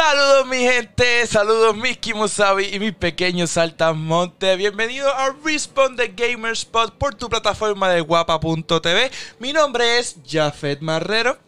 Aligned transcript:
Saludos 0.00 0.46
mi 0.48 0.58
gente, 0.58 1.26
saludos 1.26 1.74
mis 1.74 1.96
Kimosabi 1.96 2.66
y 2.66 2.78
mis 2.78 2.92
pequeños 2.92 3.52
saltamontes. 3.52 4.58
Bienvenido 4.58 5.08
a 5.08 5.34
Respawn 5.42 5.96
de 5.96 6.08
Gamerspot 6.08 6.98
por 6.98 7.14
tu 7.14 7.30
plataforma 7.30 7.88
de 7.88 8.02
guapa.tv. 8.02 9.10
Mi 9.38 9.54
nombre 9.54 9.98
es 9.98 10.18
Jafet 10.28 10.82
Marrero. 10.82 11.38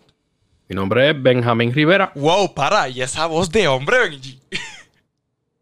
Mi 0.66 0.75
nombre 0.75 1.11
es 1.11 1.22
Benjamín 1.22 1.75
Rivera. 1.75 2.11
Wow, 2.14 2.54
para, 2.54 2.89
y 2.89 3.03
esa 3.03 3.26
voz 3.26 3.50
de 3.50 3.68
hombre, 3.68 3.98
Benji. 3.98 4.40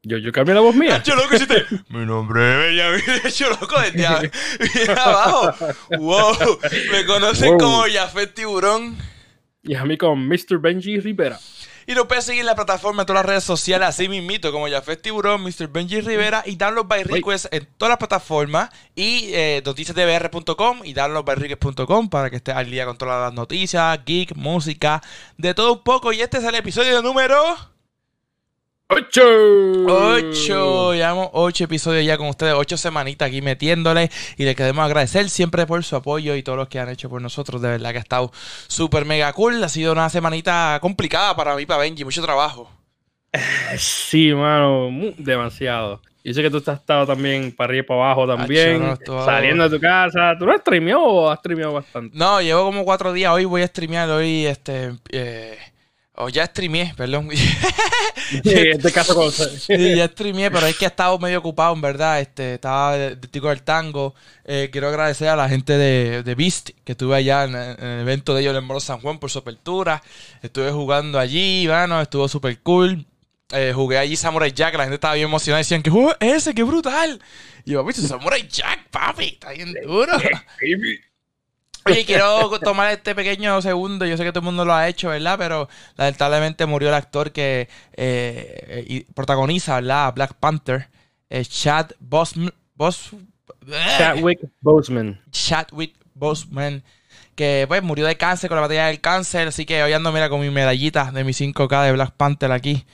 Yo, 0.04 0.18
yo 0.18 0.30
cambié 0.30 0.54
la 0.54 0.60
voz 0.60 0.76
mía. 0.76 1.02
Yo 1.04 1.16
loco 1.16 1.34
hiciste. 1.34 1.66
Mi 1.88 2.06
nombre 2.06 2.68
es 2.70 3.02
Benjamín. 3.02 3.32
Yo 3.36 3.50
loco 3.50 3.80
desde 3.80 4.06
a- 4.06 5.02
abajo. 5.04 5.52
Wow, 5.98 6.36
me 6.92 7.04
conocen 7.04 7.48
Wow. 7.48 7.58
como 7.58 7.82
Jafet 7.92 8.32
Tiburón. 8.32 8.96
Y 9.64 9.74
a 9.74 9.84
mí 9.84 9.96
con 9.98 10.28
Mr. 10.28 10.58
Benji 10.60 11.00
Rivera. 11.00 11.40
Y 11.88 11.94
nos 11.94 12.06
puedes 12.06 12.24
seguir 12.24 12.40
en 12.40 12.46
la 12.46 12.56
plataforma 12.56 13.02
en 13.02 13.06
todas 13.06 13.22
las 13.22 13.26
redes 13.26 13.44
sociales, 13.44 13.88
así 13.88 14.08
mismito, 14.08 14.50
como 14.50 14.68
Jafet 14.68 15.00
Tiburón, 15.00 15.42
Mr. 15.42 15.68
Benji 15.68 16.00
Rivera 16.00 16.42
y 16.44 16.56
Download 16.56 16.86
by 16.86 17.04
Request 17.04 17.46
en 17.52 17.68
todas 17.78 17.90
las 17.90 17.98
plataformas 17.98 18.70
y 18.96 19.30
eh, 19.32 19.62
noticiasdbr.com 19.64 20.80
y 20.82 20.94
downloadbyrequest.com 20.94 22.08
para 22.08 22.28
que 22.28 22.36
estés 22.36 22.56
al 22.56 22.68
día 22.68 22.86
con 22.86 22.98
todas 22.98 23.20
las 23.20 23.34
noticias, 23.34 24.04
geek, 24.04 24.34
música, 24.34 25.00
de 25.38 25.54
todo 25.54 25.74
un 25.74 25.84
poco. 25.84 26.12
Y 26.12 26.22
este 26.22 26.38
es 26.38 26.44
el 26.44 26.56
episodio 26.56 27.02
número 27.02 27.75
¡Ocho! 28.88 29.22
8. 29.88 30.94
Llevamos 30.94 31.30
8 31.32 31.64
episodios 31.64 32.06
ya 32.06 32.16
con 32.16 32.28
ustedes, 32.28 32.54
8 32.54 32.76
semanitas 32.76 33.26
aquí 33.26 33.42
metiéndole. 33.42 34.10
Y 34.36 34.44
le 34.44 34.54
queremos 34.54 34.84
agradecer 34.84 35.28
siempre 35.28 35.66
por 35.66 35.82
su 35.82 35.96
apoyo 35.96 36.36
y 36.36 36.44
todo 36.44 36.54
lo 36.54 36.68
que 36.68 36.78
han 36.78 36.88
hecho 36.88 37.10
por 37.10 37.20
nosotros. 37.20 37.60
De 37.60 37.68
verdad 37.68 37.90
que 37.90 37.98
ha 37.98 38.00
estado 38.00 38.30
súper 38.68 39.04
mega 39.04 39.32
cool. 39.32 39.62
Ha 39.64 39.68
sido 39.68 39.92
una 39.92 40.08
semanita 40.08 40.78
complicada 40.80 41.34
para 41.34 41.56
mí, 41.56 41.66
para 41.66 41.80
Benji, 41.80 42.04
mucho 42.04 42.22
trabajo. 42.22 42.70
Sí, 43.76 44.32
mano, 44.32 44.88
demasiado. 45.18 46.00
Yo 46.22 46.32
sé 46.32 46.42
que 46.42 46.50
tú 46.50 46.58
has 46.58 46.78
estado 46.78 47.06
también 47.06 47.52
para 47.52 47.70
arriba 47.70 47.84
y 47.84 47.86
para 47.88 48.04
abajo 48.04 48.26
también. 48.26 48.96
no, 49.06 49.24
saliendo 49.24 49.68
de 49.68 49.76
tu 49.76 49.80
casa. 49.80 50.36
¿Tú 50.38 50.46
no 50.46 50.52
has 50.52 50.60
streameado 50.60 51.02
o 51.02 51.30
has 51.30 51.40
streameado 51.40 51.72
bastante? 51.72 52.16
No, 52.16 52.40
llevo 52.40 52.64
como 52.64 52.84
cuatro 52.84 53.12
días. 53.12 53.32
Hoy 53.32 53.46
voy 53.46 53.62
a 53.62 53.66
streamear. 53.66 54.08
Hoy, 54.10 54.46
este. 54.46 54.92
Eh, 55.10 55.58
o 56.16 56.28
ya 56.28 56.46
streameé, 56.46 56.94
perdón. 56.96 57.30
Sí, 58.28 58.40
en 58.44 58.72
este 58.72 58.90
caso, 58.90 59.14
con... 59.14 59.30
Sí, 59.30 59.94
ya 59.94 60.08
streameé, 60.08 60.50
pero 60.50 60.66
es 60.66 60.76
que 60.76 60.84
he 60.84 60.88
estado 60.88 61.16
medio 61.18 61.38
ocupado, 61.38 61.72
en 61.74 61.80
verdad. 61.80 62.20
Este, 62.20 62.54
estaba 62.54 62.96
de, 62.96 63.14
de 63.14 63.28
tico 63.28 63.50
del 63.50 63.62
tango. 63.62 64.14
Eh, 64.44 64.68
quiero 64.72 64.88
agradecer 64.88 65.28
a 65.28 65.36
la 65.36 65.48
gente 65.48 65.74
de, 65.78 66.24
de 66.24 66.34
Beast, 66.34 66.70
que 66.84 66.92
estuve 66.92 67.14
allá 67.14 67.44
en, 67.44 67.54
en 67.54 67.84
el 67.84 68.00
evento 68.00 68.34
de 68.34 68.40
ellos 68.42 68.56
en 68.56 68.64
Moro 68.64 68.80
San 68.80 69.00
Juan 69.00 69.18
por 69.18 69.30
su 69.30 69.38
apertura. 69.38 70.02
Estuve 70.42 70.72
jugando 70.72 71.20
allí, 71.20 71.68
bueno, 71.68 72.00
estuvo 72.00 72.26
súper 72.26 72.58
cool. 72.62 73.06
Eh, 73.52 73.72
jugué 73.72 73.98
allí 73.98 74.16
Samurai 74.16 74.50
Jack, 74.50 74.74
la 74.74 74.84
gente 74.84 74.96
estaba 74.96 75.14
bien 75.14 75.28
emocionada. 75.28 75.58
Decían, 75.58 75.82
¿qué 75.82 75.90
juego 75.90 76.12
es 76.18 76.32
ese? 76.38 76.54
¡Qué 76.54 76.64
brutal! 76.64 77.20
Y 77.64 77.72
yo, 77.72 77.84
¿viste? 77.84 78.02
Samurai 78.02 78.46
Jack, 78.48 78.88
papi, 78.90 79.26
está 79.26 79.52
bien 79.52 79.72
duro. 79.84 80.12
Oye, 81.86 82.04
quiero 82.04 82.50
tomar 82.60 82.90
este 82.92 83.14
pequeño 83.14 83.60
segundo. 83.62 84.04
Yo 84.06 84.16
sé 84.16 84.24
que 84.24 84.30
todo 84.30 84.40
el 84.40 84.44
mundo 84.46 84.64
lo 84.64 84.74
ha 84.74 84.88
hecho, 84.88 85.08
¿verdad? 85.08 85.36
Pero 85.38 85.68
lamentablemente 85.96 86.66
murió 86.66 86.88
el 86.88 86.94
actor 86.94 87.32
que 87.32 87.68
eh, 87.94 88.84
y 88.88 89.00
protagoniza, 89.04 89.76
¿verdad? 89.76 90.12
Black 90.14 90.34
Panther. 90.34 90.88
eh, 91.30 91.44
Chad 91.44 91.90
Bosman. 92.00 92.52
Bos, 92.74 93.10
Chadwick 93.98 94.40
Boseman. 94.60 95.20
Chadwick 95.30 95.94
Boseman. 96.14 96.82
Que 97.34 97.64
pues 97.68 97.82
murió 97.82 98.06
de 98.06 98.16
cáncer 98.16 98.48
con 98.48 98.56
la 98.56 98.62
batalla 98.62 98.86
del 98.86 99.00
cáncer. 99.00 99.48
Así 99.48 99.64
que 99.66 99.82
hoy 99.82 99.92
ando, 99.92 100.12
mira, 100.12 100.28
con 100.28 100.40
mi 100.40 100.50
medallita 100.50 101.10
de 101.10 101.24
mi 101.24 101.32
5K 101.32 101.84
de 101.84 101.92
Black 101.92 102.12
Panther 102.16 102.52
aquí. 102.52 102.84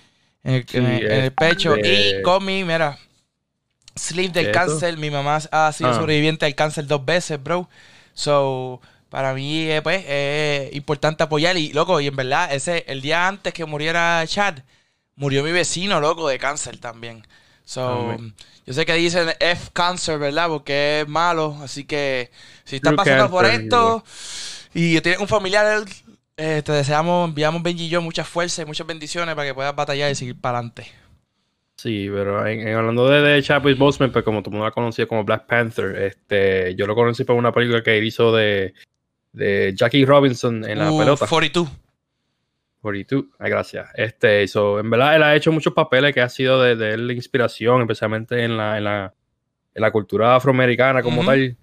En 0.44 0.54
el, 0.54 0.66
Sí, 0.68 0.78
en 0.78 0.86
el- 0.86 1.10
en 1.12 1.24
el 1.24 1.32
pecho. 1.32 1.76
Y 1.76 2.20
con 2.22 2.44
mi, 2.44 2.64
mira. 2.64 2.98
Sleeve 3.94 4.32
del 4.32 4.50
cáncer. 4.52 4.96
Mi 4.96 5.10
mamá 5.10 5.36
ha 5.50 5.72
sido 5.72 5.90
Ah. 5.90 5.94
sobreviviente 5.94 6.46
del 6.46 6.54
cáncer 6.54 6.86
dos 6.86 7.04
veces, 7.04 7.42
bro. 7.42 7.68
So, 8.14 8.80
para 9.08 9.34
mí, 9.34 9.70
eh, 9.70 9.82
pues, 9.82 10.04
es 10.08 10.74
importante 10.74 11.22
apoyar. 11.22 11.56
Y, 11.56 11.72
loco, 11.72 12.00
y 12.00 12.06
en 12.06 12.16
verdad, 12.16 12.52
ese, 12.52 12.84
el 12.88 13.02
día 13.02 13.28
antes 13.28 13.52
que 13.52 13.64
muriera 13.64 14.24
Chad, 14.26 14.58
murió 15.16 15.42
mi 15.42 15.52
vecino, 15.52 16.00
loco, 16.00 16.28
de 16.28 16.38
cáncer 16.38 16.78
también. 16.78 17.26
So, 17.64 18.16
yo 18.66 18.74
sé 18.74 18.86
que 18.86 18.94
dicen 18.94 19.30
F 19.40 19.70
cáncer, 19.72 20.18
¿verdad? 20.18 20.48
Porque 20.48 21.00
es 21.00 21.08
malo. 21.08 21.56
Así 21.62 21.84
que, 21.84 22.30
si 22.64 22.76
estás 22.76 22.94
pasando 22.94 23.30
por 23.30 23.46
esto 23.46 24.04
y 24.74 25.00
tienes 25.00 25.20
un 25.20 25.28
familiar, 25.28 25.84
eh, 26.36 26.62
te 26.64 26.72
deseamos, 26.72 27.28
enviamos 27.28 27.62
Benji 27.62 27.84
y 27.84 27.88
yo 27.88 28.00
mucha 28.00 28.24
fuerza 28.24 28.62
y 28.62 28.64
muchas 28.64 28.86
bendiciones 28.86 29.34
para 29.34 29.46
que 29.46 29.54
puedas 29.54 29.74
batallar 29.76 30.10
y 30.10 30.14
seguir 30.14 30.40
para 30.40 30.58
adelante. 30.58 31.01
Sí, 31.82 32.08
pero 32.12 32.46
en, 32.46 32.60
en- 32.68 32.76
hablando 32.76 33.08
de, 33.08 33.22
de 33.22 33.42
Chadwick 33.42 33.76
Boseman, 33.76 34.12
pues 34.12 34.24
como 34.24 34.40
todo 34.40 34.50
el 34.50 34.52
mundo 34.52 34.66
la 34.66 34.70
conocía 34.70 35.06
como 35.06 35.24
Black 35.24 35.46
Panther, 35.46 35.96
este, 35.96 36.76
yo 36.76 36.86
lo 36.86 36.94
conocí 36.94 37.24
por 37.24 37.34
una 37.34 37.50
película 37.52 37.82
que 37.82 37.98
hizo 37.98 38.32
de, 38.34 38.72
de 39.32 39.72
Jackie 39.74 40.04
Robinson 40.04 40.64
en 40.64 40.78
la 40.78 40.92
Uh, 40.92 40.98
pelota. 40.98 41.26
42. 41.26 41.68
42, 42.80 43.24
ay, 43.38 43.50
gracias. 43.50 43.88
Este, 43.94 44.46
so, 44.48 44.80
en 44.80 44.90
verdad, 44.90 45.14
él 45.16 45.22
ha 45.22 45.36
hecho 45.36 45.52
muchos 45.52 45.72
papeles 45.72 46.12
que 46.14 46.20
ha 46.20 46.28
sido 46.28 46.60
de, 46.62 46.74
de 46.76 46.94
él 46.94 47.10
inspiración, 47.12 47.80
especialmente 47.82 48.42
en 48.44 48.56
la, 48.56 48.76
en 48.78 48.84
la, 48.84 49.14
en 49.74 49.82
la 49.82 49.90
cultura 49.92 50.34
afroamericana 50.36 51.02
como 51.02 51.24
tal. 51.24 51.56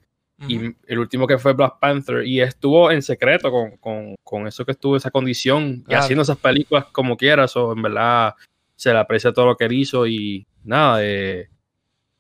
Y 0.48 0.74
el 0.88 1.00
último 1.00 1.28
que 1.28 1.38
fue 1.38 1.52
Black 1.52 1.80
Panther, 1.82 2.26
y 2.26 2.40
estuvo 2.40 2.90
en 2.92 3.02
secreto 3.02 3.52
con, 3.52 3.76
con, 3.78 4.16
con 4.24 4.48
eso 4.48 4.66
que 4.66 4.72
estuvo, 4.72 4.96
esa 4.96 5.12
condición, 5.12 5.84
y 5.88 5.94
haciendo 5.94 6.22
esas 6.24 6.38
películas 6.38 6.86
como 6.94 7.18
quiera. 7.18 7.46
So, 7.50 7.74
en 7.74 7.82
verdad, 7.82 8.36
se 8.80 8.94
le 8.94 9.00
aprecia 9.00 9.34
todo 9.34 9.46
lo 9.48 9.58
que 9.58 9.66
él 9.66 9.74
hizo 9.74 10.08
y 10.08 10.48
nada, 10.64 11.04
eh, 11.04 11.50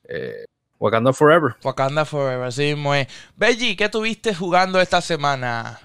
eh, 0.03 0.44
Wakanda 0.78 1.14
Forever. 1.14 1.56
Wakanda 1.64 2.03
Forever, 2.03 2.47
así 2.47 2.64
mismo 2.64 2.94
es. 2.94 3.08
Benji, 3.38 3.78
¿qué 3.78 3.88
tuviste 3.88 4.36
jugando 4.36 4.81
esta 4.81 5.00
semana? 5.00 5.80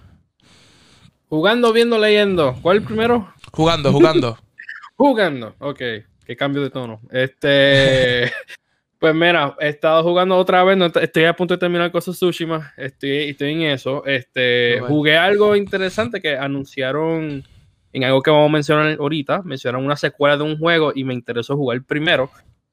Jugando, 1.29 1.73
viendo, 1.73 1.97
leyendo. 1.97 2.57
¿Cuál 2.61 2.83
primero? 2.83 3.33
Jugando, 3.53 3.93
jugando. 3.93 4.37
Jugando, 4.97 5.55
ok. 5.61 5.79
Qué 6.27 6.37
cambio 6.37 6.63
de 6.63 6.71
tono. 6.71 7.01
Este. 7.13 8.33
pues 8.99 9.15
mira, 9.15 9.55
he 9.61 9.69
estado 9.69 10.03
jugando 10.03 10.37
otra 10.37 10.65
vez. 10.65 10.77
no, 10.77 10.87
estoy 10.87 11.25
a 11.25 11.37
punto 11.37 11.55
de 11.55 11.59
terminar 11.59 11.93
con 11.93 12.01
Tsushima. 12.01 12.73
Estoy, 12.77 13.31
estoy 13.31 13.53
en 13.53 13.63
eso. 13.63 14.05
Este. 14.05 14.81
Bueno. 14.81 14.93
Jugué 14.93 15.17
algo 15.17 15.55
interesante 15.55 16.21
que 16.21 16.37
anunciaron 16.37 17.45
en 17.94 18.05
algo 18.05 18.21
que 18.22 18.31
vamos 18.31 18.50
a 18.50 18.53
mencionar 18.53 18.97
ahorita. 19.00 19.41
Mencionaron 19.44 19.87
una 19.87 19.97
secuela 19.97 20.37
de 20.37 20.43
un 20.43 20.59
juego 20.59 20.93
y 20.94 21.05
me 21.05 21.15
interesó 21.15 21.56
jugar 21.56 21.82
primero. 21.84 22.28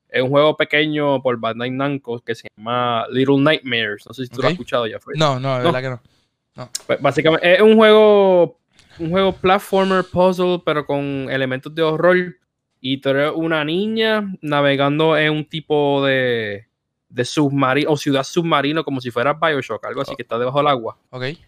Es 0.10 0.22
un 0.22 0.30
juego 0.30 0.58
pequeño 0.58 1.22
por 1.22 1.40
Bandai 1.40 1.72
Namco 1.72 2.20
que 2.20 2.36
se 2.36 2.48
llama 2.58 3.06
Little 3.12 3.38
Nightmares. 3.38 4.04
No 4.08 4.14
sé 4.14 4.24
si 4.26 4.30
tú 4.30 4.42
lo 4.42 4.48
has 4.48 4.54
escuchado 4.54 4.86
ya. 4.88 5.00
Fred. 5.00 5.16
No, 5.18 5.40
no, 5.40 5.58
de 5.60 5.64
No. 5.64 5.72
verdad 5.72 5.82
que 5.82 5.90
no. 6.60 6.70
Pues, 6.86 7.02
básicamente 7.02 7.54
es 7.56 7.62
un 7.62 7.76
juego 7.78 8.58
un 9.00 9.10
juego 9.10 9.32
platformer 9.32 10.04
puzzle 10.12 10.62
pero 10.66 10.86
con 10.86 11.28
elementos 11.32 11.74
de 11.74 11.82
horror 11.82 12.36
y 12.82 12.98
tú 12.98 13.10
eres 13.10 13.32
una 13.34 13.64
niña 13.64 14.36
navegando 14.42 15.16
en 15.18 15.32
un 15.32 15.46
tipo 15.46 16.06
de 16.06 16.68
de 17.14 17.26
submarino 17.26 17.92
o 17.92 17.98
ciudad 17.98 18.24
submarino 18.24 18.84
como 18.86 19.02
si 19.02 19.12
fuera 19.12 19.34
Bioshock 19.34 19.84
algo 19.86 20.02
así 20.02 20.14
Oh. 20.14 20.16
que 20.16 20.22
está 20.24 20.40
debajo 20.40 20.60
del 20.60 20.68
agua 20.68 20.98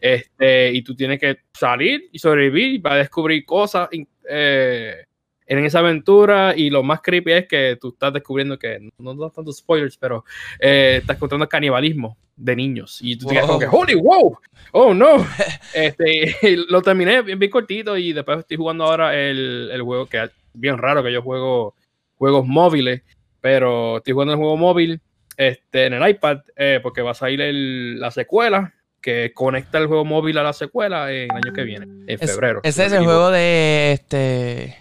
este 0.02 0.74
y 0.74 0.82
tú 0.82 0.94
tienes 0.96 1.20
que 1.20 1.38
salir 1.54 2.10
y 2.12 2.20
sobrevivir 2.20 2.82
para 2.82 2.98
descubrir 2.98 3.46
cosas 3.46 3.88
eh, 4.30 5.06
en 5.46 5.66
esa 5.66 5.80
aventura 5.80 6.54
y 6.56 6.70
lo 6.70 6.84
más 6.84 7.02
creepy 7.02 7.32
es 7.32 7.48
que 7.48 7.78
tú 7.80 7.90
estás 7.90 8.12
descubriendo 8.14 8.58
que 8.60 8.90
no, 8.98 9.14
no 9.14 9.30
tantos 9.30 9.58
spoilers 9.58 9.98
pero 9.98 10.26
eh, 10.60 10.98
estás 11.02 11.16
encontrando 11.16 11.48
canibalismo 11.48 12.18
de 12.36 12.56
niños 12.56 13.00
y 13.02 13.16
tú 13.16 13.28
te 13.28 13.36
quedas 13.36 13.48
como 13.48 13.60
que 13.60 13.68
Wow. 13.68 13.80
holy 13.82 13.96
wow 13.96 14.38
oh 14.72 14.94
no 14.94 15.26
este 15.74 16.36
lo 16.70 16.82
terminé 16.82 17.22
bien, 17.22 17.40
bien 17.40 17.52
cortito 17.52 17.96
y 17.98 18.12
después 18.14 18.40
estoy 18.40 18.58
jugando 18.58 18.84
ahora 18.86 19.18
el, 19.18 19.70
el 19.72 19.82
juego 19.82 20.06
que 20.08 20.24
es 20.24 20.32
bien 20.54 20.78
raro 20.78 21.04
que 21.04 21.12
yo 21.14 21.22
juego 21.22 21.74
juegos 22.18 22.46
móviles 22.46 23.02
pero 23.42 23.98
estoy 23.98 24.14
jugando 24.14 24.34
el 24.34 24.40
juego 24.40 24.58
móvil 24.58 25.00
este, 25.38 25.86
en 25.88 25.94
el 25.94 26.10
iPad 26.10 26.40
eh, 26.56 26.80
porque 26.82 27.02
va 27.02 27.12
a 27.12 27.16
salir 27.16 27.42
el- 27.42 28.00
la 28.00 28.12
secuela 28.12 28.74
que 29.02 29.34
conecta 29.34 29.78
el 29.80 29.88
juego 29.88 30.06
móvil 30.06 30.38
a 30.38 30.44
la 30.44 30.54
secuela 30.54 31.12
en 31.12 31.24
el 31.30 31.32
año 31.32 31.54
que 31.54 31.64
viene, 31.64 31.86
en 31.86 32.06
Es- 32.08 32.32
febrero. 32.32 32.62
ese 32.64 32.86
es 32.86 32.94
el 32.94 33.04
juego 33.04 33.32
de 33.32 33.92
este. 33.94 34.78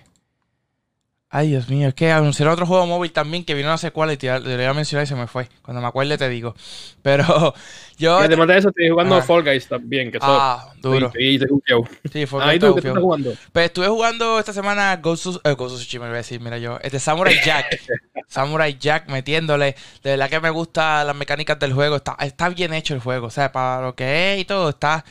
Ay, 1.35 1.49
Dios 1.49 1.71
mío, 1.71 1.89
es 1.89 1.95
que 1.95 2.11
anunciaron 2.13 2.53
otro 2.53 2.67
juego 2.67 2.87
móvil 2.87 3.11
también 3.11 3.43
que 3.47 3.55
vino 3.55 3.69
una 3.69 3.79
secuela 3.79 4.13
y 4.13 4.19
te 4.19 4.27
te 4.29 4.39
lo 4.41 4.63
iba 4.63 4.69
a 4.69 4.75
mencionar 4.75 5.05
y 5.05 5.07
se 5.07 5.15
me 5.15 5.27
fue. 5.27 5.49
Cuando 5.63 5.81
me 5.81 5.87
acuerde 5.89 6.19
te 6.19 6.29
digo. 6.29 6.55
Pero 7.03 7.55
yo. 7.97 8.21
Y 8.21 8.25
además 8.27 8.49
de 8.49 8.59
eso, 8.59 8.69
estoy 8.69 8.91
jugando 8.91 9.17
Ajá. 9.17 9.25
Fall 9.27 9.43
Guys 9.43 9.67
también, 9.67 10.13
que 10.13 10.19
Ah, 10.21 10.73
duro. 10.83 11.11
Y, 11.19 11.39
te 11.39 11.49
juqueo. 11.49 11.85
Sí, 12.13 12.27
Ah, 12.39 12.53
¿y 12.53 12.57
está 12.57 12.67
tú 12.69 12.75
qué 12.75 12.89
estás 12.89 13.03
jugando? 13.03 13.33
Pues 13.51 13.65
estuve 13.65 13.89
jugando 13.89 14.39
esta 14.39 14.53
semana 14.53 14.95
Ghost 14.97 15.27
of, 15.27 15.37
eh, 15.43 15.55
Ghost 15.55 15.75
of 15.77 15.81
Tsushima, 15.81 16.05
iba 16.05 16.15
a 16.15 16.19
decir, 16.19 16.39
mira 16.39 16.59
yo. 16.59 16.79
Este 16.83 16.99
Samurai 17.01 17.35
Jack. 17.43 17.81
Samurai 18.33 18.79
Jack 18.79 19.09
metiéndole. 19.09 19.77
De 20.03 20.11
verdad 20.11 20.31
que 20.31 20.41
me 20.41 20.49
gustan 20.49 21.07
las 21.07 21.15
mecánicas 21.15 21.59
del 21.59 21.75
juego. 21.75 21.97
Está, 21.97 22.17
está 22.21 22.49
bien 22.49 22.73
hecho 22.73 22.95
el 22.95 23.01
juego. 23.01 23.27
O 23.27 23.31
sea, 23.31 23.53
para 23.53 23.83
lo 23.83 23.95
que 23.95 24.33
es 24.33 24.41
y 24.41 24.45
todo, 24.47 24.71
está 24.71 25.05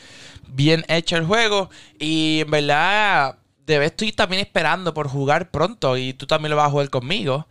bien 0.48 0.84
hecho 0.88 1.16
el 1.16 1.24
juego. 1.24 1.70
Y 2.00 2.40
en 2.40 2.50
verdad, 2.50 3.38
de 3.64 3.84
estoy 3.84 4.10
también 4.10 4.42
esperando 4.42 4.92
por 4.92 5.08
jugar 5.08 5.52
pronto 5.52 5.96
y 5.96 6.14
tú 6.14 6.26
también 6.26 6.50
lo 6.50 6.56
vas 6.56 6.66
a 6.66 6.70
jugar 6.70 6.90
conmigo, 6.90 7.46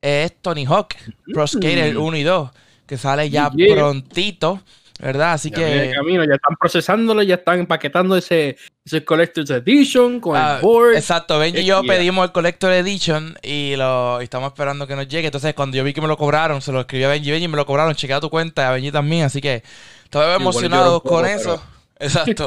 es 0.00 0.32
Tony 0.40 0.64
Hawk, 0.64 0.94
Pro 1.32 1.46
Skater 1.46 1.98
1 1.98 2.16
y 2.16 2.22
2, 2.22 2.50
que 2.86 2.96
sale 2.96 3.28
ya 3.28 3.50
prontito. 3.50 4.62
¿Verdad? 4.98 5.34
Así 5.34 5.50
que. 5.50 5.92
Camino, 5.94 6.24
ya 6.24 6.34
están 6.34 6.56
procesándolo, 6.58 7.22
ya 7.22 7.34
están 7.34 7.60
empaquetando 7.60 8.16
ese, 8.16 8.56
ese 8.84 9.04
Collector's 9.04 9.50
Edition 9.50 10.20
con 10.20 10.36
el 10.36 10.42
ah, 10.42 10.58
board. 10.62 10.94
Exacto, 10.96 11.38
Ben 11.38 11.56
y 11.56 11.64
yo 11.64 11.82
pedimos 11.82 12.24
el 12.24 12.32
Collector 12.32 12.72
Edition 12.72 13.36
y 13.42 13.76
lo 13.76 14.20
estamos 14.20 14.52
esperando 14.52 14.86
que 14.86 14.96
nos 14.96 15.06
llegue. 15.06 15.26
Entonces, 15.26 15.52
cuando 15.54 15.76
yo 15.76 15.84
vi 15.84 15.92
que 15.92 16.00
me 16.00 16.08
lo 16.08 16.16
cobraron, 16.16 16.62
se 16.62 16.72
lo 16.72 16.80
escribí 16.80 17.04
a 17.04 17.08
Benji, 17.08 17.30
Benji 17.30 17.48
me 17.48 17.56
lo 17.56 17.66
cobraron, 17.66 17.94
chequea 17.94 18.20
tu 18.20 18.30
cuenta, 18.30 18.70
a 18.70 18.72
Benji 18.72 18.90
también. 18.90 19.24
Así 19.24 19.42
que 19.42 19.62
estaba 20.04 20.34
emocionado 20.34 21.02
con 21.02 21.26
eso. 21.26 21.62
Exacto. 21.98 22.46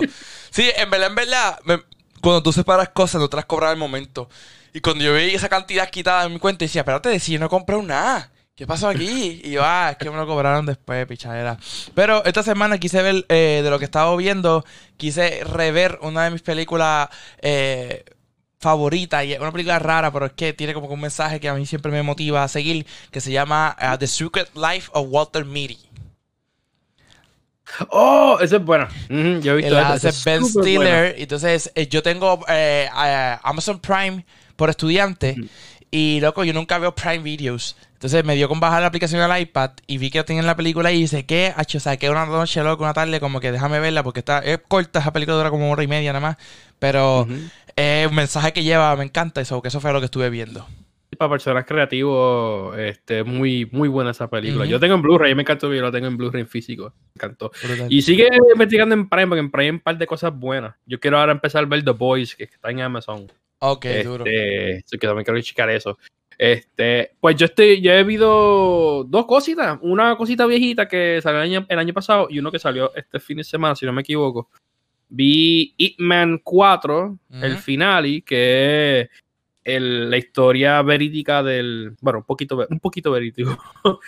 sí, 0.49 0.69
en 0.75 0.89
verdad, 0.89 1.09
en 1.09 1.15
verdad, 1.15 1.59
cuando 2.21 2.41
tú 2.41 2.51
separas 2.51 2.89
cosas, 2.89 3.21
no 3.21 3.29
te 3.29 3.35
las 3.35 3.45
cobras 3.45 3.71
al 3.71 3.77
momento. 3.77 4.27
Y 4.73 4.81
cuando 4.81 5.03
yo 5.03 5.13
vi 5.13 5.35
esa 5.35 5.49
cantidad 5.49 5.89
quitada 5.89 6.25
en 6.25 6.33
mi 6.33 6.39
cuenta, 6.39 6.65
decía, 6.65 6.81
espérate, 6.81 7.19
si 7.19 7.33
yo 7.33 7.39
no 7.39 7.49
compré 7.49 7.79
nada. 7.81 8.31
¿Qué 8.59 8.67
pasó 8.67 8.89
aquí? 8.89 9.39
Y 9.41 9.51
yo, 9.51 9.61
ah, 9.63 9.91
es 9.91 9.97
que 9.97 10.09
me 10.11 10.17
lo 10.17 10.27
cobraron 10.27 10.65
después, 10.65 11.07
pichadera. 11.07 11.57
Pero 11.93 12.25
esta 12.25 12.43
semana 12.43 12.77
quise 12.77 13.01
ver, 13.01 13.25
eh, 13.29 13.61
de 13.63 13.69
lo 13.69 13.79
que 13.79 13.85
estaba 13.85 14.13
viendo, 14.17 14.65
quise 14.97 15.45
rever 15.45 15.97
una 16.01 16.25
de 16.25 16.31
mis 16.31 16.41
películas 16.41 17.07
eh, 17.41 18.03
favoritas. 18.59 19.23
Y 19.23 19.31
es 19.31 19.39
una 19.39 19.53
película 19.53 19.79
rara, 19.79 20.11
pero 20.11 20.25
es 20.25 20.33
que 20.33 20.51
tiene 20.51 20.73
como 20.73 20.87
un 20.87 20.99
mensaje 20.99 21.39
que 21.39 21.47
a 21.47 21.53
mí 21.53 21.65
siempre 21.65 21.89
me 21.89 22.03
motiva 22.03 22.43
a 22.43 22.49
seguir, 22.49 22.85
que 23.11 23.21
se 23.21 23.31
llama 23.31 23.77
uh, 23.81 23.97
The 23.97 24.07
Secret 24.07 24.49
Life 24.53 24.89
of 24.91 25.07
Walter 25.09 25.45
Mitty. 25.45 25.79
Oh, 27.91 28.39
esa 28.41 28.57
es 28.57 28.65
buena. 28.65 28.89
yo 29.07 29.53
he 29.53 29.55
visto 29.55 29.73
la 29.73 29.93
hace 29.93 30.11
Ben 30.25 30.43
Stiller. 30.43 31.15
Entonces, 31.17 31.71
eh, 31.75 31.87
yo 31.87 32.03
tengo 32.03 32.43
Amazon 33.41 33.79
Prime 33.79 34.25
por 34.57 34.69
estudiante. 34.69 35.37
Y 35.91 36.19
loco, 36.19 36.43
yo 36.43 36.51
nunca 36.51 36.77
veo 36.77 36.93
Prime 36.93 37.19
Videos. 37.19 37.77
Entonces 37.99 38.23
me 38.23 38.33
dio 38.37 38.47
con 38.47 38.61
bajar 38.61 38.79
la 38.79 38.87
aplicación 38.87 39.19
al 39.19 39.41
iPad 39.41 39.71
y 39.85 39.97
vi 39.97 40.09
que 40.09 40.23
tenía 40.23 40.41
la 40.41 40.55
película 40.55 40.89
y 40.89 41.01
dice, 41.01 41.25
¿qué? 41.25 41.53
o 41.57 41.79
sea, 41.81 41.97
que 41.97 42.09
una 42.09 42.25
noche, 42.25 42.63
loco, 42.63 42.85
una 42.85 42.93
tarde, 42.93 43.19
como 43.19 43.41
que 43.41 43.51
déjame 43.51 43.81
verla 43.81 44.03
porque 44.03 44.19
está, 44.19 44.39
es 44.39 44.59
corta, 44.65 44.99
esa 44.99 45.11
película 45.11 45.35
dura 45.35 45.49
como 45.49 45.69
hora 45.69 45.83
y 45.83 45.87
media 45.87 46.13
nada 46.13 46.25
más. 46.25 46.37
Pero 46.79 47.27
es 47.75 48.07
un 48.07 48.15
mensaje 48.15 48.53
que 48.53 48.63
lleva, 48.63 48.95
me 48.95 49.03
encanta 49.03 49.41
eso, 49.41 49.61
que 49.61 49.67
eso 49.67 49.81
fue 49.81 49.91
lo 49.91 49.99
que 49.99 50.05
estuve 50.05 50.29
viendo. 50.29 50.65
Para 51.17 51.31
personas 51.31 51.65
creativos, 51.65 52.77
este, 52.77 53.25
muy, 53.25 53.67
muy 53.69 53.89
buena 53.89 54.11
esa 54.11 54.29
película. 54.29 54.65
Yo 54.65 54.79
tengo 54.79 54.95
en 54.95 55.01
Blu-ray, 55.01 55.35
me 55.35 55.41
encantó, 55.41 55.73
yo 55.73 55.81
la 55.81 55.91
tengo 55.91 56.07
en 56.07 56.15
Blu-ray 56.15 56.43
en 56.43 56.47
físico. 56.47 56.93
Me 57.03 57.11
encantó. 57.15 57.51
Y 57.89 58.01
sigue 58.01 58.29
investigando 58.53 58.95
en 58.95 59.09
Prime, 59.09 59.27
porque 59.27 59.41
en 59.41 59.51
Prime 59.51 59.65
hay 59.65 59.71
un 59.71 59.79
par 59.81 59.97
de 59.97 60.07
cosas 60.07 60.33
buenas. 60.33 60.73
Yo 60.85 61.01
quiero 61.01 61.19
ahora 61.19 61.33
empezar 61.33 61.65
a 61.65 61.67
ver 61.67 61.83
The 61.83 61.91
Boys, 61.91 62.33
que 62.33 62.45
está 62.45 62.71
en 62.71 62.79
Amazon. 62.79 63.29
Ok, 63.59 63.85
duro. 64.05 64.23
Este, 64.25 64.97
que 64.97 65.05
también 65.05 65.25
quiero 65.25 65.41
checar 65.41 65.69
eso. 65.69 65.97
Este, 66.39 67.17
pues 67.19 67.35
yo 67.35 67.47
estoy, 67.47 67.81
yo 67.81 67.91
he 67.91 68.03
visto 68.05 69.03
dos 69.03 69.25
cositas. 69.25 69.77
Una 69.81 70.15
cosita 70.15 70.45
viejita 70.45 70.87
que 70.87 71.19
salió 71.21 71.65
el 71.67 71.79
año, 71.79 71.93
pasado 71.93 72.27
y 72.29 72.39
uno 72.39 72.49
que 72.49 72.59
salió 72.59 72.95
este 72.95 73.19
fin 73.19 73.37
de 73.37 73.43
semana, 73.43 73.75
si 73.75 73.85
no 73.85 73.91
me 73.91 74.01
equivoco. 74.01 74.49
Vi 75.09 75.75
Hitman 75.77 76.39
4, 76.41 77.17
el 77.41 77.57
finale, 77.57 78.21
que 78.21 79.09
es 79.65 79.81
la 79.81 80.15
historia 80.15 80.81
verídica 80.81 81.43
del. 81.43 81.97
Bueno, 81.99 82.19
un 82.19 82.25
poquito, 82.25 82.65
un 82.69 82.79
poquito 82.79 83.11
verídico. 83.11 83.57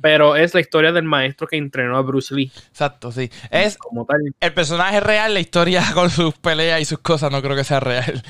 pero 0.00 0.36
es 0.36 0.54
la 0.54 0.60
historia 0.60 0.92
del 0.92 1.04
maestro 1.04 1.46
que 1.46 1.56
entrenó 1.56 1.96
a 1.96 2.02
Bruce 2.02 2.34
Lee. 2.34 2.52
Exacto, 2.68 3.10
sí. 3.10 3.30
Es 3.50 3.78
como 3.78 4.04
tal. 4.04 4.20
El 4.40 4.52
personaje 4.52 5.00
real, 5.00 5.34
la 5.34 5.40
historia 5.40 5.82
con 5.94 6.10
sus 6.10 6.34
peleas 6.34 6.80
y 6.80 6.84
sus 6.84 6.98
cosas, 6.98 7.32
no 7.32 7.42
creo 7.42 7.56
que 7.56 7.64
sea 7.64 7.80
real. 7.80 8.22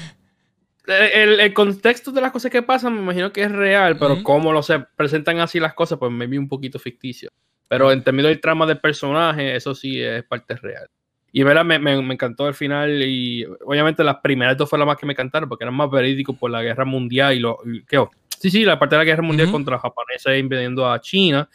El, 0.87 1.53
contexto 1.53 2.13
de 2.13 2.21
las 2.21 2.31
cosas 2.31 2.51
que 2.51 2.63
pasan 2.63 2.95
me 2.95 3.01
imagino 3.01 3.33
que 3.33 3.43
es 3.43 3.51
real, 3.51 3.97
pero 3.99 4.23
como 4.23 4.53
lo 4.53 4.63
se 4.63 4.81
presentan 4.97 5.41
así 5.41 5.59
las 5.59 5.75
cosas, 5.75 5.99
pues 5.99 6.13
me 6.13 6.27
vi 6.27 6.39
un 6.39 6.49
poquito 6.49 6.79
ficticio. 6.79 7.31
Pero 7.69 7.91
en 7.91 8.05
términos 8.05 8.29
del 8.29 8.41
trama 8.41 8.67
del 8.67 8.79
personaje, 8.79 9.57
eso 9.57 9.75
sí 9.75 10.01
es 10.01 10.23
parte 10.25 10.55
real. 10.55 10.89
Y 11.33 11.43
verdad, 11.43 11.65
me, 11.65 11.79
me, 11.79 11.93
encantó 11.93 12.49
el 12.49 12.55
final 12.55 13.03
y 13.03 13.45
obviamente 13.65 14.05
las 14.05 14.17
primeras 14.23 14.57
dos 14.57 14.71
fueron 14.71 14.87
las 14.87 14.95
más 14.95 15.01
que 15.01 15.07
me 15.07 15.13
encantaron 15.13 15.49
porque 15.49 15.65
eran 15.65 15.75
más 15.75 15.91
verídicos 15.91 16.37
por 16.37 16.51
la 16.51 16.63
guerra 16.63 16.85
mundial 16.85 17.35
y 17.35 17.41
lo... 17.41 17.59
¿qué? 17.87 18.03
Sí, 18.39 18.51
sí, 18.51 18.65
la 18.65 18.79
parte 18.79 18.95
de 18.95 19.01
la 19.01 19.05
guerra 19.05 19.23
mundial 19.23 19.51
contra 19.51 19.75
los 19.75 19.83
japoneses 19.83 20.39
invadiendo 20.39 20.91
a 20.91 21.01
China 21.01 21.49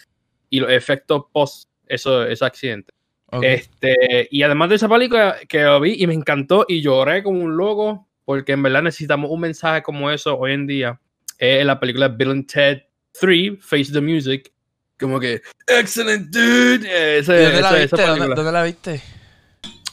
y 0.49 0.59
los 0.59 0.69
efectos 0.71 1.23
post 1.31 1.69
eso, 1.87 2.25
ese 2.25 2.45
accidente. 2.45 2.93
Este, 3.41 4.27
y 4.29 4.43
además 4.43 4.69
de 4.69 4.75
esa 4.75 4.89
película 4.89 5.37
que 5.47 5.63
lo 5.63 5.79
vi 5.79 5.95
y 5.97 6.05
me 6.05 6.13
encantó 6.13 6.65
y 6.67 6.81
lloré 6.81 7.23
como 7.23 7.39
un 7.39 7.55
loco 7.55 8.07
porque 8.31 8.53
en 8.53 8.63
verdad 8.63 8.81
necesitamos 8.81 9.29
un 9.29 9.41
mensaje 9.41 9.83
como 9.83 10.09
eso 10.09 10.37
hoy 10.37 10.53
en 10.53 10.65
día. 10.65 10.97
en 11.37 11.67
la 11.67 11.77
película 11.77 12.07
Bill 12.07 12.31
and 12.31 12.47
Ted 12.47 12.81
3, 13.19 13.57
Face 13.59 13.91
the 13.91 13.99
Music, 13.99 14.49
como 14.97 15.19
que, 15.19 15.41
excellent 15.67 16.29
dude. 16.29 17.23
¿Dónde, 17.23 17.61
la 17.61 17.73
viste? 17.73 18.01
¿Dónde, 18.01 18.51
la 18.53 18.63
viste? 18.63 19.01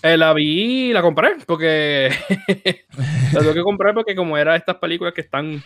Eh, 0.04 0.16
la 0.16 0.32
vi 0.34 0.90
y 0.90 0.92
la 0.92 1.02
compré 1.02 1.30
porque 1.46 2.10
la 3.32 3.40
tuve 3.40 3.54
que 3.54 3.62
comprar 3.62 3.92
porque 3.92 4.14
como 4.14 4.38
era 4.38 4.54
estas 4.54 4.76
películas 4.76 5.14
que 5.14 5.22
están 5.22 5.60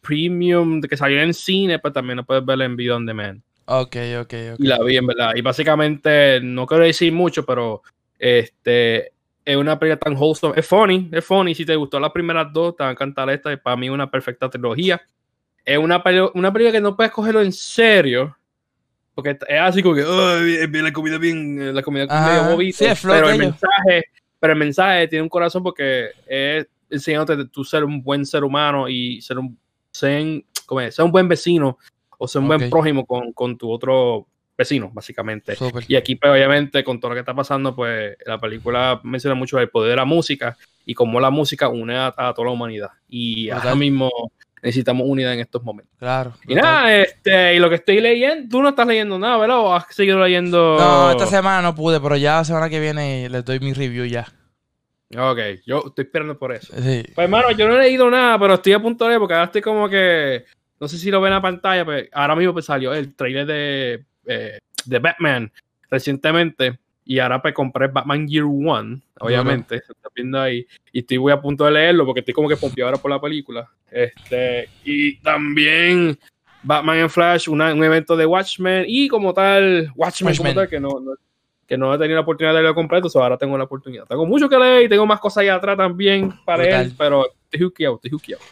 premium, 0.00 0.80
que 0.80 0.96
salían 0.96 1.26
en 1.26 1.34
cine, 1.34 1.78
pues 1.78 1.94
también 1.94 2.16
no 2.16 2.26
puedes 2.26 2.44
verla 2.44 2.64
en 2.64 2.74
video 2.74 2.96
on 2.96 3.06
demand. 3.06 3.40
Ok, 3.66 3.96
ok, 4.22 4.34
ok. 4.54 4.58
Y 4.58 4.66
la 4.66 4.82
vi 4.82 4.96
en 4.96 5.06
verdad. 5.06 5.30
Y 5.36 5.42
básicamente, 5.42 6.40
no 6.42 6.66
quiero 6.66 6.82
decir 6.82 7.12
mucho, 7.12 7.46
pero 7.46 7.82
este 8.18 9.12
es 9.46 9.56
una 9.56 9.78
película 9.78 9.98
tan 10.00 10.16
wholesome. 10.16 10.58
Es 10.58 10.66
funny, 10.66 11.08
es 11.12 11.24
funny. 11.24 11.54
Si 11.54 11.64
te 11.64 11.76
gustó 11.76 12.00
las 12.00 12.10
primeras 12.10 12.52
dos, 12.52 12.76
te 12.76 12.82
va 12.82 12.90
a 12.90 12.92
encantar 12.92 13.30
esta. 13.30 13.52
Es 13.52 13.60
para 13.60 13.76
mí 13.76 13.88
una 13.88 14.10
perfecta 14.10 14.50
trilogía. 14.50 15.00
Es 15.64 15.78
una, 15.78 16.02
una 16.34 16.52
película 16.52 16.72
que 16.72 16.80
no 16.80 16.96
puedes 16.96 17.12
cogerlo 17.12 17.40
en 17.40 17.52
serio. 17.52 18.36
Porque 19.14 19.38
es 19.48 19.60
así 19.60 19.82
como 19.84 19.94
que, 19.94 20.02
la 20.02 20.92
comida 20.92 21.16
bien, 21.16 21.74
la 21.74 21.82
comida 21.82 22.06
medio 22.06 22.72
sí, 22.72 22.86
pero 23.02 23.30
el 23.30 23.38
mensaje, 23.38 24.04
pero 24.38 24.52
el 24.52 24.58
mensaje 24.58 25.08
tiene 25.08 25.22
un 25.22 25.28
corazón 25.28 25.62
porque 25.62 26.10
es 26.26 26.66
enseñándote 26.90 27.36
de 27.36 27.48
tú 27.48 27.64
ser 27.64 27.84
un 27.84 28.02
buen 28.02 28.26
ser 28.26 28.44
humano 28.44 28.88
y 28.88 29.22
ser 29.22 29.38
un, 29.38 29.56
ser, 29.90 30.44
ser 30.90 31.04
un 31.04 31.12
buen 31.12 31.28
vecino 31.28 31.78
o 32.18 32.28
ser 32.28 32.42
un 32.42 32.48
buen 32.48 32.68
prójimo 32.68 33.06
con, 33.06 33.32
con 33.32 33.56
tu 33.56 33.70
otro 33.70 34.26
vecinos, 34.56 34.92
básicamente. 34.92 35.56
Y 35.88 35.96
aquí, 35.96 36.16
pues, 36.16 36.32
obviamente, 36.32 36.82
con 36.82 36.98
todo 36.98 37.10
lo 37.10 37.14
que 37.14 37.20
está 37.20 37.34
pasando, 37.34 37.74
pues 37.74 38.16
la 38.24 38.38
película 38.38 39.00
menciona 39.02 39.34
mucho 39.34 39.58
el 39.58 39.68
poder 39.68 39.90
de 39.90 39.96
la 39.96 40.04
música 40.04 40.56
y 40.84 40.94
cómo 40.94 41.20
la 41.20 41.30
música 41.30 41.68
une 41.68 41.96
a, 41.96 42.12
toda 42.12 42.46
la 42.46 42.52
humanidad. 42.52 42.90
Y 43.08 43.50
ahora 43.50 43.74
mismo 43.74 44.10
necesitamos 44.62 45.06
unidad 45.08 45.34
en 45.34 45.40
estos 45.40 45.62
momentos. 45.62 45.94
Claro. 45.98 46.32
Y 46.46 46.54
nada, 46.54 46.94
este, 46.96 47.54
y 47.54 47.58
lo 47.58 47.68
que 47.68 47.76
estoy 47.76 48.00
leyendo, 48.00 48.48
tú 48.48 48.62
no 48.62 48.70
estás 48.70 48.86
leyendo 48.86 49.18
nada, 49.18 49.36
¿verdad? 49.38 49.58
¿O 49.58 49.74
has 49.74 49.94
seguido 49.94 50.20
leyendo? 50.20 50.76
No, 50.78 51.10
esta 51.10 51.26
semana 51.26 51.62
no 51.62 51.74
pude, 51.74 52.00
pero 52.00 52.16
ya 52.16 52.36
la 52.36 52.44
semana 52.44 52.68
que 52.68 52.80
viene 52.80 53.28
les 53.28 53.44
doy 53.44 53.60
mi 53.60 53.72
review 53.72 54.06
ya. 54.06 54.26
Ok, 55.16 55.38
yo 55.64 55.84
estoy 55.86 56.04
esperando 56.04 56.36
por 56.36 56.52
eso. 56.52 56.72
Pues 56.74 57.16
hermano, 57.16 57.52
yo 57.52 57.68
no 57.68 57.76
he 57.76 57.82
leído 57.82 58.10
nada, 58.10 58.38
pero 58.38 58.54
estoy 58.54 58.72
a 58.72 58.80
punto 58.80 59.04
de 59.04 59.10
leer 59.10 59.20
porque 59.20 59.34
ahora 59.34 59.46
estoy 59.46 59.62
como 59.62 59.88
que, 59.88 60.44
no 60.80 60.88
sé 60.88 60.98
si 60.98 61.10
lo 61.10 61.20
ven 61.20 61.28
en 61.28 61.36
la 61.36 61.42
pantalla, 61.42 61.84
pero 61.84 62.08
ahora 62.12 62.34
mismo 62.34 62.52
pues 62.52 62.64
salió 62.64 62.92
el 62.92 63.14
trailer 63.14 63.46
de 63.46 64.04
eh, 64.26 64.58
de 64.84 64.98
Batman 64.98 65.50
recientemente 65.90 66.78
y 67.04 67.20
ahora 67.20 67.40
pues 67.40 67.54
compré 67.54 67.86
Batman 67.86 68.26
Year 68.26 68.44
One, 68.44 69.00
obviamente, 69.20 69.78
se 69.78 69.92
está 69.92 70.08
viendo 70.14 70.40
ahí, 70.40 70.66
y 70.92 70.98
estoy 70.98 71.20
muy 71.20 71.30
a 71.30 71.40
punto 71.40 71.64
de 71.64 71.70
leerlo 71.70 72.04
porque 72.04 72.18
estoy 72.20 72.34
como 72.34 72.48
que 72.48 72.56
pompeado 72.56 72.88
ahora 72.88 73.00
por 73.00 73.12
la 73.12 73.20
película. 73.20 73.70
Este, 73.88 74.68
y 74.84 75.16
también 75.18 76.18
Batman 76.64 76.98
en 76.98 77.10
Flash, 77.10 77.48
un 77.48 77.62
evento 77.62 78.16
de 78.16 78.26
Watchmen 78.26 78.84
y 78.88 79.06
como 79.06 79.32
tal, 79.32 79.92
Watchmen, 79.94 80.36
como 80.36 80.52
tal, 80.52 80.68
que 80.68 80.80
no, 80.80 80.90
que 81.66 81.76
no 81.76 81.92
he 81.92 81.98
tenido 81.98 82.16
la 82.16 82.22
oportunidad 82.22 82.52
de 82.52 82.60
leerlo 82.60 82.74
completo, 82.74 83.08
ahora 83.14 83.36
tengo 83.36 83.58
la 83.58 83.64
oportunidad. 83.64 84.04
Tengo 84.06 84.26
mucho 84.26 84.48
que 84.48 84.58
leer 84.58 84.84
y 84.84 84.88
tengo 84.88 85.06
más 85.06 85.20
cosas 85.20 85.42
allá 85.42 85.56
atrás 85.56 85.76
también 85.76 86.32
para 86.44 86.62
leer, 86.62 86.92
pero 86.96 87.26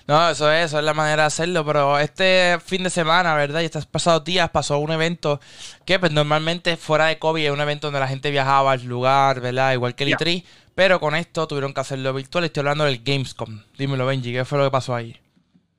no, 0.06 0.30
eso 0.30 0.50
es, 0.52 0.66
eso 0.66 0.78
es 0.78 0.84
la 0.84 0.94
manera 0.94 1.22
de 1.22 1.26
hacerlo, 1.26 1.64
pero 1.64 1.98
este 1.98 2.58
fin 2.64 2.84
de 2.84 2.90
semana, 2.90 3.34
¿verdad? 3.34 3.60
Y 3.60 3.66
estos 3.66 3.86
pasados 3.86 4.24
días 4.24 4.48
pasó 4.50 4.78
un 4.78 4.92
evento 4.92 5.40
que 5.84 5.98
pues 5.98 6.12
normalmente 6.12 6.76
fuera 6.76 7.06
de 7.06 7.18
COVID 7.18 7.44
es 7.44 7.50
un 7.50 7.60
evento 7.60 7.88
donde 7.88 8.00
la 8.00 8.08
gente 8.08 8.30
viajaba 8.30 8.72
al 8.72 8.84
lugar, 8.84 9.40
¿verdad? 9.40 9.72
Igual 9.72 9.94
que 9.94 10.04
el 10.04 10.14
E3, 10.14 10.44
pero 10.74 11.00
con 11.00 11.14
esto 11.14 11.46
tuvieron 11.46 11.74
que 11.74 11.80
hacerlo 11.80 12.14
virtual. 12.14 12.44
Estoy 12.44 12.60
hablando 12.62 12.84
del 12.84 13.02
Gamescom. 13.02 13.60
Dímelo, 13.76 14.06
Benji, 14.06 14.32
¿qué 14.32 14.44
fue 14.44 14.58
lo 14.58 14.64
que 14.64 14.70
pasó 14.70 14.94
ahí? 14.94 15.16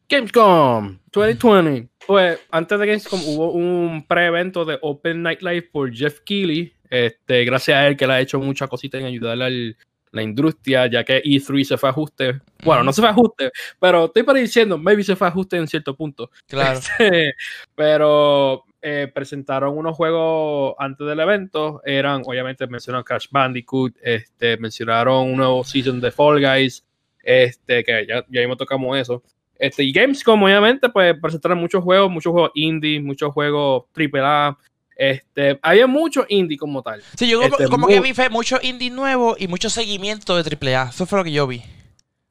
Gamescom 0.09 0.99
2020. 1.11 1.89
Pues 2.05 2.39
antes 2.51 2.79
de 2.79 2.85
Gamescom 2.85 3.21
hubo 3.25 3.51
un 3.51 4.05
pre-evento 4.07 4.65
de 4.65 4.77
Open 4.81 5.23
Night 5.23 5.41
Live 5.41 5.69
por 5.71 5.91
Jeff 5.93 6.19
Keighley. 6.19 6.74
Este, 6.89 7.45
gracias 7.45 7.77
a 7.77 7.87
él 7.87 7.97
que 7.97 8.07
le 8.07 8.13
ha 8.13 8.21
hecho 8.21 8.39
muchas 8.39 8.69
cositas 8.69 9.01
en 9.01 9.07
ayudarle 9.07 9.45
al 9.45 9.77
la 10.15 10.23
industria, 10.23 10.87
ya 10.87 11.03
que 11.03 11.21
E3 11.21 11.63
se 11.65 11.77
fue 11.77 11.89
a 11.89 11.91
ajuste. 11.91 12.39
Bueno, 12.63 12.83
no 12.83 12.93
se 12.93 13.01
fue 13.01 13.09
a 13.09 13.11
ajuste, 13.11 13.51
pero 13.79 14.05
estoy 14.05 14.23
para 14.23 14.39
diciendo, 14.39 14.77
maybe 14.77 15.03
se 15.03 15.15
fue 15.15 15.27
a 15.27 15.29
ajuste 15.29 15.57
en 15.57 15.67
cierto 15.67 15.95
punto. 15.95 16.31
Claro. 16.47 16.79
Este, 16.95 17.35
pero 17.75 18.63
eh, 18.81 19.11
presentaron 19.13 19.77
unos 19.77 19.95
juegos 19.95 20.75
antes 20.79 21.05
del 21.05 21.19
evento. 21.19 21.81
Eran, 21.83 22.21
obviamente, 22.25 22.65
mencionaron 22.67 23.03
Crash 23.03 23.27
Bandicoot, 23.29 23.95
este, 24.01 24.57
mencionaron 24.57 25.31
un 25.31 25.37
nuevo 25.37 25.63
season 25.63 25.99
de 25.99 26.11
Fall 26.11 26.39
Guys. 26.39 26.85
Este, 27.21 27.83
que 27.83 28.05
ya, 28.07 28.23
ya 28.29 28.39
mismo 28.39 28.55
tocamos 28.55 28.97
eso. 28.97 29.21
Este, 29.57 29.83
y 29.83 29.91
Gamescom, 29.91 30.41
obviamente, 30.43 30.89
pues 30.89 31.15
presentaron 31.21 31.57
muchos 31.57 31.83
juegos, 31.83 32.09
muchos 32.09 32.31
juegos 32.31 32.51
indie, 32.53 33.01
muchos 33.01 33.33
juegos 33.33 33.85
AAA. 33.93 34.57
Este, 34.95 35.59
había 35.61 35.87
mucho 35.87 36.25
indie 36.29 36.57
como 36.57 36.81
tal. 36.81 37.01
Sí, 37.17 37.29
yo 37.29 37.41
Este, 37.41 37.67
como 37.67 37.87
que 37.87 37.99
vi 37.99 38.13
fue 38.13 38.29
mucho 38.29 38.57
indie 38.61 38.89
nuevo 38.89 39.35
y 39.37 39.47
mucho 39.47 39.69
seguimiento 39.69 40.41
de 40.41 40.43
AAA. 40.49 40.89
Eso 40.89 41.05
fue 41.05 41.19
lo 41.19 41.23
que 41.25 41.31
yo 41.33 41.47
vi. 41.47 41.61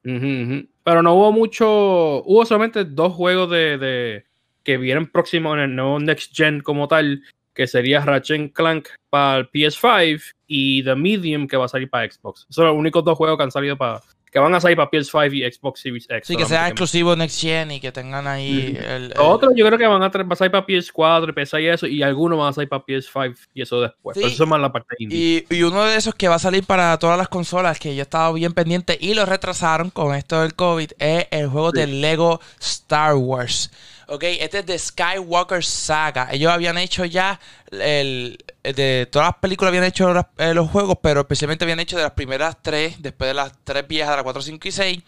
Pero 0.02 1.02
no 1.02 1.14
hubo 1.14 1.32
mucho, 1.32 2.22
hubo 2.24 2.44
solamente 2.44 2.84
dos 2.84 3.12
juegos 3.14 3.50
de, 3.50 3.78
de- 3.78 4.24
que 4.62 4.76
vienen 4.78 5.10
próximos 5.10 5.54
en 5.56 5.60
el 5.60 5.76
nuevo 5.76 5.98
Next 5.98 6.34
Gen 6.34 6.60
como 6.60 6.88
tal, 6.88 7.22
que 7.54 7.66
sería 7.66 8.00
Ratchet 8.00 8.52
Clank 8.52 8.88
para 9.10 9.38
el 9.38 9.50
PS5 9.50 10.22
y 10.46 10.82
The 10.84 10.94
Medium 10.94 11.46
que 11.46 11.56
va 11.56 11.66
a 11.66 11.68
salir 11.68 11.88
para 11.88 12.10
Xbox. 12.10 12.40
Esos 12.42 12.54
son 12.56 12.66
los 12.66 12.76
únicos 12.76 13.04
dos 13.04 13.16
juegos 13.16 13.36
que 13.38 13.44
han 13.44 13.50
salido 13.50 13.76
para, 13.76 14.00
que 14.34 14.40
van 14.40 14.52
a 14.52 14.60
salir 14.60 14.76
para 14.76 14.90
PS5 14.90 15.32
y 15.32 15.52
Xbox 15.52 15.80
Series 15.80 16.06
X. 16.10 16.26
Sí, 16.26 16.34
que 16.34 16.44
sea 16.44 16.66
exclusivo 16.66 17.14
Next 17.14 17.40
Gen 17.40 17.70
y 17.70 17.78
que 17.78 17.92
tengan 17.92 18.26
ahí 18.26 18.76
el, 18.84 19.14
otros 19.16 19.52
yo 19.54 19.64
creo 19.64 19.78
que 19.78 19.86
van 19.86 20.02
a, 20.02 20.10
salir 20.10 20.50
para 20.50 20.66
PS4, 20.66 21.32
PC 21.32 21.62
y 21.62 21.66
eso, 21.68 21.86
y 21.86 22.02
algunos 22.02 22.36
van 22.36 22.48
a 22.48 22.52
salir 22.52 22.68
para 22.68 22.84
PS5 22.84 23.36
y 23.54 23.62
eso 23.62 23.80
después. 23.80 24.16
Sí. 24.16 24.22
Pero 24.22 24.34
eso 24.34 24.42
es 24.42 24.50
más 24.50 24.60
la 24.60 24.72
parte 24.72 24.96
indie. 24.98 25.46
Y, 25.48 25.54
y 25.54 25.62
uno 25.62 25.84
de 25.84 25.94
esos 25.94 26.16
que 26.16 26.26
va 26.26 26.34
a 26.34 26.40
salir 26.40 26.64
para 26.64 26.98
todas 26.98 27.16
las 27.16 27.28
consolas 27.28 27.78
que 27.78 27.94
yo 27.94 28.02
estaba 28.02 28.32
bien 28.32 28.54
pendiente 28.54 28.98
y 29.00 29.14
lo 29.14 29.24
retrasaron 29.24 29.90
con 29.90 30.16
esto 30.16 30.40
del 30.40 30.54
COVID 30.54 30.90
es 30.98 31.28
el 31.30 31.46
juego 31.46 31.70
Sí. 31.70 31.78
del 31.78 32.00
Lego 32.00 32.40
Star 32.58 33.14
Wars. 33.14 33.70
Ok, 34.06 34.22
este 34.24 34.58
es 34.60 34.66
de 34.66 34.78
Skywalker 34.78 35.64
Saga. 35.64 36.28
Ellos 36.30 36.52
habían 36.52 36.76
hecho 36.78 37.04
ya 37.04 37.40
el, 37.70 38.38
de 38.62 39.08
todas 39.10 39.28
las 39.28 39.36
películas 39.38 39.70
habían 39.70 39.84
hecho 39.84 40.12
las- 40.12 40.26
eh, 40.38 40.52
los 40.54 40.70
juegos, 40.70 40.98
pero 41.02 41.20
especialmente 41.22 41.64
habían 41.64 41.80
hecho 41.80 41.96
de 41.96 42.02
las 42.02 42.12
primeras 42.12 42.62
tres, 42.62 42.96
después 43.00 43.28
de 43.28 43.34
las 43.34 43.52
tres 43.64 43.86
viejas, 43.88 44.10
de 44.10 44.16
la 44.18 44.22
4, 44.22 44.42
5 44.42 44.68
y 44.68 44.72
6. 44.72 45.02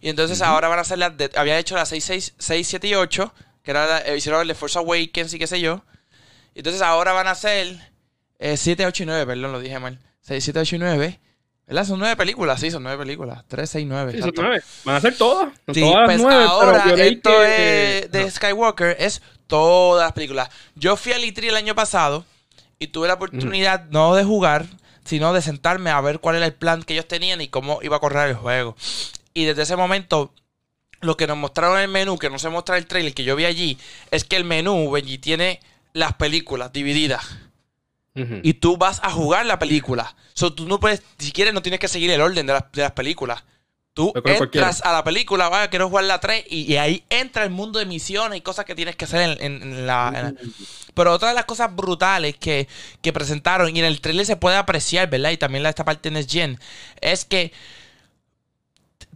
Y 0.00 0.08
entonces 0.08 0.40
ahora 0.40 0.68
van 0.68 0.78
a 0.78 0.82
hacer 0.82 0.98
las 0.98 1.14
de, 1.16 1.30
habían 1.36 1.58
hecho 1.58 1.76
las 1.76 1.88
6, 1.90 2.02
6, 2.02 2.34
6 2.38 2.66
7 2.66 2.88
y 2.88 2.94
8, 2.94 3.34
que 3.62 3.70
era 3.72 3.86
la- 3.86 3.98
eh, 4.00 4.16
hicieron 4.16 4.40
el 4.40 4.48
de 4.48 4.54
Force 4.54 4.78
Awakens 4.78 5.34
y 5.34 5.38
qué 5.38 5.46
sé 5.46 5.60
yo. 5.60 5.84
Y 6.54 6.60
entonces 6.60 6.80
ahora 6.82 7.12
van 7.12 7.26
a 7.26 7.32
hacer 7.32 7.78
eh, 8.38 8.56
7, 8.56 8.86
8 8.86 9.02
y 9.02 9.06
9, 9.06 9.26
perdón, 9.26 9.52
lo 9.52 9.60
dije 9.60 9.78
mal. 9.78 9.98
6, 10.22 10.42
7, 10.44 10.60
8 10.60 10.76
y 10.76 10.78
9. 10.78 11.20
¿Verdad? 11.70 11.84
Son 11.86 11.98
9 12.00 12.16
películas, 12.16 12.60
sí, 12.60 12.70
son 12.70 12.82
9 12.82 12.98
películas. 12.98 13.44
3, 13.46 13.70
6, 13.70 13.86
9. 13.88 14.12
Sí, 14.12 14.20
son 14.20 14.32
nueve. 14.36 14.62
Van 14.84 14.96
a 14.96 15.00
ser 15.00 15.16
todas. 15.16 15.52
Sí, 15.72 15.80
todas 15.80 16.04
pues 16.04 16.20
nueve, 16.20 16.44
ahora 16.44 16.82
pero 16.84 16.96
esto 16.96 17.30
que- 17.30 17.98
es 18.00 18.10
de 18.10 18.24
no. 18.24 18.30
Skywalker 18.30 18.96
es 18.98 19.22
todas 19.46 20.04
las 20.06 20.12
películas. 20.12 20.48
Yo 20.74 20.96
fui 20.96 21.12
al 21.12 21.22
E3 21.22 21.48
el 21.48 21.56
año 21.56 21.74
pasado 21.76 22.24
y 22.80 22.88
tuve 22.88 23.06
la 23.08 23.14
oportunidad 23.14 23.84
no 23.90 24.14
de 24.16 24.24
jugar, 24.24 24.66
sino 25.04 25.32
de 25.32 25.42
sentarme 25.42 25.90
a 25.90 26.00
ver 26.00 26.18
cuál 26.18 26.36
era 26.36 26.46
el 26.46 26.54
plan 26.54 26.82
que 26.82 26.94
ellos 26.94 27.06
tenían 27.08 27.40
y 27.40 27.46
cómo 27.48 27.78
iba 27.82 27.96
a 27.96 28.00
correr 28.00 28.30
el 28.30 28.34
juego. 28.36 28.76
Y 29.32 29.44
desde 29.44 29.62
ese 29.62 29.76
momento, 29.76 30.34
lo 31.00 31.16
que 31.16 31.26
nos 31.28 31.36
mostraron 31.36 31.78
en 31.78 31.84
el 31.84 31.88
menú, 31.88 32.18
que 32.18 32.30
no 32.30 32.38
se 32.40 32.48
muestra 32.48 32.78
el 32.78 32.86
trailer 32.86 33.14
que 33.14 33.22
yo 33.24 33.36
vi 33.36 33.44
allí, 33.44 33.78
es 34.10 34.24
que 34.24 34.34
el 34.36 34.44
menú, 34.44 34.90
Benji, 34.90 35.18
tiene 35.18 35.60
las 35.92 36.14
películas 36.14 36.72
divididas. 36.72 37.24
Y 38.42 38.54
tú 38.54 38.76
vas 38.76 39.00
a 39.02 39.10
jugar 39.10 39.46
la 39.46 39.58
película. 39.58 40.14
So, 40.34 40.52
tú 40.52 40.66
no 40.66 40.80
puedes, 40.80 41.02
si 41.18 41.32
quieres, 41.32 41.54
no 41.54 41.62
tienes 41.62 41.80
que 41.80 41.88
seguir 41.88 42.10
el 42.10 42.20
orden 42.20 42.46
de 42.46 42.52
las, 42.54 42.64
de 42.72 42.82
las 42.82 42.92
películas. 42.92 43.44
Tú 43.94 44.12
entras 44.54 44.82
a 44.84 44.92
la 44.92 45.02
película, 45.04 45.48
vaya, 45.48 45.68
quiero 45.68 45.88
jugar 45.88 46.04
la 46.04 46.20
3 46.20 46.44
y, 46.48 46.62
y 46.72 46.76
ahí 46.76 47.04
entra 47.10 47.42
el 47.44 47.50
mundo 47.50 47.78
de 47.78 47.86
misiones 47.86 48.38
y 48.38 48.40
cosas 48.42 48.64
que 48.64 48.74
tienes 48.74 48.94
que 48.96 49.04
hacer 49.04 49.20
en, 49.40 49.42
en- 49.42 49.62
en 49.62 49.86
la, 49.86 50.12
en 50.14 50.22
la- 50.22 50.34
Pero 50.94 51.12
otra 51.12 51.28
de 51.30 51.34
las 51.34 51.44
cosas 51.44 51.74
brutales 51.74 52.36
que, 52.36 52.68
que 53.02 53.12
presentaron, 53.12 53.74
y 53.74 53.78
en 53.80 53.84
el 53.86 54.00
trailer 54.00 54.26
se 54.26 54.36
puede 54.36 54.56
apreciar, 54.56 55.08
¿verdad? 55.10 55.30
Y 55.30 55.36
también 55.38 55.62
la, 55.62 55.70
esta 55.70 55.84
parte 55.84 56.08
en 56.08 56.14
Next 56.14 56.30
Gen, 56.32 56.58
es 57.00 57.24
que 57.24 57.52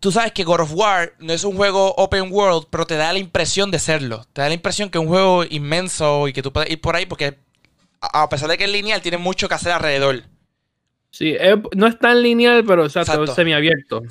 tú 0.01 0.13
sabes 0.13 0.33
que 0.33 0.45
God 0.45 0.61
of 0.61 0.73
War 0.75 1.15
no 1.19 1.33
es 1.33 1.45
un 1.45 1.57
juego 1.57 1.95
open 1.97 2.29
world, 2.31 2.67
pero 2.71 2.87
te 2.87 2.97
da 2.97 3.13
la 3.13 3.19
impresión 3.19 3.71
de 3.71 3.79
serlo. 3.79 4.27
Te 4.33 4.43
da 4.43 4.49
la 4.49 4.55
impresión 4.55 4.91
que 4.91 4.99
es 4.99 5.03
un 5.03 5.09
juego 5.09 5.45
inmenso 5.45 6.29
y 6.29 6.33
que 6.33 6.43
tú 6.43 6.53
puedes 6.53 6.71
ir 6.71 6.81
por 6.81 6.97
ahí 6.97 7.07
porque 7.07 7.39
a 8.13 8.29
pesar 8.29 8.49
de 8.49 8.59
que 8.59 8.65
es 8.65 8.71
lineal, 8.71 9.01
tiene 9.03 9.19
mucho 9.19 9.49
que 9.49 9.55
hacer 9.55 9.73
alrededor. 9.73 10.23
Sí, 11.11 11.37
es- 11.39 11.57
no 11.77 11.87
es 11.87 11.99
tan 11.99 12.23
lineal, 12.23 12.65
pero 12.65 12.85
o 12.85 12.89
sea, 12.89 13.03
Exacto. 13.03 13.35
semiabierto. 13.35 14.03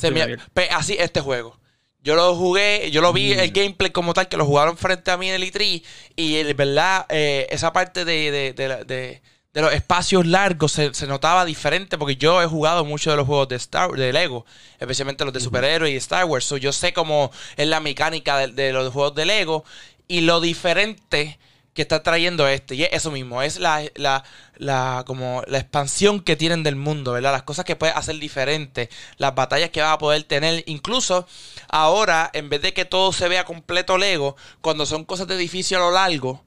Pe- 0.54 0.70
así 0.72 0.96
este 0.98 1.20
juego. 1.22 1.60
Yo 2.02 2.16
lo 2.16 2.36
jugué, 2.36 2.90
yo 2.92 3.02
lo 3.02 3.14
vi 3.14 3.34
Mm. 3.36 3.40
el 3.40 3.52
gameplay 3.52 3.92
como 3.92 4.14
tal, 4.14 4.28
que 4.28 4.36
lo 4.38 4.46
jugaron 4.46 4.78
frente 4.78 5.10
a 5.12 5.18
mí 5.18 5.30
en 5.30 5.36
el 5.36 5.44
E3. 5.44 5.84
Y 6.16 6.36
en 6.38 6.56
verdad, 6.58 7.06
eh, 7.10 7.48
esa 7.50 7.72
parte 7.74 8.04
de, 8.06 8.54
de- 8.54 9.22
los 9.62 9.72
espacios 9.74 10.26
largos 10.26 10.72
se, 10.72 10.94
se 10.96 11.06
notaba 11.08 11.46
diferente 11.46 11.98
porque 11.98 12.16
yo 12.16 12.42
he 12.42 12.48
jugado 12.48 12.84
mucho 12.86 13.12
de 13.12 13.18
los 13.18 13.28
juegos 13.28 13.48
de 13.50 13.56
Star 13.58 13.92
de 13.92 14.12
Lego, 14.12 14.46
especialmente 14.80 15.24
los 15.26 15.34
de 15.34 15.40
superhéroes 15.40 15.94
y 15.94 15.98
Star 15.98 16.26
Wars. 16.26 16.44
So, 16.46 16.58
yo 16.58 16.72
sé 16.74 16.92
cómo 16.92 17.32
es 17.56 17.68
la 17.68 17.80
mecánica 17.80 18.38
de, 18.38 18.48
de 18.48 18.74
los 18.74 18.92
juegos 18.92 19.14
de 19.16 19.26
Lego 19.26 19.64
y 20.08 20.22
lo 20.22 20.42
diferente 20.42 21.38
que 21.74 21.82
está 21.82 22.04
trayendo 22.04 22.48
este. 22.48 22.76
Y 22.76 22.84
es 22.84 22.90
eso 22.94 23.12
mismo, 23.12 23.42
es 23.42 23.60
la, 23.60 23.84
la, 23.96 24.24
la, 24.58 25.04
como 25.06 25.44
la 25.48 25.58
expansión 25.58 26.22
que 26.22 26.36
tienen 26.36 26.64
del 26.64 26.76
mundo, 26.76 27.14
¿verdad? 27.14 27.32
Las 27.32 27.44
cosas 27.44 27.66
que 27.66 27.76
puedes 27.76 27.96
hacer 27.96 28.18
diferentes, 28.20 28.90
las 29.18 29.36
batallas 29.36 29.70
que 29.72 29.82
vas 29.82 29.94
a 29.94 29.98
poder 29.98 30.24
tener. 30.24 30.64
Incluso 30.68 31.28
ahora, 31.70 32.30
en 32.34 32.50
vez 32.50 32.62
de 32.62 32.74
que 32.74 32.86
todo 32.86 33.12
se 33.12 33.28
vea 33.28 33.46
completo 33.46 33.98
Lego, 33.98 34.36
cuando 34.62 34.86
son 34.86 35.06
cosas 35.06 35.28
de 35.28 35.36
edificio 35.36 35.78
a 35.78 35.82
lo 35.82 35.92
largo, 35.92 36.44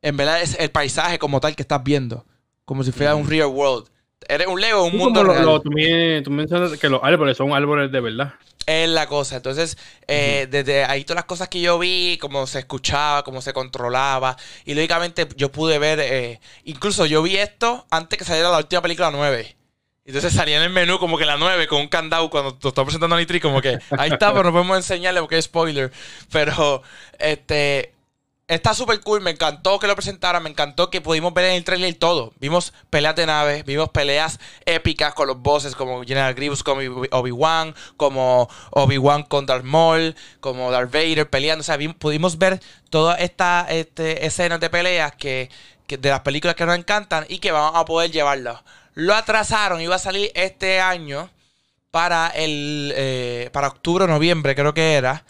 en 0.00 0.16
verdad 0.16 0.42
es 0.42 0.56
el 0.58 0.70
paisaje 0.70 1.18
como 1.18 1.40
tal 1.40 1.56
que 1.56 1.62
estás 1.62 1.82
viendo. 1.82 2.24
Como 2.64 2.84
si 2.84 2.92
fuera 2.92 3.14
un 3.14 3.28
real 3.28 3.48
world. 3.48 3.91
Eres 4.28 4.46
un 4.46 4.60
Lego, 4.60 4.84
un 4.84 4.92
Sí, 4.92 4.96
mundo 4.96 5.22
lo- 5.24 5.32
real. 5.32 5.44
lo- 5.44 5.60
tú, 5.60 5.70
me- 5.70 6.22
tú 6.22 6.30
mencionas 6.30 6.78
que 6.78 6.88
los 6.88 7.00
árboles 7.02 7.36
son 7.36 7.52
árboles 7.52 7.90
de 7.92 8.00
verdad. 8.00 8.34
Es 8.66 8.88
la 8.88 9.06
cosa. 9.08 9.36
Entonces, 9.36 9.76
eh, 10.06 10.46
desde 10.50 10.84
ahí 10.84 11.04
todas 11.04 11.16
las 11.16 11.24
cosas 11.24 11.48
que 11.48 11.60
yo 11.60 11.78
vi, 11.80 12.16
cómo 12.20 12.46
se 12.46 12.60
escuchaba, 12.60 13.24
cómo 13.24 13.42
se 13.42 13.52
controlaba. 13.52 14.36
Y 14.64 14.74
lógicamente 14.74 15.26
yo 15.36 15.50
pude 15.50 15.78
ver, 15.80 15.98
eh, 16.00 16.40
incluso 16.64 17.04
yo 17.06 17.22
vi 17.22 17.36
esto 17.36 17.86
antes 17.90 18.18
que 18.18 18.24
saliera 18.24 18.50
la 18.50 18.58
última 18.58 18.80
película 18.80 19.10
9. 19.10 19.56
Entonces 20.04 20.32
salía 20.32 20.56
en 20.58 20.62
el 20.64 20.70
menú 20.70 20.98
como 20.98 21.16
que 21.18 21.24
la 21.24 21.36
9 21.36 21.66
con 21.68 21.80
un 21.80 21.88
candado 21.88 22.28
cuando 22.30 22.54
te 22.54 22.68
está 22.68 22.82
presentando 22.84 23.14
a 23.16 23.18
Nitri, 23.20 23.40
como 23.40 23.60
que 23.60 23.78
ahí 23.98 24.10
está, 24.10 24.30
pero 24.32 24.44
no 24.44 24.52
podemos 24.52 24.76
enseñarle 24.76 25.20
porque 25.20 25.38
es 25.38 25.44
spoiler. 25.44 25.90
Pero, 26.30 26.82
este, 27.20 27.92
está 28.48 28.74
súper 28.74 29.00
cool, 29.00 29.20
me 29.22 29.30
encantó 29.30 29.78
que 29.78 29.86
lo 29.86 29.94
presentara, 29.94 30.38
me 30.40 30.50
encantó 30.50 30.90
que 30.90 31.00
pudimos 31.00 31.32
ver 31.32 31.46
en 31.46 31.52
el 31.54 31.64
trailer 31.64 31.94
todo. 31.94 32.32
Vimos 32.38 32.72
peleas 32.90 33.16
de 33.16 33.26
naves, 33.26 33.64
vimos 33.64 33.88
peleas 33.90 34.38
épicas 34.66 35.14
con 35.14 35.26
los 35.28 35.38
bosses 35.38 35.74
como 35.74 36.02
General 36.04 36.34
Grievous 36.34 36.62
con 36.62 36.78
Obi- 36.78 37.08
Obi-Wan, 37.10 37.74
como 37.96 38.48
Obi-Wan 38.72 39.22
con 39.24 39.46
Darth 39.46 39.64
Maul, 39.64 40.14
como 40.40 40.70
Darth 40.70 40.92
Vader 40.92 41.28
peleando. 41.30 41.60
O 41.62 41.64
sea, 41.64 41.78
pudimos 41.98 42.38
ver 42.38 42.60
todas 42.90 43.20
estas 43.20 43.70
este, 43.70 44.26
escenas 44.26 44.60
de 44.60 44.70
peleas 44.70 45.12
que, 45.16 45.50
que- 45.86 45.96
de 45.98 46.10
las 46.10 46.20
películas 46.20 46.54
que 46.56 46.66
nos 46.66 46.76
encantan 46.76 47.24
y 47.28 47.38
que 47.38 47.52
vamos 47.52 47.72
a 47.80 47.84
poder 47.84 48.10
llevarlas. 48.10 48.60
Lo 48.94 49.14
atrasaron, 49.14 49.80
iba 49.80 49.96
a 49.96 49.98
salir 49.98 50.30
este 50.34 50.80
año 50.80 51.30
para 51.90 52.28
el 52.28 52.92
eh, 52.96 53.50
para 53.52 53.68
octubre 53.68 54.04
o 54.04 54.06
noviembre, 54.08 54.54
creo 54.54 54.74
que 54.74 54.94
era. 54.94 55.24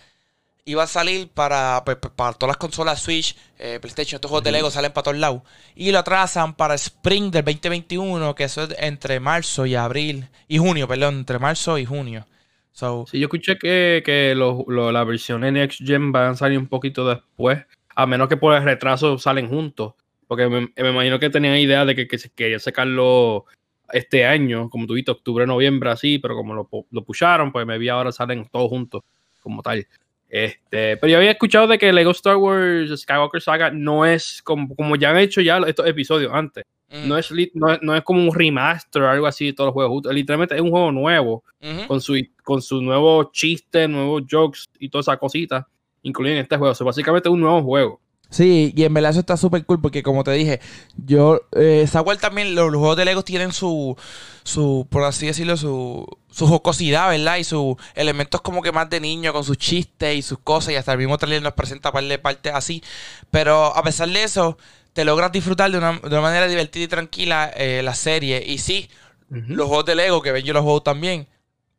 Iba 0.64 0.84
a 0.84 0.86
salir 0.86 1.28
para, 1.28 1.82
pa- 1.84 2.00
pa- 2.00 2.14
para 2.14 2.32
todas 2.34 2.50
las 2.50 2.56
consolas 2.56 3.02
Switch, 3.02 3.34
eh, 3.58 3.78
PlayStation, 3.80 4.16
estos 4.18 4.30
juegos 4.30 4.44
de 4.44 4.52
Lego 4.52 4.70
salen 4.70 4.92
para 4.92 5.02
todos 5.02 5.18
lados. 5.18 5.42
Y 5.74 5.90
lo 5.90 5.98
atrasan 5.98 6.54
para 6.54 6.74
Spring 6.74 7.32
del 7.32 7.44
2021, 7.44 8.32
que 8.36 8.44
eso 8.44 8.62
es 8.62 8.76
entre 8.78 9.18
marzo 9.18 9.66
y 9.66 9.74
abril. 9.74 10.28
Y 10.46 10.58
junio, 10.58 10.86
perdón, 10.86 11.16
entre 11.16 11.40
marzo 11.40 11.78
y 11.78 11.84
junio. 11.84 12.26
So, 12.70 13.06
Sí, 13.10 13.18
yo 13.18 13.24
escuché 13.26 13.58
que, 13.58 14.02
que 14.04 14.36
lo- 14.36 14.64
la 14.92 15.02
versión 15.02 15.40
Next 15.40 15.80
Gen 15.84 16.12
van 16.12 16.30
a 16.30 16.34
salir 16.36 16.58
un 16.58 16.68
poquito 16.68 17.08
después, 17.08 17.58
a 17.96 18.06
menos 18.06 18.28
que 18.28 18.36
por 18.36 18.54
el 18.54 18.62
retraso 18.62 19.18
salen 19.18 19.48
juntos. 19.48 19.94
Porque 20.28 20.48
me, 20.48 20.72
me 20.76 20.90
imagino 20.90 21.18
que 21.18 21.28
tenían 21.28 21.56
idea 21.56 21.84
de 21.84 21.96
que, 21.96 22.06
que 22.06 22.18
se 22.18 22.30
quería 22.30 22.60
sacarlo 22.60 23.46
este 23.92 24.24
año, 24.26 24.70
como 24.70 24.86
tuviste, 24.86 25.10
octubre, 25.10 25.44
noviembre, 25.44 25.90
así, 25.90 26.20
pero 26.20 26.36
como 26.36 26.54
lo, 26.54 26.68
lo 26.88 27.04
pusharon, 27.04 27.50
pues 27.50 27.66
me 27.66 27.78
vi 27.78 27.88
ahora 27.88 28.12
salen 28.12 28.48
todos 28.50 28.68
juntos, 28.70 29.02
como 29.42 29.60
tal. 29.60 29.86
Este, 30.34 30.96
pero 30.96 31.10
yo 31.10 31.18
había 31.18 31.32
escuchado 31.32 31.66
de 31.66 31.76
que 31.76 31.92
Lego 31.92 32.12
Star 32.12 32.36
Wars 32.36 32.90
Skywalker 33.02 33.42
Saga 33.42 33.70
no 33.70 34.06
es 34.06 34.40
como, 34.42 34.74
como 34.74 34.96
ya 34.96 35.10
han 35.10 35.18
hecho 35.18 35.42
ya 35.42 35.58
estos 35.58 35.86
episodios 35.86 36.32
antes. 36.32 36.64
mm, 36.88 37.06
No 37.06 37.18
es, 37.18 37.30
no, 37.52 37.70
es, 37.70 37.82
no 37.82 37.94
es 37.94 38.02
como 38.02 38.22
un 38.22 38.34
remaster 38.34 39.02
o 39.02 39.10
algo 39.10 39.26
así 39.26 39.44
de 39.44 39.52
todos 39.52 39.68
los 39.68 39.74
juegos. 39.74 40.06
Literalmente 40.10 40.54
es 40.54 40.62
un 40.62 40.70
juego 40.70 40.90
nuevo 40.90 41.44
con 41.86 42.00
su, 42.00 42.18
con 42.42 42.62
su 42.62 42.80
nuevo 42.80 43.30
chiste, 43.30 43.86
nuevos 43.88 44.22
jokes 44.28 44.60
y 44.78 44.88
todas 44.88 45.04
esas 45.04 45.18
cositas, 45.18 45.66
incluyen 46.00 46.38
este 46.38 46.56
juego. 46.56 46.72
O 46.72 46.74
sea, 46.74 46.86
básicamente 46.86 47.28
es 47.28 47.32
un 47.32 47.40
nuevo 47.40 47.62
juego. 47.62 48.00
Sí, 48.32 48.72
y 48.74 48.84
en 48.84 48.94
verdad 48.94 49.10
eso 49.10 49.20
está 49.20 49.36
súper 49.36 49.66
cool 49.66 49.78
porque 49.82 50.02
como 50.02 50.24
te 50.24 50.30
dije, 50.32 50.58
yo, 50.96 51.42
eh, 51.52 51.86
también, 52.18 52.54
los, 52.54 52.72
los 52.72 52.78
juegos 52.78 52.96
de 52.96 53.04
Lego 53.04 53.22
tienen 53.22 53.52
su, 53.52 53.94
su, 54.42 54.86
por 54.88 55.04
así 55.04 55.26
decirlo, 55.26 55.58
su, 55.58 56.06
su 56.30 56.46
jocosidad, 56.46 57.10
¿verdad? 57.10 57.36
Y 57.36 57.44
sus 57.44 57.76
elementos 57.94 58.40
como 58.40 58.62
que 58.62 58.72
más 58.72 58.88
de 58.88 59.00
niño, 59.00 59.34
con 59.34 59.44
sus 59.44 59.58
chistes 59.58 60.16
y 60.16 60.22
sus 60.22 60.38
cosas, 60.38 60.72
y 60.72 60.76
hasta 60.76 60.92
el 60.92 60.98
mismo 60.98 61.18
trailer 61.18 61.42
nos 61.42 61.52
presenta 61.52 61.92
par 61.92 62.04
de 62.04 62.18
partes 62.18 62.54
así. 62.54 62.82
Pero 63.30 63.76
a 63.76 63.82
pesar 63.82 64.08
de 64.08 64.22
eso, 64.24 64.56
te 64.94 65.04
logras 65.04 65.30
disfrutar 65.30 65.70
de 65.70 65.76
una, 65.76 65.92
de 65.98 66.08
una 66.08 66.22
manera 66.22 66.48
divertida 66.48 66.84
y 66.84 66.88
tranquila 66.88 67.52
eh, 67.54 67.82
la 67.84 67.94
serie. 67.94 68.42
Y 68.46 68.58
sí, 68.58 68.88
los 69.28 69.66
juegos 69.68 69.84
de 69.84 69.94
Lego, 69.94 70.22
que 70.22 70.32
ven 70.32 70.44
yo 70.44 70.54
los 70.54 70.62
juegos 70.62 70.84
también, 70.84 71.28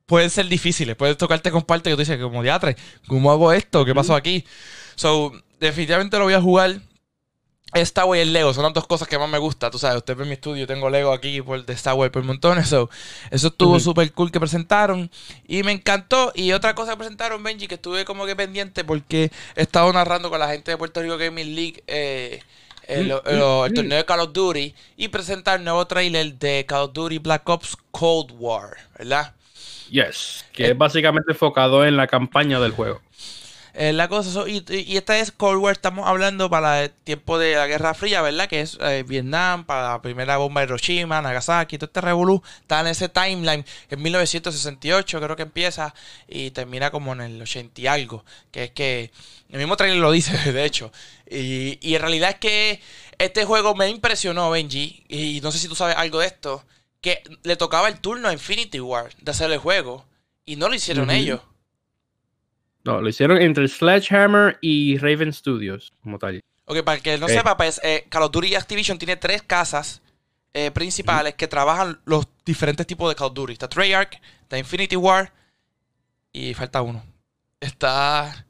pueden 0.06 0.30
ser 0.30 0.48
difíciles. 0.48 0.96
Puedes 0.96 1.18
tocarte 1.18 1.50
con 1.50 1.64
parte 1.64 1.90
que 1.90 1.96
tú 1.96 2.02
dices, 2.02 2.22
como 2.22 2.44
diatre, 2.44 2.76
¿cómo 3.08 3.32
hago 3.32 3.52
esto? 3.54 3.86
¿Qué 3.86 3.96
pasó 3.96 4.14
aquí? 4.14 4.46
So, 4.96 5.32
definitivamente 5.64 6.18
lo 6.18 6.26
voy 6.26 6.34
a 6.34 6.42
jugar. 6.42 6.80
Star 7.74 8.06
Wars 8.06 8.20
y 8.20 8.22
el 8.22 8.34
Lego 8.34 8.54
son 8.54 8.64
las 8.64 8.74
dos 8.74 8.86
cosas 8.86 9.08
que 9.08 9.18
más 9.18 9.30
me 9.30 9.40
gusta. 9.40 9.72
Tú 9.72 9.80
sabes, 9.80 9.98
usted 9.98 10.16
ve 10.16 10.26
mi 10.26 10.34
estudio, 10.34 10.68
tengo 10.68 10.92
Lego 10.92 11.12
aquí 11.12 11.42
por, 11.42 11.66
de 11.66 11.74
Star 11.74 11.96
Wars 11.96 12.12
por 12.12 12.24
montones. 12.24 12.68
So, 12.70 12.90
eso 13.32 13.48
estuvo 13.48 13.80
súper 13.80 14.12
cool 14.14 14.32
que 14.32 14.40
presentaron. 14.40 15.10
Y 15.48 15.64
me 15.64 15.72
encantó. 15.72 16.32
Y 16.36 16.52
otra 16.52 16.76
cosa 16.76 16.92
que 16.92 16.98
presentaron, 16.98 17.42
Benji, 17.42 17.68
que 17.68 17.76
estuve 17.76 18.06
como 18.06 18.28
que 18.28 18.36
pendiente 18.36 18.84
porque 18.84 19.32
he 19.56 19.62
estado 19.64 19.92
narrando 19.92 20.30
con 20.30 20.40
la 20.40 20.50
gente 20.50 20.70
de 20.70 20.78
Puerto 20.78 21.02
Rico 21.02 21.18
Gaming 21.18 21.56
League 21.56 21.84
eh, 21.88 22.44
el, 22.84 23.12
el, 23.12 23.74
torneo 23.74 23.98
de 23.98 24.06
Call 24.06 24.20
of 24.20 24.34
Duty. 24.34 24.76
Y 24.98 25.08
presentar 25.08 25.58
el 25.58 25.66
nuevo 25.66 25.88
trailer 25.88 26.36
de 26.36 26.66
Call 26.68 26.84
of 26.84 26.94
Duty 26.94 27.18
Black 27.18 27.50
Ops 27.50 27.76
Cold 27.90 28.34
War, 28.38 28.78
¿verdad? 29.00 29.34
Yes, 29.90 30.46
que 30.52 30.72
es 30.72 30.78
básicamente 30.78 31.32
enfocado 31.32 31.86
en 31.86 31.98
la 31.98 32.08
campaña 32.08 32.60
del 32.60 32.72
juego. 32.72 33.02
Eh, 33.76 33.92
la 33.92 34.08
cosa, 34.08 34.48
y, 34.48 34.96
esta 34.96 35.18
es 35.18 35.32
Cold 35.32 35.60
War, 35.60 35.72
estamos 35.72 36.08
hablando 36.08 36.48
para 36.48 36.84
el 36.84 36.92
tiempo 36.92 37.40
de 37.40 37.56
la 37.56 37.66
Guerra 37.66 37.96
Fría, 37.96 38.22
¿verdad? 38.22 38.48
Que 38.48 38.62
es 38.62 38.78
eh, 38.80 39.04
Vietnam, 39.08 39.66
para 39.66 39.94
la 39.94 40.02
primera 40.02 40.38
bomba 40.38 40.62
de 40.62 40.68
Hiroshima, 40.68 41.24
Nagasaki, 41.24 41.80
todo 41.80 41.88
este 41.88 42.02
revolú, 42.02 42.44
está 42.62 42.82
en 42.82 42.88
ese 42.88 43.10
timeline, 43.10 43.66
en 43.90 44.02
1968 44.02 45.20
creo 45.20 45.36
que 45.36 45.42
empieza 45.42 45.96
y 46.28 46.52
termina 46.52 46.92
como 46.92 47.14
en 47.14 47.22
el 47.22 47.42
80 47.42 47.82
y 47.82 47.88
algo, 47.88 48.24
que 48.52 48.66
es 48.66 48.72
que 48.72 49.12
el 49.50 49.58
mismo 49.58 49.76
trailer 49.76 50.00
lo 50.00 50.12
dice, 50.12 50.38
de 50.52 50.66
hecho, 50.66 50.92
y, 51.28 51.80
y 51.82 51.96
en 51.96 52.02
realidad 52.02 52.30
es 52.30 52.36
que 52.38 52.80
este 53.18 53.44
juego 53.44 53.74
me 53.74 53.90
impresionó, 53.90 54.52
Benji, 54.52 55.04
y 55.10 55.42
no 55.42 55.52
sé 55.52 55.58
si 55.58 55.68
tú 55.68 55.76
sabes 55.76 55.96
algo 55.98 56.20
de 56.20 56.28
esto, 56.28 56.64
que 57.02 57.24
le 57.42 57.56
tocaba 57.56 57.88
el 57.88 58.00
turno 58.00 58.28
a 58.28 58.34
Infinity 58.34 58.80
War 58.80 59.10
de 59.20 59.32
hacer 59.32 59.52
el 59.52 59.58
juego, 59.58 60.06
y 60.46 60.58
no 60.58 60.70
lo 60.70 60.76
hicieron 60.76 61.10
ellos. 61.10 61.42
No, 62.84 63.02
lo 63.02 63.08
hicieron 63.08 63.42
entre 63.42 63.68
Sledgehammer 63.68 64.58
y 64.62 64.98
Raven 64.98 65.32
Studios, 65.32 65.94
como 66.02 66.20
tal. 66.20 66.42
Ok, 66.66 66.84
para 66.84 67.00
que 67.00 67.18
no 67.18 67.28
sepa, 67.28 67.56
pues 67.56 67.80
eh, 67.84 68.06
Call 68.10 68.24
of 68.24 68.32
Duty 68.32 68.56
Activision 68.56 68.98
tiene 68.98 69.16
tres 69.16 69.42
casas 69.42 70.02
eh, 70.54 70.72
principales 70.72 71.36
que 71.36 71.48
trabajan 71.48 72.00
los 72.06 72.28
diferentes 72.46 72.86
tipos 72.86 73.10
de 73.10 73.16
Call 73.16 73.28
of 73.28 73.34
Duty. 73.34 73.54
Está 73.54 73.68
Treyarch, 73.70 74.20
está 74.42 74.58
Infinity 74.58 74.96
War 74.96 75.32
y 76.32 76.54
falta 76.54 76.82
uno. 76.82 77.04
Está... 77.60 78.46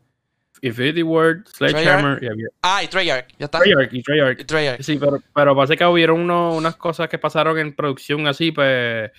Infinity 0.61 1.03
War, 1.03 1.43
Sledgehammer 1.45 2.23
y 2.23 2.27
Ah, 2.61 2.81
y 2.83 2.87
Treyarch, 2.87 3.35
ya 3.37 3.45
está. 3.45 3.59
Treyarch 3.59 3.93
y 3.93 4.01
Treyarch. 4.45 4.81
Sí, 4.81 4.97
pero, 4.97 5.21
pero 5.35 5.55
parece 5.55 5.75
que 5.75 5.85
hubieron 5.85 6.29
unas 6.31 6.77
cosas 6.77 7.09
que 7.09 7.17
pasaron 7.17 7.59
en 7.59 7.75
producción 7.75 8.25
así, 8.27 8.51
pues 8.51 9.11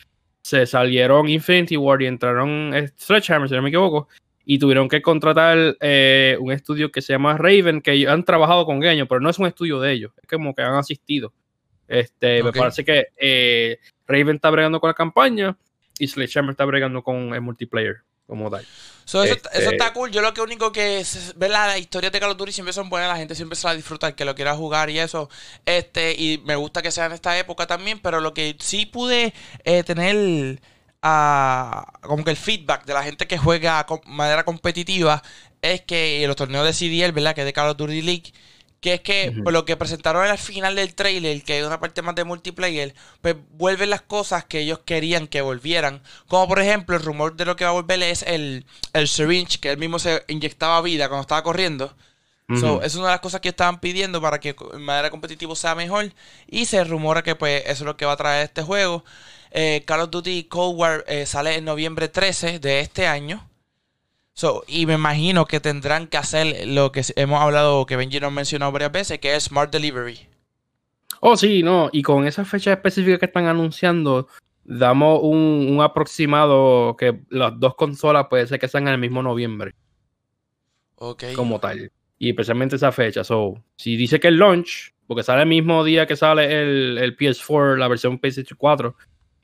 se 0.43 0.67
salieron 0.67 1.29
Infinity 1.29 1.77
War 1.77 2.01
y 2.03 2.07
entraron 2.07 2.73
eh, 2.75 2.91
Sledgehammer, 2.99 3.49
si 3.49 3.55
no 3.55 3.63
me 3.63 3.69
equivoco, 3.69 4.09
y 4.45 4.59
tuvieron 4.59 4.89
que 4.89 5.03
contratar 5.03 5.77
eh, 5.81 6.37
un 6.41 6.53
estudio 6.53 6.93
que 6.93 7.03
se 7.03 7.13
llama 7.13 7.37
Raven, 7.37 7.81
que 7.81 8.07
han 8.09 8.25
trabajado 8.25 8.67
con 8.67 8.83
ellos, 8.85 9.07
pero 9.09 9.21
no 9.21 9.31
es 9.31 9.39
un 9.39 9.47
estudio 9.47 9.81
de 9.81 9.93
ellos, 9.93 10.13
es 10.23 10.29
como 10.29 10.55
que 10.55 10.63
han 10.63 10.75
asistido. 10.75 11.33
Este, 11.89 12.43
Me 12.43 12.53
parece 12.53 12.85
que 12.85 13.09
eh, 13.17 13.79
Raven 14.07 14.37
está 14.37 14.51
bregando 14.51 14.81
con 14.81 14.89
la 14.89 14.95
campaña 14.95 15.57
y 15.99 16.09
Sledgehammer 16.09 16.53
está 16.53 16.65
bregando 16.65 17.03
con 17.03 17.35
el 17.35 17.41
multiplayer 17.41 17.99
como 18.27 18.51
tal. 18.51 18.67
eso, 19.05 19.23
está 19.23 19.51
este 19.53 19.93
cool. 19.93 20.11
Yo 20.11 20.23
lo 20.23 20.33
que 20.33 20.41
único 20.41 20.73
que 20.73 21.01
es, 21.01 21.35
ver 21.37 21.51
la, 21.51 21.77
historia 21.79 22.11
de 22.11 22.21
Call 22.21 22.31
of 22.31 22.39
Duty 22.39 22.53
siempre 22.53 22.73
son 22.73 22.89
buenas, 22.89 23.09
la 23.09 23.17
gente 23.17 23.35
siempre 23.35 23.57
se 23.57 23.67
la 23.67 23.75
disfruta, 23.75 24.09
el 24.09 24.15
que 24.15 24.25
lo 24.25 24.35
quiera 24.35 24.57
jugar 24.57 24.91
y 24.91 24.99
eso. 24.99 25.29
Este, 25.67 26.13
y 26.13 26.43
me 26.45 26.57
gusta 26.57 26.83
que 26.83 26.91
sea 26.91 27.07
en 27.07 27.13
esta 27.13 27.39
época 27.39 27.67
también, 27.67 28.01
pero 28.01 28.21
lo 28.21 28.33
que 28.33 28.57
sí 28.61 28.87
pude 28.87 29.35
eh, 29.65 29.83
tener 29.85 30.61
como 32.03 32.25
que 32.25 32.31
el 32.31 32.37
feedback 32.37 32.87
de 32.87 32.95
la 32.95 33.03
gente 33.03 33.27
que 33.27 33.37
juega 33.39 33.85
de 33.89 34.01
manera 34.07 34.45
competitiva 34.45 35.23
es 35.63 35.83
que 35.83 36.23
en 36.23 36.29
los 36.29 36.37
torneos 36.37 36.65
de 36.65 36.73
CDL, 36.73 37.13
¿verdad? 37.13 37.35
Que 37.35 37.43
es 37.43 37.47
de 37.47 37.53
Call 37.53 37.71
of 37.71 37.77
Duty 37.77 38.03
League, 38.03 38.33
que 38.81 38.95
es 38.95 39.01
que 39.01 39.35
lo 39.47 39.65
que 39.67 39.77
presentaron 39.77 40.25
al 40.27 40.39
final 40.39 40.77
del 40.77 40.95
trailer, 40.95 41.43
que 41.43 41.59
es 41.59 41.67
una 41.67 41.81
parte 41.81 42.03
más 42.03 42.15
de 42.15 42.25
multiplayer, 42.25 42.95
pues 43.21 43.37
vuelven 43.53 43.91
las 43.91 44.03
cosas 44.03 44.45
que 44.45 44.61
ellos 44.61 44.81
querían 44.85 45.27
que 45.27 45.43
volvieran. 45.43 46.03
Como 46.29 46.49
por 46.49 46.61
ejemplo, 46.61 46.97
el 46.97 47.03
rumor 47.03 47.37
de 47.37 47.45
lo 47.47 47.57
que 47.57 47.65
va 47.65 47.71
a 47.71 47.75
volver 47.75 48.03
es 48.03 48.23
el, 48.23 48.67
el 48.95 49.09
syringe, 49.09 49.59
que 49.61 49.71
él 49.71 49.79
mismo 49.79 49.99
se 49.99 50.25
inyectaba 50.29 50.81
vida 50.83 51.09
cuando 51.09 51.23
estaba 51.23 51.43
corriendo. 51.43 51.95
es 52.83 52.95
una 52.97 53.07
de 53.07 53.13
las 53.13 53.21
cosas 53.21 53.41
que 53.41 53.49
estaban 53.51 53.81
pidiendo 53.81 54.21
para 54.21 54.39
que 54.41 54.55
de 54.55 54.79
manera 54.79 55.11
competitiva 55.11 55.55
sea 55.57 55.75
mejor. 55.75 56.13
Y 56.47 56.67
se 56.67 56.85
rumora 56.85 57.23
que 57.23 57.35
pues 57.37 57.63
eso 57.65 57.85
es 57.85 57.87
lo 57.87 57.97
que 57.97 58.07
va 58.07 58.13
a 58.13 58.17
traer 58.17 58.45
este 58.45 58.63
juego. 58.63 59.05
Eh, 59.57 59.85
Call 59.87 60.01
of 60.01 60.11
Duty 60.11 60.45
Cold 60.49 60.77
War 60.77 61.05
eh, 61.07 61.27
sale 61.27 61.55
en 61.55 61.65
noviembre 61.65 62.09
13 62.09 62.59
de 62.59 62.81
este 62.81 63.07
año. 63.07 63.49
y 64.67 64.85
me 64.87 64.95
imagino 64.95 65.47
que 65.47 65.61
tendrán 65.61 66.09
que 66.09 66.17
hacer 66.17 66.67
lo 66.67 66.91
que 66.91 67.03
hemos 67.15 67.41
hablado, 67.41 67.87
que 67.87 67.95
Benji 67.95 68.19
nos 68.19 68.33
mencionado 68.33 68.73
varias 68.73 68.91
veces, 68.91 69.21
que 69.21 69.37
es 69.37 69.45
Smart 69.45 69.71
Delivery. 69.71 70.27
Oh, 71.21 71.37
sí, 71.37 71.63
no. 71.63 71.89
Y 71.93 72.03
con 72.03 72.27
esa 72.27 72.45
fecha 72.45 72.73
específica 72.73 73.17
que 73.17 73.27
están 73.27 73.47
anunciando, 73.47 74.27
damos 74.65 75.21
un, 75.23 75.79
aproximado 75.81 76.97
que 76.97 77.21
las 77.29 77.59
dos 77.61 77.77
consolas 77.77 78.27
puede 78.29 78.49
ser 78.49 78.59
que 78.59 78.67
sean 78.67 78.89
en 78.89 78.95
el 78.95 78.99
mismo 78.99 79.23
noviembre. 79.23 79.73
Ok. 80.97 81.27
Como 81.37 81.61
tal. 81.61 81.93
Y 82.19 82.31
especialmente 82.31 82.75
esa 82.75 82.91
fecha. 82.91 83.23
So, 83.23 83.63
si 83.77 83.97
dice 83.97 84.19
que 84.19 84.29
el 84.29 84.37
launch, 84.37 84.93
porque 85.07 85.23
sale 85.23 85.43
el 85.43 85.49
mismo 85.49 85.85
día 85.85 86.07
que 86.09 86.17
sale 86.17 86.45
el, 86.45 86.99
el 86.99 87.17
PS4, 87.17 87.77
la 87.77 87.87
versión 87.87 88.19
PS 88.19 88.53
4, 88.59 88.97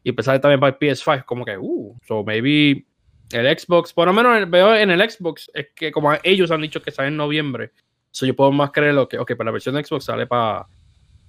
y 0.02 0.10
empezar 0.10 0.40
también 0.40 0.60
para 0.60 0.76
el 0.76 0.78
PS5, 0.78 1.24
como 1.24 1.44
que, 1.44 1.56
uh, 1.58 1.96
so 2.06 2.24
maybe 2.24 2.84
el 3.32 3.58
Xbox, 3.58 3.92
por 3.92 4.06
lo 4.06 4.12
menos 4.12 4.50
veo 4.50 4.74
en 4.74 4.90
el 4.90 5.10
Xbox, 5.10 5.50
es 5.54 5.68
que 5.74 5.92
como 5.92 6.12
ellos 6.22 6.50
han 6.50 6.62
dicho 6.62 6.82
que 6.82 6.90
sale 6.90 7.08
en 7.08 7.16
noviembre, 7.16 7.72
so 8.10 8.26
yo 8.26 8.34
puedo 8.34 8.50
más 8.52 8.70
creer 8.72 8.94
lo 8.94 9.08
que, 9.08 9.18
ok, 9.18 9.32
para 9.36 9.46
la 9.46 9.52
versión 9.52 9.74
de 9.74 9.84
Xbox 9.84 10.04
sale 10.04 10.26
para 10.26 10.66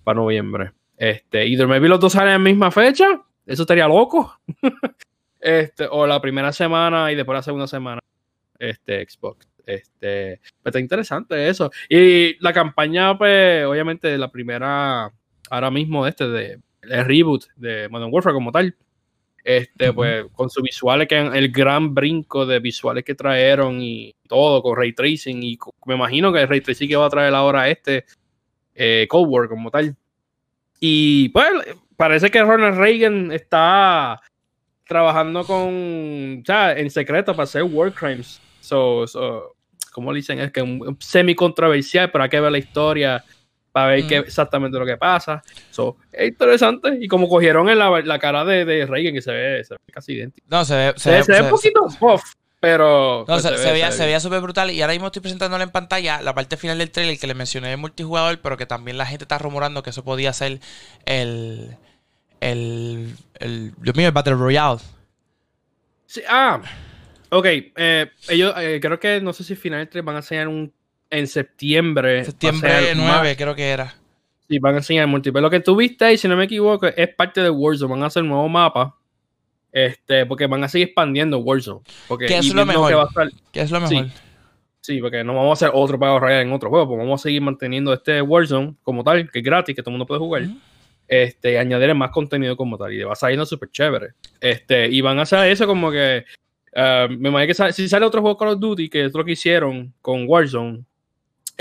para 0.04 0.20
noviembre. 0.20 0.72
Este, 0.98 1.48
y 1.48 1.58
maybe 1.58 1.88
los 1.88 2.00
dos 2.00 2.14
salen 2.14 2.30
en 2.30 2.44
la 2.44 2.50
misma 2.50 2.72
fecha, 2.72 3.06
eso 3.46 3.64
estaría 3.64 3.88
loco. 3.88 4.40
este, 5.40 5.88
o 5.90 6.06
la 6.06 6.22
primera 6.22 6.52
semana 6.52 7.12
y 7.12 7.16
después 7.16 7.36
la 7.36 7.44
segunda 7.44 7.68
semana, 7.68 8.02
este, 8.60 9.06
Xbox. 9.08 9.48
Este, 9.66 10.40
pues 10.62 10.72
está 10.72 10.80
interesante 10.80 11.48
eso. 11.48 11.72
Y 11.90 12.36
la 12.44 12.54
campaña, 12.54 13.18
pues, 13.18 13.66
obviamente, 13.66 14.18
la 14.18 14.32
primera, 14.32 15.12
ahora 15.50 15.72
mismo, 15.72 16.06
este, 16.06 16.28
de 16.28 16.60
el 16.82 17.06
reboot 17.06 17.46
de 17.56 17.90
Modern 17.90 18.12
Warfare 18.12 18.34
como 18.34 18.52
tal. 18.52 18.76
Este, 19.44 19.92
pues, 19.92 20.26
con 20.34 20.52
sus 20.52 20.62
visuales, 20.62 21.08
que 21.08 21.18
el 21.18 21.52
gran 21.52 21.96
brinco 21.96 22.46
de 22.46 22.60
visuales 22.60 23.04
que 23.04 23.16
trajeron 23.16 23.82
y 23.82 24.14
todo, 24.28 24.62
con 24.62 24.78
ray 24.78 24.94
tracing. 24.94 25.42
Y 25.42 25.58
me 25.86 25.96
imagino 25.96 26.32
que 26.32 26.42
el 26.42 26.48
ray 26.48 26.62
tracing 26.62 26.88
que 26.88 26.96
va 26.96 27.08
a 27.08 27.10
traer 27.10 27.34
ahora 27.34 27.70
este 27.70 28.06
eh, 28.76 29.08
Cold 29.10 29.30
War 29.30 29.50
como 29.50 29.72
tal. 29.72 29.96
Y 30.80 31.30
pues, 31.30 31.48
parece 31.96 32.30
que 32.30 32.44
Ronald 32.44 32.78
Reagan 32.78 33.32
está 33.32 34.22
trabajando 34.88 35.44
con, 35.46 36.40
o 36.42 36.46
sea, 36.46 36.78
en 36.78 36.90
secreto 36.90 37.34
para 37.34 37.44
hacer 37.44 37.64
war 37.64 37.94
crimes. 37.94 38.42
So, 38.60 39.08
so 39.08 39.56
como 39.92 40.14
dicen, 40.14 40.40
es 40.40 40.52
que 40.52 40.62
un 40.62 40.98
semi 41.00 41.36
controversial, 41.36 42.12
pero 42.12 42.24
hay 42.24 42.30
que 42.30 42.40
ver 42.40 42.52
la 42.52 42.58
historia 42.58 43.24
para 43.72 43.88
ver 43.88 44.08
qué 44.08 44.18
exactamente 44.18 44.78
lo 44.78 44.86
que 44.86 44.98
pasa. 44.98 45.42
So, 45.70 45.98
es 46.12 46.30
interesante. 46.30 46.98
Y 47.00 47.08
como 47.08 47.28
cogieron 47.30 47.70
en 47.70 47.80
la, 47.80 48.02
la 48.02 48.20
cara 48.20 48.44
de, 48.46 48.66
de, 48.66 48.86
Reagan, 48.86 49.14
que 49.14 49.22
se 49.22 49.32
ve, 49.32 49.64
se 49.64 49.76
ve 49.76 49.80
casi 49.92 50.14
idéntico. 50.14 50.48
No, 50.50 50.66
se 50.66 50.76
ve, 50.76 50.94
se, 50.98 51.12
ve, 51.12 51.42
un 51.42 51.50
poquito 51.50 51.88
off, 52.00 52.24
pero. 52.60 53.26
No, 53.28 53.40
pues 53.40 53.44
se, 53.44 53.72
veía, 53.72 53.92
se 53.92 54.06
veía 54.06 54.20
súper 54.20 54.42
brutal. 54.42 54.72
Y 54.72 54.82
ahora 54.82 54.94
mismo 54.94 55.08
estoy 55.08 55.22
presentándole 55.22 55.64
en 55.64 55.72
pantalla 55.72 56.22
la 56.22 56.34
parte 56.34 56.58
final 56.58 56.78
del 56.78 56.92
trailer 56.92 57.18
que 57.18 57.28
le 57.28 57.34
mencioné 57.34 57.70
de 57.70 57.78
multijugador, 57.78 58.40
pero 58.42 58.58
que 58.58 58.66
también 58.66 58.98
la 58.98 59.06
gente 59.06 59.24
está 59.24 59.38
rumorando 59.38 59.84
que 59.84 59.92
eso 59.92 60.04
podía 60.04 60.34
ser 60.34 60.60
el. 61.06 61.78
El. 62.40 63.16
el 63.40 63.74
Dios 63.78 63.96
mío, 63.96 64.08
el 64.08 64.14
Battle 64.14 64.34
Royale. 64.36 64.80
Sí, 66.06 66.22
ah. 66.28 66.62
Ok, 67.34 67.46
eh, 67.46 68.12
ellos 68.28 68.54
eh, 68.58 68.80
creo 68.82 69.00
que 69.00 69.22
no 69.22 69.32
sé 69.32 69.46
si 69.46 69.56
final 69.56 69.80
del 69.80 69.88
trailer 69.88 70.06
van 70.06 70.16
a 70.16 70.20
enseñar 70.20 70.50
un 70.50 70.74
en 71.12 71.28
septiembre. 71.28 72.26
Septiembre 72.26 72.94
9, 72.96 73.36
creo 73.36 73.54
que 73.54 73.70
era. 73.70 73.94
Sí, 74.50 74.60
van 74.60 74.76
a 74.76 74.78
enseñar 74.78 75.08
multiplayer. 75.08 75.44
Lo 75.44 75.50
que 75.50 75.60
tú 75.60 75.76
viste 75.76 76.06
ahí, 76.06 76.18
si 76.18 76.28
no 76.28 76.36
me 76.36 76.46
equivoco, 76.46 76.88
es 76.88 77.16
parte 77.16 77.42
de 77.42 77.50
Warzone. 77.50 77.92
Van 77.92 78.04
a 78.04 78.08
hacer 78.08 78.24
un 78.24 78.30
nuevo 78.30 78.50
mapa. 78.50 78.98
Este, 79.72 80.26
porque 80.26 80.48
van 80.48 80.64
a 80.64 80.68
seguir 80.68 80.88
expandiendo 80.88 81.38
Warzone. 81.40 81.82
Porque, 82.08 82.26
¿Qué 82.26 82.38
es 82.38 82.54
lo 82.54 82.66
mejor? 82.66 83.10
¿Qué 83.52 83.62
es 83.62 83.72
lo 83.72 83.80
mejor? 83.80 84.08
Sí. 84.82 85.00
porque 85.00 85.24
no 85.24 85.36
vamos 85.36 85.62
a 85.62 85.66
hacer 85.66 85.78
otro 85.78 86.00
pago 86.00 86.20
real 86.20 86.42
en 86.42 86.52
otro 86.52 86.70
juego. 86.70 86.88
Pues 86.88 87.00
vamos 87.00 87.22
a 87.22 87.24
seguir 87.24 87.42
manteniendo 87.42 87.94
este 87.94 88.22
Warzone 88.22 88.76
como 88.84 89.04
tal, 89.04 89.30
que 89.30 89.40
es 89.40 89.46
gratis, 89.46 89.76
que 89.76 89.82
todo 89.82 89.92
el 89.92 89.94
mundo 89.94 90.08
puede 90.08 90.20
jugar. 90.20 90.44
Este, 91.08 91.54
y 91.54 91.56
añadir 91.58 91.94
más 91.94 92.12
contenido 92.12 92.58
como 92.58 92.78
tal. 92.78 92.94
Y 92.94 93.04
va 93.04 93.14
a 93.14 93.16
salir 93.16 93.46
súper 93.46 93.70
chévere. 93.70 94.14
Este, 94.40 94.88
y 94.88 95.02
van 95.02 95.20
a 95.20 95.24
hacer 95.24 95.50
eso 95.52 95.68
como 95.68 95.92
que. 95.92 96.26
Uh, 96.74 97.10
me 97.10 97.28
imagino 97.28 97.54
que 97.54 97.74
si 97.74 97.90
sale 97.90 98.06
otro 98.06 98.22
juego 98.22 98.38
Call 98.38 98.50
of 98.50 98.60
Duty, 98.60 98.90
que 98.90 99.06
es 99.06 99.14
lo 99.14 99.26
que 99.26 99.34
hicieron 99.34 99.94
con 100.02 100.26
Warzone, 100.26 100.86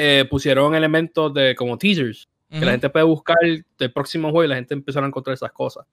eh, 0.02 0.24
pusieron 0.24 0.74
elementos 0.74 1.34
de 1.34 1.54
como 1.54 1.76
teasers 1.76 2.26
que 2.50 2.64
la 2.64 2.72
gente 2.72 2.90
puede 2.90 3.04
buscar 3.04 3.36
del 3.78 3.92
próximo 3.92 4.30
juego 4.30 4.44
y 4.44 4.48
la 4.48 4.56
gente 4.56 4.74
empezó 4.74 4.98
a 4.98 5.06
encontrar 5.06 5.34
esas 5.34 5.52
cosas. 5.52 5.86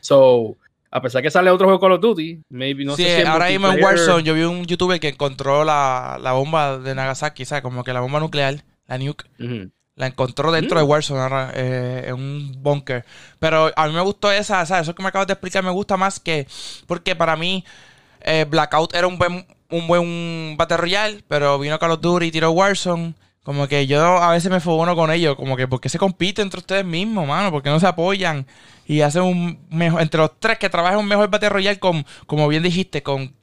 So, 0.00 0.56
a 0.90 1.00
pesar 1.00 1.22
que 1.22 1.30
sale 1.30 1.50
otro 1.50 1.66
juego 1.66 1.80
Call 1.80 1.92
of 1.92 2.00
Duty, 2.00 2.42
maybe 2.50 2.84
no 2.84 2.96
sí, 2.96 3.04
sé 3.04 3.22
si 3.22 3.26
ahora 3.26 3.48
mismo 3.48 3.72
en 3.72 3.82
Warzone 3.82 4.22
yo 4.22 4.34
vi 4.34 4.42
un 4.42 4.66
youtuber 4.66 5.00
que 5.00 5.08
encontró 5.08 5.64
la, 5.64 6.18
la 6.20 6.32
bomba 6.32 6.78
de 6.78 6.94
Nagasaki, 6.94 7.46
¿sabes? 7.46 7.62
Como 7.62 7.82
que 7.82 7.94
la 7.94 8.00
bomba 8.00 8.20
nuclear, 8.20 8.62
la 8.88 8.98
nuke. 8.98 9.24
La 9.94 10.06
encontró 10.06 10.52
dentro 10.52 10.78
de 10.78 10.84
mm. 10.84 10.88
Warzone 10.88 11.20
ahora, 11.20 11.52
eh, 11.54 12.04
en 12.08 12.14
un 12.14 12.52
bunker. 12.62 13.06
Pero 13.38 13.70
a 13.74 13.86
mí 13.86 13.94
me 13.94 14.00
gustó 14.02 14.30
esa, 14.30 14.66
¿sabes? 14.66 14.82
Eso 14.82 14.94
que 14.94 15.02
me 15.02 15.08
acabas 15.08 15.28
de 15.28 15.34
explicar 15.34 15.62
me 15.62 15.70
gusta 15.70 15.96
más 15.96 16.20
que. 16.20 16.46
Porque 16.86 17.16
para 17.16 17.36
mí, 17.36 17.64
eh, 18.20 18.44
Blackout 18.48 18.94
era 18.94 19.06
un 19.06 19.18
buen, 19.18 19.46
un 19.70 19.86
buen 19.86 20.56
Battle 20.58 20.76
Royale, 20.76 21.24
pero 21.28 21.58
vino 21.58 21.78
Call 21.78 21.92
of 21.92 22.00
Duty 22.00 22.26
y 22.26 22.30
tiró 22.30 22.50
Warzone. 22.50 23.14
Como 23.42 23.66
que 23.66 23.86
yo 23.88 24.18
a 24.22 24.30
veces 24.30 24.50
me 24.50 24.72
uno 24.72 24.94
con 24.94 25.10
ellos, 25.10 25.34
como 25.36 25.56
que 25.56 25.66
porque 25.66 25.88
se 25.88 25.98
compite 25.98 26.42
entre 26.42 26.60
ustedes 26.60 26.84
mismos, 26.84 27.26
mano, 27.26 27.50
porque 27.50 27.70
no 27.70 27.80
se 27.80 27.86
apoyan 27.88 28.46
y 28.86 29.00
hacen 29.00 29.22
un 29.22 29.58
mejor, 29.68 30.00
entre 30.00 30.20
los 30.20 30.38
tres 30.38 30.58
que 30.58 30.70
trabajan 30.70 31.00
un 31.00 31.08
mejor 31.08 31.28
Battle 31.28 31.48
Royale 31.48 31.80
con, 31.80 32.06
como 32.26 32.46
bien 32.46 32.62
dijiste, 32.62 33.02
con 33.02 33.34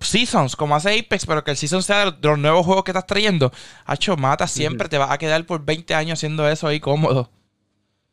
Seasons, 0.00 0.56
como 0.56 0.74
hace 0.74 0.98
Apex, 0.98 1.26
pero 1.26 1.44
que 1.44 1.52
el 1.52 1.56
Season 1.56 1.82
sea 1.82 2.10
de 2.10 2.28
los 2.28 2.38
nuevos 2.38 2.66
juegos 2.66 2.84
que 2.84 2.90
estás 2.90 3.06
trayendo. 3.06 3.52
Hacho, 3.84 4.16
mata 4.16 4.48
siempre, 4.48 4.88
te 4.88 4.98
vas 4.98 5.10
a 5.10 5.18
quedar 5.18 5.44
por 5.46 5.64
20 5.64 5.94
años 5.94 6.18
haciendo 6.18 6.48
eso 6.48 6.66
ahí 6.66 6.80
cómodo. 6.80 7.30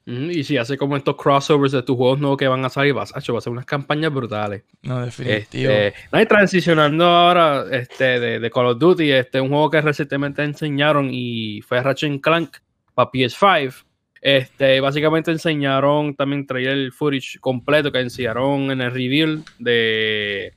Y 0.05 0.43
si 0.43 0.57
hace 0.57 0.77
como 0.77 0.97
estos 0.97 1.15
crossovers 1.15 1.71
de 1.71 1.83
tus 1.83 1.95
juegos 1.95 2.19
nuevos 2.19 2.37
que 2.37 2.47
van 2.47 2.65
a 2.65 2.69
salir, 2.69 2.93
vas, 2.93 3.15
a 3.15 3.21
ser 3.21 3.35
unas 3.47 3.65
campañas 3.65 4.11
brutales. 4.11 4.63
No, 4.81 5.05
definitivo. 5.05 5.71
Este, 5.71 6.25
transicionando 6.25 7.05
ahora 7.05 7.65
este, 7.71 8.19
de, 8.19 8.49
Call 8.49 8.65
of 8.65 8.79
Duty, 8.79 9.11
este, 9.11 9.39
un 9.39 9.49
juego 9.49 9.69
que 9.69 9.81
recientemente 9.81 10.43
enseñaron 10.43 11.09
y 11.11 11.61
fue 11.61 11.81
Ratchet 11.81 12.19
Clank 12.19 12.57
para 12.95 13.11
PS5. 13.11 13.85
Este, 14.21 14.79
básicamente 14.79 15.31
enseñaron, 15.31 16.15
también 16.15 16.45
traía 16.45 16.71
el 16.71 16.91
footage 16.91 17.39
completo 17.39 17.91
que 17.91 17.99
enseñaron 17.99 18.71
en 18.71 18.81
el 18.81 18.91
reveal 18.91 19.43
de. 19.59 20.53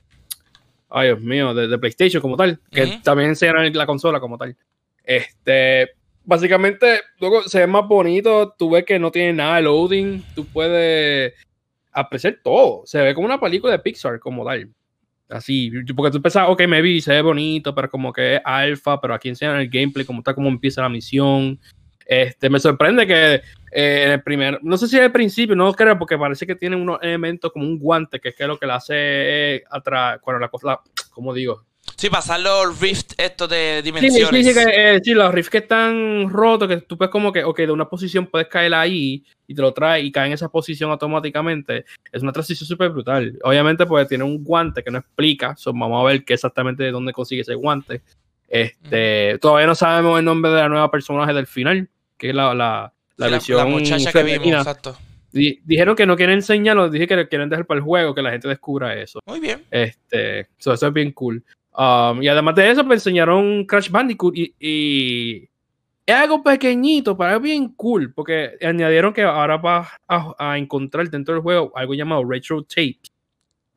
Ay, 0.89 1.07
Dios 1.07 1.21
mío, 1.21 1.53
de, 1.53 1.77
PlayStation 1.77 2.21
como 2.21 2.35
tal. 2.35 2.59
Que 2.71 2.99
también 3.03 3.29
enseñaron 3.29 3.71
la 3.73 3.85
consola 3.85 4.19
como 4.19 4.37
tal. 4.37 4.55
Este, 5.03 5.91
básicamente, 6.25 7.01
luego 7.19 7.43
se 7.43 7.59
ve 7.59 7.67
más 7.67 7.87
bonito. 7.87 8.53
Tú 8.57 8.69
ves 8.69 8.85
que 8.85 8.99
no 8.99 9.11
tiene 9.11 9.33
nada 9.33 9.57
de 9.57 9.61
loading. 9.63 10.23
Tú 10.35 10.45
puedes 10.45 11.33
apreciar 11.91 12.37
todo. 12.43 12.83
Se 12.85 12.99
ve 13.01 13.13
como 13.13 13.25
una 13.25 13.39
película 13.39 13.73
de 13.73 13.79
Pixar, 13.79 14.19
como 14.19 14.45
tal. 14.45 14.69
Así, 15.29 15.71
porque 15.95 16.11
tú 16.11 16.21
pensás, 16.21 16.47
ok, 16.49 16.67
me 16.67 16.81
vi, 16.81 17.01
se 17.01 17.13
ve 17.13 17.21
bonito, 17.21 17.73
pero 17.73 17.89
como 17.89 18.13
que 18.13 18.35
es 18.35 18.41
alfa, 18.43 19.01
pero 19.01 19.15
aquí 19.15 19.29
enseñan 19.29 19.57
el 19.57 19.69
gameplay, 19.69 20.05
como 20.05 20.19
está, 20.19 20.35
como 20.35 20.49
empieza 20.49 20.83
la 20.83 20.89
misión. 20.89 21.59
Este, 22.05 22.49
me 22.49 22.59
sorprende 22.59 23.07
que 23.07 23.41
eh, 23.71 24.03
en 24.05 24.11
el 24.11 24.21
primer, 24.21 24.59
no 24.61 24.77
sé 24.77 24.87
si 24.87 24.97
el 24.97 25.11
principio, 25.11 25.55
no 25.55 25.73
creo, 25.73 25.97
porque 25.97 26.17
parece 26.17 26.45
que 26.45 26.55
tiene 26.55 26.75
unos 26.75 26.99
elementos 27.01 27.51
como 27.51 27.65
un 27.65 27.79
guante, 27.79 28.19
que 28.19 28.29
es 28.29 28.35
que 28.35 28.45
lo 28.45 28.59
que 28.59 28.67
le 28.67 28.73
hace 28.73 29.63
atrás, 29.71 30.19
cuando 30.21 30.39
la 30.39 30.49
cosa, 30.49 30.79
como 31.09 31.33
digo, 31.33 31.65
Sí, 31.97 32.09
pasar 32.09 32.41
los 32.41 32.79
rifts 32.79 33.15
estos 33.17 33.49
de 33.49 33.81
dimensiones. 33.81 34.45
Sí, 34.45 34.53
sí, 34.53 34.59
eh, 34.59 34.99
sí, 35.03 35.13
los 35.13 35.33
rifts 35.33 35.49
que 35.49 35.59
están 35.59 36.29
rotos, 36.29 36.67
que 36.67 36.77
tú 36.77 36.97
puedes 36.97 37.11
como 37.11 37.31
que, 37.31 37.43
ok, 37.43 37.59
de 37.59 37.71
una 37.71 37.87
posición 37.87 38.27
puedes 38.27 38.47
caer 38.47 38.73
ahí 38.73 39.23
y 39.47 39.55
te 39.55 39.61
lo 39.61 39.73
trae 39.73 40.01
y 40.01 40.11
cae 40.11 40.27
en 40.27 40.33
esa 40.33 40.49
posición 40.49 40.91
automáticamente. 40.91 41.85
Es 42.11 42.21
una 42.21 42.33
transición 42.33 42.67
súper 42.67 42.89
brutal. 42.89 43.37
Obviamente, 43.43 43.85
pues 43.85 44.07
tiene 44.07 44.23
un 44.23 44.43
guante 44.43 44.83
que 44.83 44.91
no 44.91 44.97
explica. 44.97 45.55
vamos 45.65 46.01
a 46.01 46.07
ver 46.07 46.25
qué 46.25 46.33
exactamente 46.33 46.83
de 46.83 46.91
dónde 46.91 47.13
consigue 47.13 47.41
ese 47.41 47.55
guante. 47.55 48.01
Este, 48.47 49.37
Todavía 49.39 49.67
no 49.67 49.75
sabemos 49.75 50.19
el 50.19 50.25
nombre 50.25 50.51
de 50.51 50.57
la 50.57 50.69
nueva 50.69 50.91
personaje 50.91 51.33
del 51.33 51.47
final, 51.47 51.89
que 52.17 52.29
es 52.29 52.35
la, 52.35 52.53
la, 52.53 52.93
la 53.17 53.29
versión. 53.29 53.57
La, 53.57 53.65
muchacha 53.65 54.11
que 54.11 54.23
vimos, 54.23 54.47
exacto. 54.47 54.97
Dijeron 55.31 55.97
que 55.97 56.05
no 56.05 56.15
quieren 56.15 56.35
enseñarlo, 56.35 56.89
dije 56.89 57.07
que 57.07 57.27
quieren 57.27 57.49
dejar 57.49 57.65
para 57.65 57.79
el 57.79 57.83
juego, 57.83 58.15
que 58.15 58.21
la 58.21 58.31
gente 58.31 58.47
descubra 58.47 58.95
eso. 58.95 59.19
Muy 59.25 59.41
bien. 59.41 59.63
Este, 59.69 60.47
eso 60.57 60.73
es 60.73 60.93
bien 60.93 61.11
cool. 61.11 61.43
Um, 61.77 62.23
y 62.23 62.27
además 62.29 62.55
de 62.55 62.71
eso, 62.71 62.83
me 62.83 62.95
enseñaron 62.95 63.65
Crash 63.65 63.89
Bandicoot 63.89 64.33
y, 64.37 65.49
es 66.05 66.15
algo 66.15 66.43
pequeñito, 66.43 67.17
pero 67.17 67.35
es 67.35 67.41
bien 67.41 67.69
cool, 67.69 68.13
porque 68.13 68.57
añadieron 68.61 69.11
que 69.11 69.23
ahora 69.23 69.57
vas 69.57 69.89
a, 70.07 70.57
encontrar 70.57 71.09
dentro 71.09 71.33
del 71.33 71.41
juego 71.41 71.71
algo 71.75 71.95
llamado 71.95 72.23
Retro 72.23 72.63
Tape, 72.63 72.99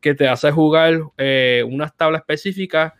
que 0.00 0.14
te 0.14 0.28
hace 0.28 0.52
jugar 0.52 1.00
eh, 1.16 1.64
unas 1.66 1.96
tablas 1.96 2.20
específicas 2.20 2.92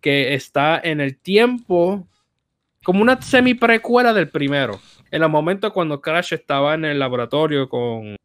que 0.00 0.34
está 0.34 0.80
en 0.82 1.00
el 1.00 1.16
tiempo, 1.16 2.06
como 2.82 3.02
una 3.02 3.22
semi 3.22 3.54
precuela 3.54 4.12
del 4.12 4.28
primero. 4.28 4.80
En 5.12 5.22
el 5.22 5.28
momento 5.28 5.72
cuando 5.72 6.00
Crash 6.00 6.34
estaba 6.34 6.74
en 6.74 6.84
el 6.84 6.98
laboratorio 6.98 7.68
con, 7.68 8.16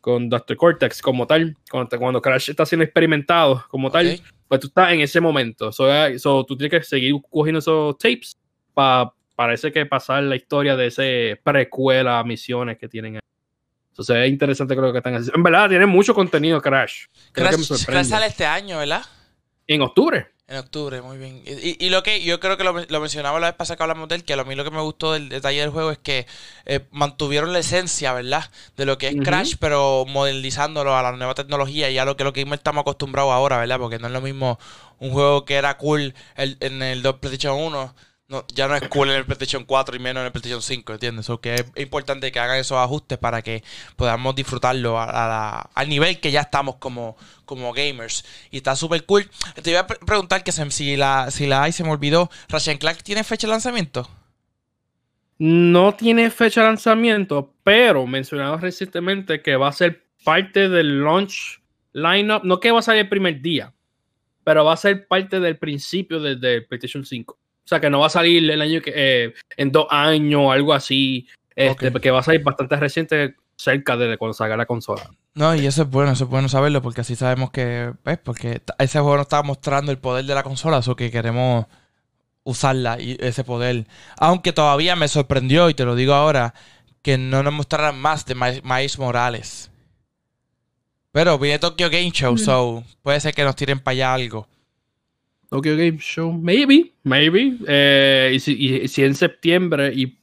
con 0.00 0.28
Dr. 0.28 0.56
Cortex 0.56 1.00
como 1.00 1.28
tal, 1.28 1.56
cuando, 1.70 1.96
cuando 1.96 2.20
Crash 2.20 2.50
está 2.50 2.66
siendo 2.66 2.84
experimentado 2.84 3.64
como 3.70 3.88
tal 3.88 4.20
pues 4.48 4.60
tú 4.60 4.66
estás 4.68 4.92
en 4.92 5.00
ese 5.00 5.20
momento. 5.20 5.72
So, 5.72 6.44
tú 6.44 6.56
tienes 6.56 6.80
que 6.80 6.86
seguir 6.86 7.14
cogiendo 7.30 7.58
esos 7.58 7.96
tapes 7.98 8.36
para 8.74 9.12
parece 9.34 9.70
que 9.70 9.84
pasar 9.84 10.22
la 10.22 10.34
historia 10.34 10.76
de 10.76 10.86
ese 10.86 11.40
precuela 11.44 12.22
misiones 12.24 12.78
que 12.78 12.88
tienen. 12.88 13.20
Entonces 13.90 14.16
es 14.16 14.28
interesante 14.28 14.74
creo 14.74 14.92
que 14.92 14.98
están 14.98 15.14
haciendo. 15.14 15.36
En 15.36 15.42
verdad, 15.42 15.68
tiene 15.68 15.86
mucho 15.86 16.14
contenido 16.14 16.60
Crash. 16.60 17.06
Crash, 17.32 17.84
Crash 17.84 18.06
sale 18.06 18.26
este 18.26 18.46
año, 18.46 18.78
¿verdad? 18.78 19.02
En 19.66 19.82
octubre. 19.82 20.28
En 20.48 20.58
octubre, 20.58 21.02
muy 21.02 21.18
bien. 21.18 21.42
Y, 21.44 21.88
lo 21.88 22.04
que 22.04 22.22
yo 22.22 22.38
creo 22.38 22.56
que 22.56 22.62
lo, 22.62 23.00
mencionaba 23.00 23.40
la 23.40 23.48
vez 23.48 23.56
pasada 23.56 23.76
que 23.76 23.82
hablamos 23.82 24.08
de 24.08 24.14
él, 24.14 24.24
que 24.24 24.34
a 24.34 24.44
mí 24.44 24.54
lo 24.54 24.62
que 24.62 24.70
me 24.70 24.80
gustó 24.80 25.12
del 25.12 25.28
detalle 25.28 25.60
del 25.60 25.70
juego 25.70 25.90
es 25.90 25.98
que 25.98 26.28
eh, 26.66 26.86
mantuvieron 26.92 27.52
la 27.52 27.58
esencia, 27.58 28.12
¿verdad? 28.12 28.48
De 28.76 28.84
lo 28.84 28.96
que 28.96 29.08
es 29.08 29.16
Crash, 29.24 29.56
pero 29.58 30.04
modernizándolo 30.06 30.96
a 30.96 31.02
la 31.02 31.10
nueva 31.10 31.34
tecnología 31.34 31.90
y 31.90 31.98
a 31.98 32.04
lo 32.04 32.16
que 32.16 32.22
lo 32.22 32.32
que 32.32 32.42
estamos 32.42 32.82
acostumbrados 32.82 33.32
ahora, 33.32 33.58
¿verdad? 33.58 33.78
Porque 33.78 33.98
no 33.98 34.06
es 34.06 34.12
lo 34.12 34.20
mismo 34.20 34.60
un 35.00 35.10
juego 35.10 35.44
que 35.44 35.56
era 35.56 35.76
cool 35.78 36.14
en 36.36 36.80
el 36.80 37.02
2 37.02 37.16
PlayStation 37.16 37.60
1 37.60 37.94
no, 38.28 38.44
ya 38.52 38.66
no 38.66 38.74
es 38.74 38.88
cool 38.88 39.10
en 39.10 39.16
el 39.16 39.24
PlayStation 39.24 39.64
4 39.64 39.94
y 39.94 39.98
menos 40.00 40.20
en 40.20 40.26
el 40.26 40.32
PlayStation 40.32 40.60
5, 40.60 40.94
¿entiendes? 40.94 41.30
O 41.30 41.40
que 41.40 41.54
es 41.54 41.64
importante 41.76 42.32
que 42.32 42.40
hagan 42.40 42.58
esos 42.58 42.76
ajustes 42.76 43.18
para 43.18 43.40
que 43.40 43.62
podamos 43.94 44.34
disfrutarlo 44.34 44.98
a, 44.98 45.60
al 45.72 45.88
nivel 45.88 46.18
que 46.18 46.32
ya 46.32 46.40
estamos 46.40 46.76
como, 46.76 47.16
como 47.44 47.72
gamers. 47.72 48.24
Y 48.50 48.56
está 48.56 48.74
súper 48.74 49.04
cool. 49.04 49.30
Te 49.62 49.70
iba 49.70 49.80
a 49.80 49.86
preguntar 49.86 50.42
que 50.42 50.50
si 50.50 50.96
la, 50.96 51.30
si 51.30 51.46
la 51.46 51.62
hay, 51.62 51.72
se 51.72 51.84
me 51.84 51.90
olvidó. 51.90 52.28
Ratchet 52.48 52.80
Clank 52.80 53.02
tiene 53.02 53.22
fecha 53.22 53.46
de 53.46 53.52
lanzamiento. 53.52 54.08
No 55.38 55.94
tiene 55.94 56.30
fecha 56.30 56.62
de 56.62 56.66
lanzamiento, 56.68 57.54
pero 57.62 58.06
mencionado 58.06 58.56
recientemente 58.56 59.40
que 59.40 59.54
va 59.54 59.68
a 59.68 59.72
ser 59.72 60.04
parte 60.24 60.68
del 60.68 61.00
launch 61.04 61.60
lineup. 61.92 62.42
No 62.42 62.58
que 62.58 62.72
va 62.72 62.80
a 62.80 62.82
salir 62.82 63.02
el 63.02 63.08
primer 63.08 63.40
día, 63.40 63.72
pero 64.42 64.64
va 64.64 64.72
a 64.72 64.76
ser 64.76 65.06
parte 65.06 65.38
del 65.38 65.58
principio 65.58 66.18
desde 66.18 66.62
PlayStation 66.62 67.04
5. 67.04 67.38
O 67.66 67.68
sea, 67.68 67.80
que 67.80 67.90
no 67.90 67.98
va 67.98 68.06
a 68.06 68.10
salir 68.10 68.48
el 68.48 68.62
año 68.62 68.80
que 68.80 68.92
eh, 68.94 69.34
en 69.56 69.72
dos 69.72 69.88
años 69.90 70.40
o 70.44 70.52
algo 70.52 70.72
así. 70.72 71.26
Este, 71.56 71.90
Porque 71.90 72.12
va 72.12 72.20
a 72.20 72.22
salir 72.22 72.44
bastante 72.44 72.76
reciente 72.76 73.34
cerca 73.56 73.96
de 73.96 74.16
cuando 74.18 74.34
salga 74.34 74.56
la 74.56 74.66
consola. 74.66 75.10
No, 75.34 75.52
y 75.56 75.66
eso 75.66 75.82
es 75.82 75.90
bueno, 75.90 76.12
eso 76.12 76.24
es 76.24 76.30
bueno 76.30 76.48
saberlo, 76.48 76.80
porque 76.80 77.00
así 77.00 77.16
sabemos 77.16 77.50
que, 77.50 77.92
¿ves? 78.04 78.18
Porque 78.22 78.62
ese 78.78 79.00
juego 79.00 79.16
nos 79.16 79.24
está 79.24 79.42
mostrando 79.42 79.90
el 79.90 79.98
poder 79.98 80.26
de 80.26 80.34
la 80.34 80.44
consola, 80.44 80.78
eso 80.78 80.94
que 80.94 81.10
queremos 81.10 81.66
usarla 82.44 83.00
y 83.00 83.16
ese 83.18 83.42
poder. 83.42 83.86
Aunque 84.16 84.52
todavía 84.52 84.94
me 84.94 85.08
sorprendió, 85.08 85.68
y 85.68 85.74
te 85.74 85.84
lo 85.84 85.96
digo 85.96 86.14
ahora, 86.14 86.54
que 87.02 87.18
no 87.18 87.42
nos 87.42 87.52
mostraran 87.52 87.98
más 87.98 88.26
de 88.26 88.36
Miles 88.36 88.98
Morales. 88.98 89.72
Pero 91.10 91.36
viene 91.38 91.58
Tokyo 91.58 91.90
Game 91.90 92.12
Show, 92.12 92.34
mm. 92.34 92.38
so 92.38 92.84
puede 93.02 93.18
ser 93.20 93.34
que 93.34 93.42
nos 93.42 93.56
tiren 93.56 93.80
para 93.80 93.92
allá 93.92 94.14
algo. 94.14 94.46
Tokyo 95.48 95.76
Game 95.76 95.98
Show, 95.98 96.32
maybe, 96.32 96.92
maybe. 97.04 97.56
Eh, 97.66 98.32
y, 98.34 98.88
si, 98.88 99.04
en 99.04 99.14
septiembre 99.14 99.92
y 99.94 100.18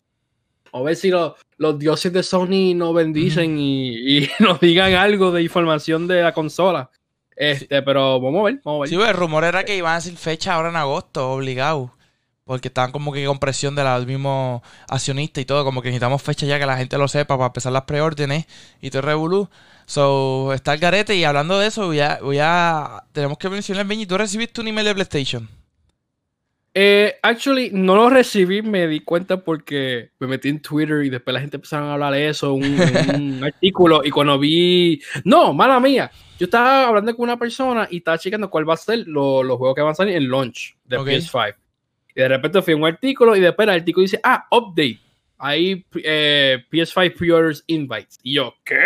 a 0.74 0.82
ver 0.82 0.96
si 0.96 1.12
los 1.12 1.80
dioses 1.80 2.12
de 2.12 2.24
Sony 2.24 2.74
nos 2.76 2.96
bendicen 2.96 3.58
y, 3.60 4.28
nos 4.40 4.60
digan 4.60 4.94
algo 4.94 5.32
de 5.32 5.44
información 5.44 6.08
de 6.08 6.22
la 6.22 6.34
consola. 6.34 6.90
Este, 7.36 7.82
pero 7.82 8.20
vamos 8.20 8.42
a 8.42 8.44
ver, 8.46 8.62
vamos 8.64 8.80
a 8.80 8.82
ver. 8.82 8.90
Sí, 8.90 8.96
el 8.96 9.16
rumor 9.16 9.44
era 9.44 9.64
que 9.64 9.78
iban 9.78 9.94
a 9.94 9.96
decir 9.96 10.18
fecha 10.18 10.56
ahora 10.56 10.70
en 10.70 10.76
agosto, 10.76 11.32
obligado. 11.32 11.94
Porque 12.46 12.68
estaban 12.68 12.92
como 12.92 13.14
que 13.14 13.26
con 13.26 13.40
presión 13.40 13.76
de 13.76 13.84
los 13.84 14.06
mismos 14.06 14.62
accionistas 14.90 15.42
y 15.42 15.46
todo. 15.46 15.64
Como 15.64 15.82
que 15.82 15.90
necesitamos 15.90 16.22
fecha 16.22 16.46
ya 16.46 16.60
que 16.60 16.66
la 16.66 16.78
gente 16.78 16.98
lo 16.98 17.08
sepa 17.08 17.38
para 17.38 17.48
empezar 17.48 17.72
las 17.72 17.84
preórdenes 17.84 18.46
y 18.82 18.90
todo 18.90 19.00
el 19.00 19.06
revolú. 19.06 19.50
So, 19.86 20.54
está 20.54 20.74
el 20.74 20.80
garete 20.80 21.16
y 21.16 21.24
hablando 21.24 21.60
de 21.60 21.68
eso, 21.68 21.88
voy 21.88 22.00
a, 22.00 22.20
voy 22.22 22.40
a 22.42 23.04
tenemos 23.12 23.38
que 23.38 23.50
mencionar, 23.50 23.86
Benji, 23.86 24.06
¿tú 24.06 24.18
recibiste 24.18 24.62
un 24.62 24.68
email 24.68 24.88
de 24.88 24.94
PlayStation? 24.94 25.50
Eh, 26.76 27.18
actually, 27.22 27.70
no 27.72 27.96
lo 27.96 28.10
recibí, 28.10 28.64
me 28.64 28.88
di 28.88 29.02
cuenta 29.02 29.38
porque 29.38 30.10
me 30.20 30.26
metí 30.26 30.50
en 30.50 30.60
Twitter 30.60 31.04
y 31.04 31.10
después 31.12 31.32
la 31.32 31.40
gente 31.40 31.58
empezaron 31.58 31.90
a 31.90 31.94
hablar 31.94 32.14
de 32.14 32.30
eso, 32.30 32.54
un, 32.54 32.64
artículo, 33.44 34.02
y 34.04 34.10
cuando 34.10 34.40
vi, 34.40 35.00
no, 35.24 35.54
mala 35.54 35.80
mía, 35.80 36.10
yo 36.40 36.46
estaba 36.46 36.88
hablando 36.88 37.16
con 37.16 37.26
una 37.26 37.38
persona 37.38 37.88
y 37.92 37.98
estaba 37.98 38.18
checando 38.18 38.50
cuál 38.50 38.68
va 38.68 38.74
a 38.74 38.78
ser 38.78 39.08
los 39.08 39.58
juegos 39.58 39.76
que 39.76 39.82
van 39.82 39.92
a 39.92 39.96
salir 39.96 40.16
en 40.16 40.30
launch 40.30 40.76
de 40.86 40.98
PS5. 40.98 41.56
Y 42.16 42.22
de 42.22 42.28
repente 42.28 42.62
fui 42.62 42.74
a 42.74 42.78
un 42.78 42.86
artículo 42.86 43.36
y 43.36 43.40
después 43.40 43.68
el 43.68 43.74
artículo 43.74 44.04
dice, 44.04 44.20
ah, 44.24 44.46
update, 44.52 45.00
hay 45.38 45.86
eh, 46.04 46.64
PS5 46.72 47.16
pre-orders 47.16 47.64
invites. 47.68 48.20
Y 48.24 48.36
yo, 48.36 48.54
¿qué? 48.64 48.84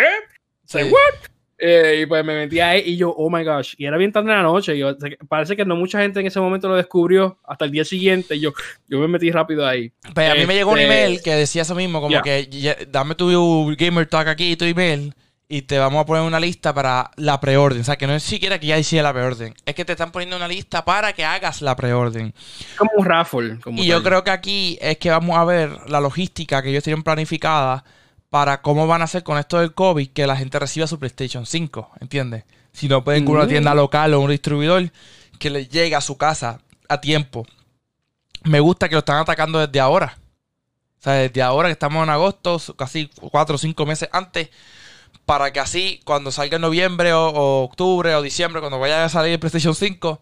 Say, 0.64 0.84
what? 0.84 1.28
Eh, 1.60 2.02
y 2.02 2.06
pues 2.06 2.24
me 2.24 2.36
metí 2.36 2.60
ahí 2.60 2.82
y 2.86 2.96
yo, 2.96 3.10
oh 3.10 3.28
my 3.28 3.42
gosh. 3.42 3.74
Y 3.76 3.86
era 3.86 3.96
bien 3.96 4.12
tarde 4.12 4.30
en 4.30 4.36
la 4.36 4.42
noche. 4.42 4.76
Y 4.76 4.78
yo, 4.78 4.96
parece 5.28 5.56
que 5.56 5.64
no 5.64 5.74
mucha 5.76 6.00
gente 6.00 6.20
en 6.20 6.26
ese 6.26 6.40
momento 6.40 6.68
lo 6.68 6.76
descubrió 6.76 7.38
hasta 7.44 7.64
el 7.64 7.72
día 7.72 7.84
siguiente. 7.84 8.36
Y 8.36 8.40
yo, 8.40 8.52
yo 8.86 8.98
me 9.00 9.08
metí 9.08 9.30
rápido 9.30 9.66
ahí. 9.66 9.92
Pues 10.14 10.30
a 10.30 10.34
mí 10.34 10.46
me 10.46 10.54
llegó 10.54 10.72
un 10.72 10.78
email 10.78 11.14
este, 11.14 11.30
que 11.30 11.36
decía 11.36 11.62
eso 11.62 11.74
mismo, 11.74 12.00
como 12.00 12.22
que 12.22 12.86
dame 12.88 13.14
tu 13.16 13.74
gamer 13.76 14.06
talk 14.06 14.28
aquí, 14.28 14.56
tu 14.56 14.64
email. 14.64 15.12
Y 15.50 15.62
te 15.62 15.78
vamos 15.78 16.02
a 16.02 16.04
poner 16.04 16.24
una 16.24 16.38
lista 16.38 16.74
para 16.74 17.10
la 17.16 17.40
preorden. 17.40 17.80
O 17.80 17.84
sea, 17.84 17.96
que 17.96 18.06
no 18.06 18.12
es 18.12 18.22
siquiera 18.22 18.58
que 18.58 18.66
ya 18.66 18.78
hiciera 18.78 19.08
la 19.08 19.14
preorden. 19.14 19.54
Es 19.64 19.74
que 19.74 19.86
te 19.86 19.92
están 19.92 20.12
poniendo 20.12 20.36
una 20.36 20.46
lista 20.46 20.84
para 20.84 21.14
que 21.14 21.24
hagas 21.24 21.62
la 21.62 21.74
preorden. 21.74 22.34
Como 22.76 22.90
un 22.98 23.06
raffle. 23.06 23.58
y 23.72 23.86
yo 23.86 24.02
creo 24.02 24.22
que 24.24 24.30
aquí 24.30 24.78
es 24.82 24.98
que 24.98 25.08
vamos 25.08 25.38
a 25.38 25.44
ver 25.44 25.70
la 25.88 26.00
logística 26.00 26.62
que 26.62 26.68
ellos 26.68 26.84
tienen 26.84 27.02
planificada 27.02 27.82
para 28.28 28.60
cómo 28.60 28.86
van 28.86 29.00
a 29.00 29.04
hacer 29.04 29.22
con 29.22 29.38
esto 29.38 29.58
del 29.58 29.72
COVID 29.72 30.10
que 30.10 30.26
la 30.26 30.36
gente 30.36 30.58
reciba 30.58 30.86
su 30.86 30.98
PlayStation 30.98 31.46
5, 31.46 31.92
¿entiendes? 32.00 32.44
Si 32.72 32.86
no 32.86 33.02
pueden 33.02 33.26
a 33.26 33.30
una 33.30 33.48
tienda 33.48 33.74
local 33.74 34.12
o 34.14 34.20
un 34.20 34.30
distribuidor 34.30 34.92
que 35.38 35.48
les 35.48 35.70
llegue 35.70 35.94
a 35.96 36.00
su 36.02 36.18
casa 36.18 36.60
a 36.88 37.00
tiempo. 37.00 37.46
Me 38.44 38.60
gusta 38.60 38.88
que 38.88 38.94
lo 38.94 39.00
están 39.00 39.16
atacando 39.16 39.58
desde 39.58 39.80
ahora. 39.80 40.18
O 40.98 41.02
sea, 41.02 41.14
desde 41.14 41.42
ahora 41.42 41.68
que 41.68 41.72
estamos 41.72 42.02
en 42.02 42.10
agosto, 42.10 42.60
casi 42.76 43.10
cuatro 43.30 43.54
o 43.54 43.58
cinco 43.58 43.86
meses 43.86 44.08
antes, 44.12 44.50
para 45.28 45.52
que 45.52 45.60
así, 45.60 46.00
cuando 46.06 46.32
salga 46.32 46.56
en 46.56 46.62
noviembre 46.62 47.12
o, 47.12 47.62
octubre 47.62 48.14
o 48.14 48.22
diciembre, 48.22 48.60
cuando 48.60 48.78
vaya 48.78 49.04
a 49.04 49.10
salir 49.10 49.32
el 49.32 49.38
PlayStation 49.38 49.74
5, 49.74 50.18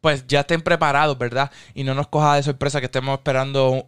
pues 0.00 0.26
ya 0.26 0.40
estén 0.40 0.62
preparados, 0.62 1.18
¿verdad? 1.18 1.50
Y 1.74 1.84
no 1.84 1.94
nos 1.94 2.08
coja 2.08 2.36
de 2.36 2.42
sorpresa 2.42 2.80
que 2.80 2.86
estemos 2.86 3.18
esperando 3.18 3.86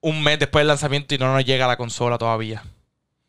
un 0.00 0.20
mes 0.24 0.40
después 0.40 0.62
del 0.62 0.66
lanzamiento 0.66 1.14
y 1.14 1.18
no 1.18 1.32
nos 1.32 1.44
llega 1.44 1.68
la 1.68 1.76
consola 1.76 2.18
todavía. 2.18 2.64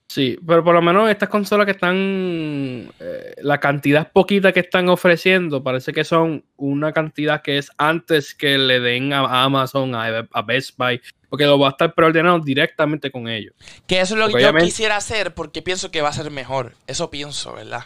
Sí, 0.08 0.40
pero 0.46 0.64
por 0.64 0.74
lo 0.74 0.82
menos 0.82 1.08
estas 1.08 1.30
consolas 1.30 1.68
que 1.68 1.74
están, 1.74 2.92
eh, 3.00 3.36
la 3.44 3.60
cantidad 3.60 4.12
poquita 4.12 4.52
que 4.52 4.62
están 4.62 4.90
ofreciendo, 4.90 5.62
parece 5.62 5.94
que 5.94 6.04
son 6.04 6.44
una 6.58 6.94
cantidad 6.94 7.44
que 7.44 7.60
es 7.60 7.70
antes 7.78 8.34
que 8.34 8.58
le 8.58 8.80
den 8.80 9.14
a 9.14 9.44
Amazon, 9.44 9.94
a, 9.94 10.42
Best 10.42 10.80
Buy, 10.80 11.00
porque 11.32 11.46
lo 11.46 11.58
va 11.58 11.68
a 11.68 11.72
estar 11.72 11.96
preordenando 11.96 12.44
directamente 12.44 13.10
con 13.10 13.30
ellos. 13.30 13.54
Que 13.88 14.02
eso 14.02 14.16
es 14.16 14.20
lo 14.20 14.28
que 14.28 14.44
yo 14.44 14.54
quisiera 14.56 14.98
hacer 14.98 15.34
porque 15.34 15.62
pienso 15.62 15.90
que 15.90 16.02
va 16.02 16.10
a 16.10 16.14
ser 16.14 16.30
mejor. 16.30 16.74
Eso 16.88 17.10
pienso, 17.10 17.54
¿verdad? 17.54 17.86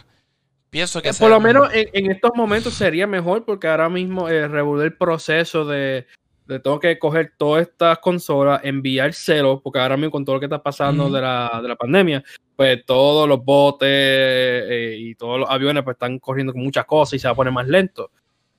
Pienso 0.68 1.00
que... 1.00 1.10
Eh, 1.10 1.14
por 1.16 1.30
lo 1.30 1.38
menos 1.38 1.70
en, 1.72 2.10
estos 2.10 2.32
momentos 2.34 2.74
sería 2.74 3.06
mejor 3.06 3.44
porque 3.44 3.68
ahora 3.68 3.88
mismo 3.88 4.28
eh, 4.28 4.46
el 4.46 4.96
proceso 4.96 5.64
de 5.64 6.08
le 6.48 6.58
tengo 6.58 6.80
que 6.80 6.98
coger 6.98 7.34
todas 7.36 7.68
estas 7.68 7.98
consolas, 7.98 8.60
enviárselo, 8.64 9.60
porque 9.62 9.78
ahora 9.78 9.96
mismo 9.96 10.10
con 10.10 10.24
todo 10.24 10.36
lo 10.36 10.40
que 10.40 10.46
está 10.46 10.60
pasando 10.60 11.08
de, 11.08 11.20
la, 11.20 11.60
de, 11.62 11.68
la, 11.68 11.76
pandemia, 11.76 12.24
pues 12.56 12.84
todos 12.84 13.28
los 13.28 13.44
botes 13.44 13.88
eh, 13.88 14.96
y 14.98 15.14
todos 15.14 15.38
los 15.38 15.48
aviones 15.48 15.84
pues 15.84 15.94
están 15.94 16.18
corriendo 16.18 16.52
con 16.52 16.62
muchas 16.62 16.84
cosas 16.84 17.14
y 17.14 17.18
se 17.20 17.28
va 17.28 17.32
a 17.32 17.36
poner 17.36 17.52
más 17.52 17.68
lento. 17.68 18.10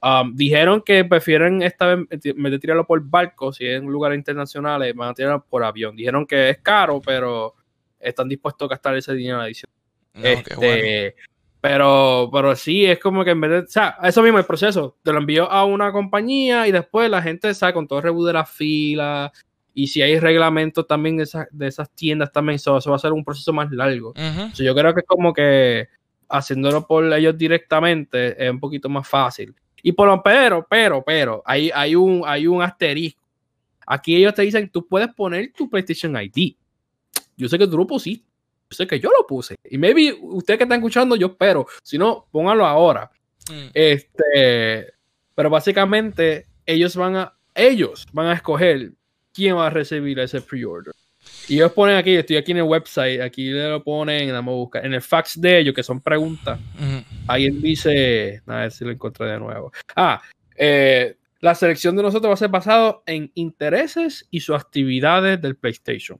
Um, 0.07 0.35
dijeron 0.35 0.81
que 0.81 1.03
prefieren 1.03 1.61
esta 1.61 1.95
vez 1.95 2.07
de 2.21 2.59
tirarlo 2.59 2.85
por 2.85 3.01
barco, 3.03 3.51
si 3.51 3.65
es 3.65 3.81
en 3.81 3.87
lugares 3.87 4.17
internacionales, 4.17 4.95
van 4.95 5.09
a 5.09 5.13
tirarlo 5.13 5.43
por 5.49 5.63
avión. 5.65 5.97
Dijeron 5.97 6.25
que 6.25 6.49
es 6.49 6.59
caro, 6.59 7.01
pero 7.03 7.55
están 7.99 8.29
dispuestos 8.29 8.67
a 8.67 8.69
gastar 8.69 8.95
ese 8.95 9.13
dinero 9.13 9.41
adicional. 9.41 9.75
este, 10.13 11.15
pero, 11.59 12.29
pero 12.31 12.55
sí, 12.55 12.85
es 12.85 12.99
como 12.99 13.25
que 13.25 13.31
en 13.31 13.41
vez 13.41 13.51
de. 13.51 13.59
O 13.59 13.67
sea, 13.67 13.97
eso 14.03 14.21
mismo 14.23 14.37
el 14.37 14.45
proceso. 14.45 14.95
Te 15.03 15.11
lo 15.11 15.17
envío 15.17 15.51
a 15.51 15.65
una 15.65 15.91
compañía 15.91 16.67
y 16.67 16.71
después 16.71 17.09
la 17.09 17.21
gente 17.21 17.53
sabe 17.53 17.73
con 17.73 17.87
todo 17.87 17.99
el 17.99 18.03
reboot 18.03 18.27
de 18.27 18.33
la 18.33 18.45
fila. 18.45 19.33
Y 19.73 19.87
si 19.87 20.01
hay 20.01 20.19
reglamentos 20.19 20.87
también 20.87 21.17
de, 21.17 21.23
esas 21.67 21.91
tiendas 21.95 22.31
también, 22.31 22.55
eso, 22.55 22.73
va 22.73 22.95
a 22.95 22.99
ser 22.99 23.11
un 23.11 23.25
proceso 23.25 23.51
más 23.51 23.69
largo. 23.71 24.13
yo 24.53 24.73
creo 24.73 24.93
que 24.93 25.01
es 25.01 25.05
como 25.05 25.33
que 25.33 25.89
haciéndolo 26.29 26.87
por 26.87 27.11
ellos 27.13 27.37
directamente 27.37 28.43
es 28.43 28.49
un 28.49 28.59
poquito 28.59 28.87
más 28.89 29.07
fácil. 29.07 29.53
Y 29.83 29.91
por 29.91 30.07
lo 30.07 30.21
pero, 30.23 30.65
pero, 30.69 31.03
pero, 31.03 31.43
hay, 31.45 31.71
hay, 31.73 31.95
un, 31.95 32.23
hay 32.25 32.47
un 32.47 32.61
asterisco. 32.61 33.21
Aquí 33.85 34.15
ellos 34.15 34.33
te 34.33 34.41
dicen, 34.41 34.69
tú 34.69 34.85
puedes 34.85 35.13
poner 35.13 35.53
tu 35.53 35.69
PlayStation 35.69 36.15
ID. 36.15 36.55
Yo 37.37 37.47
sé 37.47 37.57
que 37.57 37.67
tú 37.67 37.77
lo 37.77 37.87
pusiste 37.87 38.27
sé 38.69 38.87
que 38.87 38.99
yo 38.99 39.09
lo 39.09 39.25
puse. 39.25 39.55
Y 39.69 39.77
maybe 39.77 40.17
usted 40.21 40.57
que 40.57 40.63
está 40.63 40.75
escuchando, 40.75 41.15
yo 41.15 41.27
espero. 41.27 41.67
Si 41.83 41.97
no, 41.97 42.27
póngalo 42.31 42.65
ahora. 42.65 43.09
Mm. 43.49 43.67
Este, 43.73 44.93
pero 45.35 45.49
básicamente 45.49 46.45
ellos 46.65 46.95
van 46.95 47.15
a, 47.15 47.37
ellos 47.55 48.05
van 48.11 48.27
a 48.27 48.33
escoger 48.33 48.91
quién 49.33 49.55
va 49.55 49.67
a 49.67 49.69
recibir 49.69 50.19
ese 50.19 50.41
pre-order. 50.41 50.93
Y 51.47 51.55
ellos 51.55 51.71
ponen 51.71 51.95
aquí, 51.95 52.15
estoy 52.15 52.35
aquí 52.35 52.51
en 52.51 52.57
el 52.57 52.63
website, 52.63 53.21
aquí 53.21 53.49
le 53.49 53.69
lo 53.69 53.83
ponen, 53.83 54.31
vamos 54.31 54.51
a 54.51 54.55
buscar, 54.55 54.85
en 54.85 54.93
el 54.93 55.01
fax 55.01 55.39
de 55.39 55.59
ellos, 55.59 55.73
que 55.73 55.83
son 55.83 56.01
preguntas. 56.01 56.59
Alguien 57.27 57.61
dice, 57.61 58.41
a 58.45 58.55
ver 58.55 58.71
si 58.71 58.83
lo 58.83 58.91
encontré 58.91 59.27
de 59.27 59.39
nuevo. 59.39 59.71
Ah, 59.95 60.21
eh, 60.55 61.15
la 61.39 61.55
selección 61.55 61.95
de 61.95 62.03
nosotros 62.03 62.29
va 62.29 62.33
a 62.33 62.37
ser 62.37 62.49
basado 62.49 63.03
en 63.05 63.31
intereses 63.35 64.27
y 64.29 64.41
sus 64.41 64.55
actividades 64.55 65.41
del 65.41 65.55
PlayStation. 65.55 66.19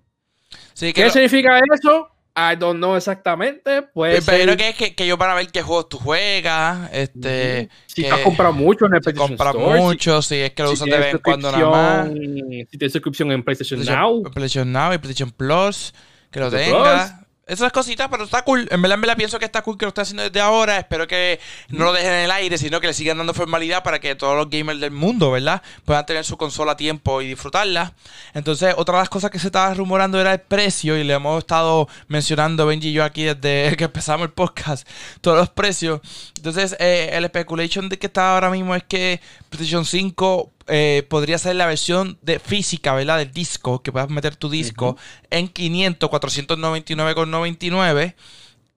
¿Qué 0.79 1.09
significa 1.09 1.59
eso? 1.59 2.09
I 2.37 2.55
don't 2.55 2.77
know 2.77 2.95
exactamente. 2.95 3.81
Pues 3.93 4.23
pero 4.23 4.55
que 4.55 4.69
es 4.69 4.75
que, 4.93 5.07
yo 5.07 5.17
para 5.17 5.33
ver 5.33 5.47
qué 5.47 5.63
juegos 5.63 5.89
tú 5.89 5.97
juegas. 5.97 6.87
Este, 6.93 7.67
si 7.87 8.03
te 8.03 8.11
has 8.11 8.19
comprado 8.19 8.53
mucho 8.53 8.85
en 8.85 8.93
el 8.93 9.01
PlayStation 9.01 9.35
compra 9.35 9.53
mucho, 9.53 10.21
si, 10.21 10.35
es 10.35 10.51
que 10.51 10.61
lo 10.61 10.71
usas 10.71 10.87
de 10.87 10.99
vez 10.99 11.13
en 11.15 11.19
cuando 11.19 11.51
nada 11.51 11.69
más. 11.69 12.09
Si 12.09 12.77
tienes 12.77 12.91
suscripción 12.91 13.31
en 13.31 13.43
PlayStation, 13.43 13.83
Now. 13.83 14.21
PlayStation 14.23 14.71
Now 14.71 14.93
y 14.93 14.99
PlayStation 14.99 15.31
Plus, 15.31 15.95
que 16.29 16.39
lo 16.39 16.51
tengas 16.51 17.26
esas 17.47 17.71
cositas, 17.71 18.07
pero 18.11 18.25
está 18.25 18.43
cool. 18.43 18.67
En 18.71 18.81
verdad, 18.81 18.95
en 18.95 19.01
verdad 19.01 19.15
pienso 19.15 19.39
que 19.39 19.45
está 19.45 19.61
cool 19.61 19.77
que 19.77 19.85
lo 19.85 19.89
esté 19.89 20.01
haciendo 20.01 20.23
desde 20.23 20.41
ahora. 20.41 20.77
Espero 20.77 21.07
que 21.07 21.39
no 21.69 21.85
lo 21.85 21.93
dejen 21.93 22.11
en 22.11 22.25
el 22.25 22.31
aire, 22.31 22.57
sino 22.57 22.81
que 22.81 22.87
le 22.87 22.93
sigan 22.93 23.17
dando 23.17 23.33
formalidad 23.33 23.83
para 23.83 23.99
que 23.99 24.15
todos 24.15 24.35
los 24.35 24.49
gamers 24.49 24.81
del 24.81 24.91
mundo, 24.91 25.31
¿verdad? 25.31 25.61
Puedan 25.85 26.05
tener 26.05 26.25
su 26.25 26.37
consola 26.37 26.73
a 26.73 26.77
tiempo 26.77 27.21
y 27.21 27.27
disfrutarla. 27.27 27.93
Entonces, 28.33 28.75
otra 28.77 28.95
de 28.95 29.01
las 29.01 29.09
cosas 29.09 29.31
que 29.31 29.39
se 29.39 29.47
estaba 29.47 29.73
rumorando 29.73 30.19
era 30.19 30.33
el 30.33 30.41
precio 30.41 30.97
y 30.97 31.05
le 31.05 31.13
hemos 31.13 31.39
estado 31.39 31.87
mencionando 32.09 32.65
Benji 32.65 32.89
y 32.89 32.93
yo 32.93 33.03
aquí 33.05 33.23
desde 33.23 33.75
que 33.77 33.85
empezamos 33.85 34.25
el 34.25 34.33
podcast, 34.33 34.87
todos 35.21 35.37
los 35.37 35.49
precios. 35.49 36.01
Entonces, 36.35 36.75
eh, 36.79 37.11
el 37.13 37.25
speculation 37.27 37.87
de 37.87 37.97
que 37.97 38.07
está 38.07 38.33
ahora 38.33 38.49
mismo 38.49 38.75
es 38.75 38.83
que 38.83 39.21
PlayStation 39.49 39.85
5 39.85 40.51
eh, 40.67 41.05
podría 41.09 41.37
ser 41.37 41.55
la 41.55 41.65
versión 41.65 42.17
de 42.21 42.39
física, 42.39 42.93
¿verdad? 42.93 43.17
Del 43.17 43.31
disco, 43.31 43.81
que 43.81 43.91
puedas 43.91 44.09
meter 44.09 44.35
tu 44.35 44.49
disco 44.49 44.97
en 45.29 45.47
500, 45.47 46.09
499,99. 46.09 48.15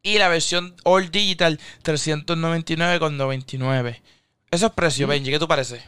Y 0.02 0.18
la 0.18 0.28
versión 0.28 0.74
All 0.84 1.10
Digital, 1.10 1.58
399,99. 1.84 4.00
Esos 4.50 4.72
precios, 4.72 5.08
Benji, 5.08 5.30
¿qué 5.30 5.38
tú 5.38 5.46
parece? 5.46 5.82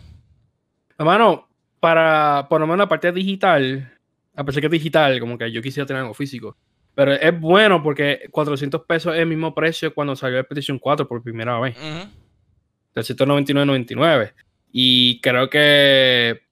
Hermano, 0.98 1.48
para 1.80 2.46
por 2.48 2.60
lo 2.60 2.66
menos 2.66 2.78
la 2.78 2.88
parte 2.88 3.10
digital, 3.10 3.92
a 4.36 4.44
pesar 4.44 4.60
que 4.60 4.66
es 4.66 4.72
digital, 4.72 5.18
como 5.18 5.38
que 5.38 5.50
yo 5.50 5.62
quisiera 5.62 5.86
tener 5.86 6.02
algo 6.02 6.14
físico. 6.14 6.56
Pero 6.94 7.14
es 7.14 7.40
bueno 7.40 7.82
porque 7.82 8.28
400 8.30 8.82
pesos 8.82 9.14
es 9.14 9.20
el 9.20 9.26
mismo 9.26 9.54
precio 9.54 9.94
cuando 9.94 10.14
salió 10.14 10.38
el 10.38 10.44
PlayStation 10.44 10.78
4 10.78 11.08
por 11.08 11.22
primera 11.22 11.58
vez. 11.58 11.74
Uh 11.78 12.06
399.99. 12.94 14.32
Y 14.72 15.20
creo 15.20 15.50
que 15.50 16.42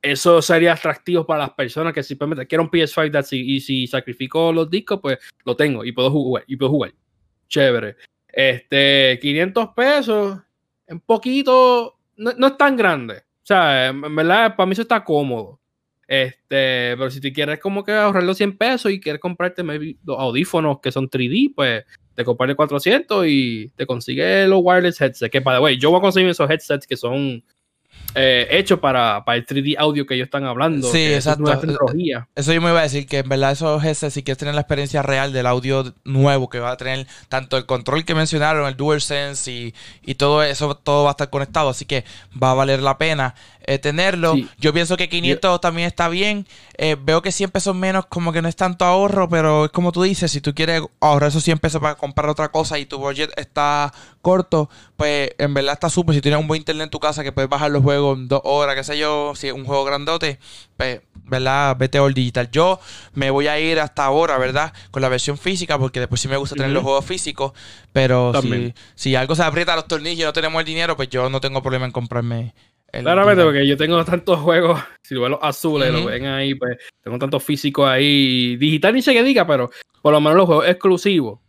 eso 0.00 0.40
sería 0.40 0.72
atractivo 0.72 1.26
para 1.26 1.40
las 1.40 1.50
personas 1.50 1.92
que 1.92 2.02
simplemente 2.02 2.46
quiero 2.46 2.64
un 2.64 2.70
PS5 2.70 3.32
y 3.32 3.60
si 3.60 3.86
sacrifico 3.86 4.52
los 4.52 4.70
discos, 4.70 5.00
pues 5.00 5.18
lo 5.44 5.56
tengo 5.56 5.84
y 5.84 5.92
puedo 5.92 6.10
jugar. 6.10 6.44
Y 6.46 6.56
puedo 6.56 6.70
jugar. 6.70 6.94
Chévere. 7.48 7.96
Este, 8.28 9.18
500 9.20 9.68
pesos, 9.74 10.38
un 10.88 11.00
poquito, 11.00 11.98
no, 12.16 12.46
es 12.46 12.56
tan 12.56 12.76
grande. 12.76 13.16
O 13.16 13.46
sea, 13.46 13.88
en 13.88 14.16
verdad, 14.16 14.56
para 14.56 14.66
mí 14.66 14.72
eso 14.72 14.82
está 14.82 15.04
cómodo. 15.04 15.60
Este, 16.08 16.94
pero 16.96 17.10
si 17.10 17.20
tú 17.20 17.28
quieres 17.32 17.58
como 17.58 17.82
que 17.82 17.92
ahorrar 17.92 18.22
los 18.22 18.36
100 18.36 18.56
pesos 18.56 18.92
y 18.92 19.00
quieres 19.00 19.20
comprarte 19.20 19.64
los 19.64 20.18
audífonos 20.18 20.80
que 20.80 20.92
son 20.92 21.10
3D, 21.10 21.52
pues 21.54 21.84
te 22.14 22.24
compras 22.24 22.54
400 22.54 23.26
y 23.26 23.72
te 23.74 23.86
consigues 23.86 24.48
los 24.48 24.60
wireless 24.62 25.00
headsets. 25.00 25.30
Que, 25.30 25.40
para 25.40 25.60
the 25.60 25.78
yo 25.78 25.90
voy 25.90 25.98
a 25.98 26.02
conseguir 26.02 26.30
esos 26.30 26.48
headsets 26.48 26.86
que 26.86 26.96
son 26.96 27.42
eh, 28.14 28.46
hecho 28.50 28.80
para, 28.80 29.24
para, 29.24 29.36
el 29.36 29.46
3D 29.46 29.76
audio 29.78 30.06
que 30.06 30.14
ellos 30.14 30.26
están 30.26 30.44
hablando. 30.44 30.90
Sí, 30.90 31.12
exacto. 31.12 31.52
Eso 32.34 32.52
yo 32.52 32.60
me 32.60 32.70
iba 32.70 32.80
a 32.80 32.84
decir 32.84 33.06
que 33.06 33.18
en 33.18 33.28
verdad 33.28 33.52
esos 33.52 33.84
ese 33.84 34.10
si 34.10 34.22
quieres 34.22 34.38
tener 34.38 34.54
la 34.54 34.62
experiencia 34.62 35.02
real 35.02 35.32
del 35.32 35.46
audio 35.46 35.94
nuevo 36.04 36.48
que 36.48 36.58
va 36.58 36.72
a 36.72 36.76
tener 36.76 37.06
tanto 37.28 37.56
el 37.56 37.66
control 37.66 38.04
que 38.04 38.14
mencionaron, 38.14 38.66
el 38.66 38.76
DualSense 38.76 39.50
y, 39.50 39.74
y 40.04 40.14
todo 40.14 40.42
eso, 40.42 40.76
todo 40.76 41.04
va 41.04 41.10
a 41.10 41.12
estar 41.12 41.30
conectado, 41.30 41.68
así 41.68 41.84
que 41.84 42.04
va 42.42 42.52
a 42.52 42.54
valer 42.54 42.82
la 42.82 42.98
pena 42.98 43.34
eh, 43.66 43.78
tenerlo. 43.78 44.34
Yo 44.58 44.72
pienso 44.72 44.96
que 44.96 45.08
500 45.08 45.60
también 45.60 45.88
está 45.88 46.08
bien. 46.08 46.46
Eh, 46.76 46.96
veo 47.00 47.22
que 47.22 47.32
100 47.32 47.50
pesos 47.50 47.74
menos 47.74 48.06
como 48.06 48.32
que 48.32 48.42
no 48.42 48.48
es 48.48 48.56
tanto 48.56 48.84
ahorro, 48.84 49.28
pero 49.28 49.64
es 49.66 49.70
como 49.70 49.92
tú 49.92 50.02
dices, 50.02 50.30
si 50.30 50.40
tú 50.40 50.54
quieres 50.54 50.82
ahorrar 51.00 51.30
esos 51.30 51.42
100 51.42 51.58
pesos 51.58 51.80
para 51.80 51.94
comprar 51.94 52.28
otra 52.28 52.50
cosa 52.50 52.78
y 52.78 52.86
tu 52.86 52.98
budget 52.98 53.32
está 53.36 53.92
corto, 54.22 54.68
pues 54.96 55.30
en 55.38 55.54
verdad 55.54 55.74
está 55.74 55.90
súper. 55.90 56.14
Si 56.14 56.20
tienes 56.20 56.40
un 56.40 56.46
buen 56.46 56.60
internet 56.60 56.84
en 56.84 56.90
tu 56.90 57.00
casa 57.00 57.22
que 57.22 57.32
puedes 57.32 57.48
bajar 57.50 57.70
los 57.70 57.82
juegos 57.82 57.96
juego 57.96 58.14
en 58.14 58.28
dos 58.28 58.40
horas, 58.44 58.74
qué 58.74 58.84
sé 58.84 58.98
yo, 58.98 59.32
si 59.34 59.48
es 59.48 59.52
un 59.52 59.64
juego 59.64 59.84
grandote, 59.84 60.38
pues, 60.76 61.00
¿verdad? 61.24 61.76
Vete 61.76 61.98
all 61.98 62.14
digital. 62.14 62.50
Yo 62.50 62.80
me 63.14 63.30
voy 63.30 63.46
a 63.46 63.58
ir 63.58 63.80
hasta 63.80 64.04
ahora, 64.04 64.38
¿verdad? 64.38 64.72
Con 64.90 65.02
la 65.02 65.08
versión 65.08 65.38
física, 65.38 65.78
porque 65.78 66.00
después 66.00 66.20
sí 66.20 66.28
me 66.28 66.36
gusta 66.36 66.56
tener 66.56 66.72
los 66.72 66.82
juegos 66.82 67.04
físicos, 67.04 67.52
pero 67.92 68.32
si, 68.42 68.74
si, 68.94 69.14
algo 69.14 69.34
se 69.34 69.42
aprieta 69.42 69.72
a 69.72 69.76
los 69.76 69.88
tornillos 69.88 70.20
y 70.20 70.24
no 70.24 70.32
tenemos 70.32 70.60
el 70.60 70.66
dinero, 70.66 70.96
pues 70.96 71.08
yo 71.08 71.30
no 71.30 71.40
tengo 71.40 71.62
problema 71.62 71.86
en 71.86 71.92
comprarme 71.92 72.54
Claramente, 73.02 73.44
porque 73.44 73.66
yo 73.66 73.76
tengo 73.76 74.04
tantos 74.04 74.38
juegos, 74.40 74.80
si 75.02 75.14
lo 75.14 75.22
ven 75.22 75.32
los 75.32 75.40
azules, 75.42 75.92
lo 75.92 76.06
ven 76.06 76.26
ahí, 76.26 76.54
pues 76.54 76.78
tengo 77.02 77.18
tantos 77.18 77.42
físicos 77.42 77.88
ahí. 77.88 78.56
Digital 78.56 78.94
ni 78.94 79.02
sé 79.02 79.12
qué 79.12 79.22
diga, 79.22 79.46
pero 79.46 79.70
por 80.02 80.12
lo 80.12 80.20
menos 80.20 80.36
los 80.36 80.46
juegos 80.46 80.68
exclusivos. 80.68 81.40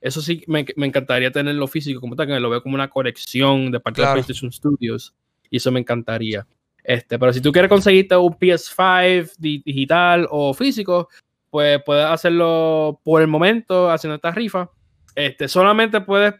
Eso 0.00 0.20
sí, 0.20 0.42
me, 0.46 0.64
me 0.76 0.86
encantaría 0.86 1.30
tenerlo 1.30 1.66
físico 1.66 2.00
como 2.00 2.14
tal, 2.14 2.26
que 2.26 2.38
lo 2.38 2.50
veo 2.50 2.62
como 2.62 2.74
una 2.74 2.88
colección 2.88 3.70
de 3.70 3.80
parte 3.80 4.02
de 4.02 4.12
PlayStation 4.12 4.52
Studios. 4.52 5.14
Y 5.50 5.56
eso 5.56 5.72
me 5.72 5.80
encantaría. 5.80 6.46
Este, 6.86 7.18
pero 7.18 7.32
si 7.32 7.40
tú 7.40 7.50
quieres 7.50 7.68
conseguirte 7.68 8.16
un 8.16 8.32
PS5 8.34 9.36
digital 9.38 10.28
o 10.30 10.54
físico, 10.54 11.08
pues 11.50 11.82
puedes 11.84 12.04
hacerlo 12.04 13.00
por 13.02 13.20
el 13.20 13.26
momento 13.26 13.90
haciendo 13.90 14.14
esta 14.14 14.30
rifa. 14.30 14.70
Este, 15.16 15.48
solamente 15.48 16.00
puedes 16.00 16.34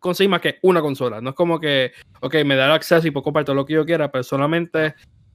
conseguir 0.00 0.30
más 0.30 0.40
que 0.40 0.58
una 0.62 0.80
consola. 0.80 1.20
No 1.20 1.30
es 1.30 1.36
como 1.36 1.60
que, 1.60 1.92
ok, 2.20 2.36
me 2.44 2.56
da 2.56 2.66
el 2.66 2.72
acceso 2.72 3.06
y 3.06 3.10
puedo 3.10 3.24
comprar 3.24 3.44
todo 3.44 3.54
lo 3.54 3.64
que 3.64 3.74
yo 3.74 3.86
quiera, 3.86 4.10
pero 4.10 4.24
solamente 4.24 4.94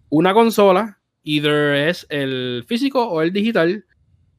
una 0.10 0.34
consola, 0.34 1.00
either 1.24 1.88
es 1.88 2.06
el 2.10 2.66
físico 2.68 3.08
o 3.08 3.22
el 3.22 3.32
digital, 3.32 3.86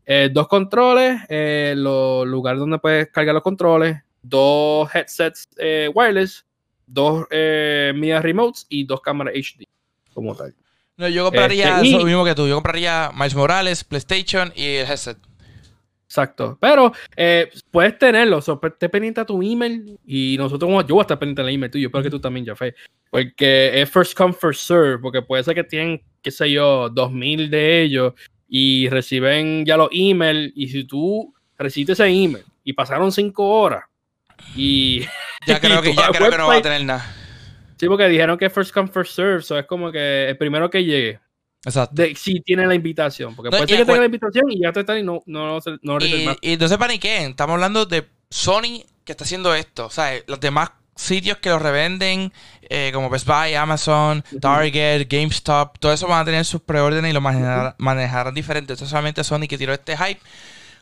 eh, 0.04 0.30
dos 0.32 0.46
controles, 0.46 1.20
eh, 1.28 1.74
los 1.76 2.26
lugares 2.26 2.60
donde 2.60 2.78
puedes 2.78 3.08
cargar 3.10 3.34
los 3.34 3.42
controles, 3.42 3.96
dos 4.22 4.88
headsets 4.94 5.48
eh, 5.56 5.90
wireless, 5.92 6.44
dos 6.86 7.26
media 7.30 8.20
remotes 8.20 8.66
y 8.68 8.84
dos 8.84 9.00
cámaras 9.00 9.34
HD, 9.34 9.64
como 10.12 10.34
tal. 10.36 10.54
No, 10.96 11.08
yo 11.08 11.24
compraría 11.24 11.80
este, 11.82 11.98
lo 11.98 12.04
mismo 12.04 12.24
que 12.24 12.34
tú. 12.34 12.46
Yo 12.46 12.54
compraría 12.54 13.10
Miles 13.12 13.34
Morales, 13.34 13.84
PlayStation 13.84 14.52
y 14.54 14.76
el 14.76 14.86
headset. 14.86 15.18
Exacto. 16.16 16.57
Pero 16.59 16.92
eh, 17.14 17.50
puedes 17.70 17.98
tenerlo. 17.98 18.40
So, 18.40 18.59
pues, 18.59 18.72
esté 18.72 18.88
pendiente 18.88 19.20
a 19.20 19.26
tu 19.26 19.42
email. 19.42 19.98
Y 20.07 20.37
nosotros, 20.38 20.70
yo 20.87 20.94
voy 20.94 21.00
a 21.00 21.02
estar 21.02 21.18
pendiente 21.18 21.42
del 21.42 21.55
email 21.55 21.70
tuyo. 21.70 21.88
Espero 21.88 22.05
que 22.05 22.11
tú 22.11 22.20
también, 22.20 22.46
Jafé. 22.46 22.74
Porque 23.11 23.83
es 23.83 23.90
first 23.90 24.16
come, 24.16 24.33
first 24.33 24.62
serve. 24.62 24.98
Porque 24.98 25.20
puede 25.20 25.44
ser 25.44 25.55
que 25.55 25.64
tienen, 25.64 26.00
qué 26.22 26.31
sé 26.31 26.50
yo, 26.50 26.88
dos 26.88 27.12
mil 27.12 27.50
de 27.50 27.83
ellos. 27.83 28.14
Y 28.48 28.88
reciben 28.88 29.66
ya 29.66 29.76
los 29.76 29.90
emails. 29.92 30.52
Y 30.57 30.68
si 30.68 30.85
tú 30.85 31.35
recibes 31.59 32.00
ese 32.00 32.07
email 32.07 32.44
y 32.64 32.72
pasaron 32.72 33.12
cinco 33.12 33.46
horas. 33.46 33.85
Y. 34.57 35.02
Ya 35.46 35.61
creo 35.61 35.83
que, 35.83 35.94
ya 35.94 36.09
creo 36.12 36.31
que 36.31 36.38
no 36.38 36.48
va 36.48 36.57
a 36.57 36.62
tener 36.62 36.83
nada. 36.83 37.05
Sí, 37.79 37.88
porque 37.88 38.09
dijeron 38.09 38.38
que 38.38 38.48
first 38.48 38.72
come, 38.72 38.88
first 38.88 39.14
serve. 39.14 39.42
So 39.42 39.59
es 39.59 39.66
como 39.66 39.92
que 39.92 40.31
el 40.31 40.38
primero 40.38 40.70
que 40.70 40.83
llegue. 40.83 41.20
Exacto. 41.66 42.02
si 42.14 42.40
tiene 42.40 42.66
la 42.66 42.74
invitación. 42.74 43.35
Porque 43.35 43.50
puede 43.50 43.66
ser 43.66 43.79
que 43.79 43.85
tenga 43.85 43.98
la 43.98 44.07
invitación 44.07 44.50
y 44.50 44.62
ya 44.62 44.72
te 44.72 44.81
están 44.81 44.98
y 44.98 45.02
no, 45.02 45.22
no, 45.26 45.59
no, 45.83 45.98
y, 46.00 46.29
y 46.40 46.57
no 46.57 46.68
se 46.68 46.79
paniquen. 46.79 47.31
Estamos 47.31 47.55
hablando 47.55 47.85
de 47.87 48.07
Sony 48.31 48.85
que 49.05 49.12
está 49.12 49.24
haciendo 49.24 49.55
esto. 49.55 49.87
O 49.87 49.90
sea, 49.90 50.12
los 50.26 50.38
demás 50.40 50.70
sitios 50.94 51.38
que 51.38 51.50
lo 51.50 51.59
revenden, 51.59 52.33
eh, 52.62 52.90
como 52.94 53.11
Best 53.11 53.26
Buy, 53.26 53.55
Amazon, 53.55 54.24
Target, 54.40 55.07
GameStop, 55.09 55.79
todo 55.79 55.92
eso 55.92 56.07
van 56.07 56.22
a 56.22 56.24
tener 56.24 56.44
sus 56.44 56.62
preórdenes 56.62 57.11
y 57.11 57.14
lo 57.14 57.20
manejarán 57.20 58.35
diferente. 58.35 58.72
Esto 58.72 58.85
es 58.85 58.90
solamente 58.90 59.24
Sony 59.24 59.46
que 59.48 59.59
tiró 59.59 59.72
este 59.72 59.96
hype. 59.96 60.20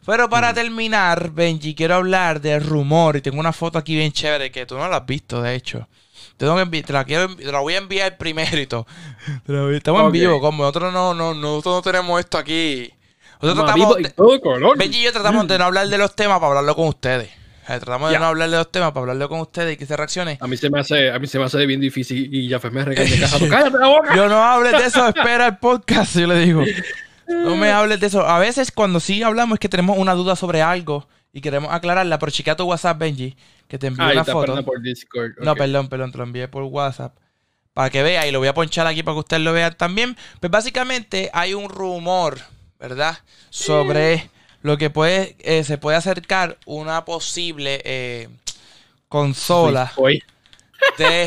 Pero 0.06 0.28
para 0.28 0.52
terminar, 0.52 1.30
Benji, 1.30 1.74
quiero 1.74 1.94
hablar 1.94 2.40
del 2.42 2.62
rumor. 2.62 3.16
Y 3.16 3.22
tengo 3.22 3.40
una 3.40 3.54
foto 3.54 3.78
aquí 3.78 3.96
bien 3.96 4.12
chévere 4.12 4.52
que 4.52 4.66
tú 4.66 4.76
no 4.76 4.86
la 4.88 4.98
has 4.98 5.06
visto, 5.06 5.40
de 5.40 5.54
hecho. 5.54 5.88
Te, 6.36 6.92
la 6.92 7.04
quiero, 7.04 7.28
la 7.38 7.60
voy 7.60 7.74
a 7.74 7.78
enviar 7.78 8.16
primero 8.18 8.58
y 8.60 8.66
todo. 8.66 8.86
Estamos 9.72 10.06
en 10.06 10.12
vivo, 10.12 10.40
como 10.40 10.64
nosotros 10.64 10.92
no, 10.92 11.14
no, 11.14 11.34
nosotros 11.34 11.76
no 11.76 11.82
tenemos 11.82 12.20
esto 12.20 12.38
aquí. 12.38 12.90
Nosotros 13.40 13.66
tratamos 13.66 13.96
de, 13.96 14.74
Benji 14.76 15.00
y 15.00 15.04
yo 15.04 15.12
tratamos 15.12 15.46
de 15.46 15.58
no 15.58 15.64
hablar 15.64 15.88
de 15.88 15.98
los 15.98 16.14
temas 16.16 16.38
para 16.38 16.48
hablarlo 16.48 16.74
con 16.74 16.88
ustedes. 16.88 17.30
tratamos 17.66 18.10
de 18.10 18.18
no 18.18 18.26
hablar 18.26 18.48
de 18.48 18.56
los 18.56 18.70
temas 18.70 18.92
para 18.92 19.02
hablarlo 19.02 19.28
con 19.28 19.40
ustedes 19.40 19.74
y 19.74 19.76
que 19.76 19.86
se 19.86 19.96
reaccione. 19.96 20.38
A 20.40 20.46
mí 20.46 20.56
se 20.56 20.70
me 20.70 20.80
hace, 20.80 21.10
a 21.10 21.18
mí 21.18 21.26
se 21.26 21.38
me 21.38 21.44
hace 21.44 21.64
bien 21.66 21.80
difícil 21.80 22.34
y 22.34 22.48
ya 22.48 22.58
me 22.70 22.84
regaña 22.84 23.28
¡Cállate 23.50 23.78
la 23.78 23.86
boca! 23.86 24.16
Yo 24.16 24.28
no 24.28 24.42
hables 24.42 24.72
de 24.72 24.86
eso, 24.86 25.06
espera 25.08 25.46
el 25.48 25.58
podcast, 25.58 26.16
yo 26.16 26.26
le 26.26 26.38
digo. 26.38 26.62
No 27.26 27.56
me 27.56 27.70
hables 27.70 28.00
de 28.00 28.06
eso. 28.06 28.26
A 28.26 28.38
veces 28.38 28.70
cuando 28.70 29.00
sí 29.00 29.22
hablamos 29.22 29.56
es 29.56 29.60
que 29.60 29.68
tenemos 29.68 29.98
una 29.98 30.14
duda 30.14 30.36
sobre 30.36 30.62
algo 30.62 31.06
y 31.34 31.40
queremos 31.40 31.74
aclararla, 31.74 32.20
pero 32.20 32.30
chequea 32.30 32.54
tu 32.54 32.62
WhatsApp, 32.62 32.96
Benji, 32.96 33.36
que 33.66 33.76
te 33.76 33.88
envió 33.88 34.08
una 34.08 34.24
foto. 34.24 34.64
Por 34.64 34.80
Discord. 34.80 35.32
No, 35.40 35.56
perdón, 35.56 35.88
perdón, 35.88 36.12
te 36.12 36.18
lo 36.18 36.24
envié 36.24 36.46
por 36.46 36.62
WhatsApp. 36.62 37.16
Para 37.72 37.90
que 37.90 38.04
vea, 38.04 38.24
y 38.28 38.30
lo 38.30 38.38
voy 38.38 38.46
a 38.46 38.54
ponchar 38.54 38.86
aquí 38.86 39.02
para 39.02 39.16
que 39.16 39.18
ustedes 39.18 39.42
lo 39.42 39.52
vean 39.52 39.76
también. 39.76 40.16
Pues 40.38 40.52
básicamente 40.52 41.30
hay 41.34 41.52
un 41.52 41.68
rumor, 41.68 42.38
¿verdad? 42.78 43.18
Sobre 43.50 44.30
lo 44.62 44.78
que 44.78 44.90
puede, 44.90 45.34
eh, 45.40 45.64
se 45.64 45.76
puede 45.76 45.96
acercar 45.96 46.56
una 46.66 47.04
posible 47.04 47.82
eh, 47.84 48.28
consola 49.08 49.92
de 50.98 51.26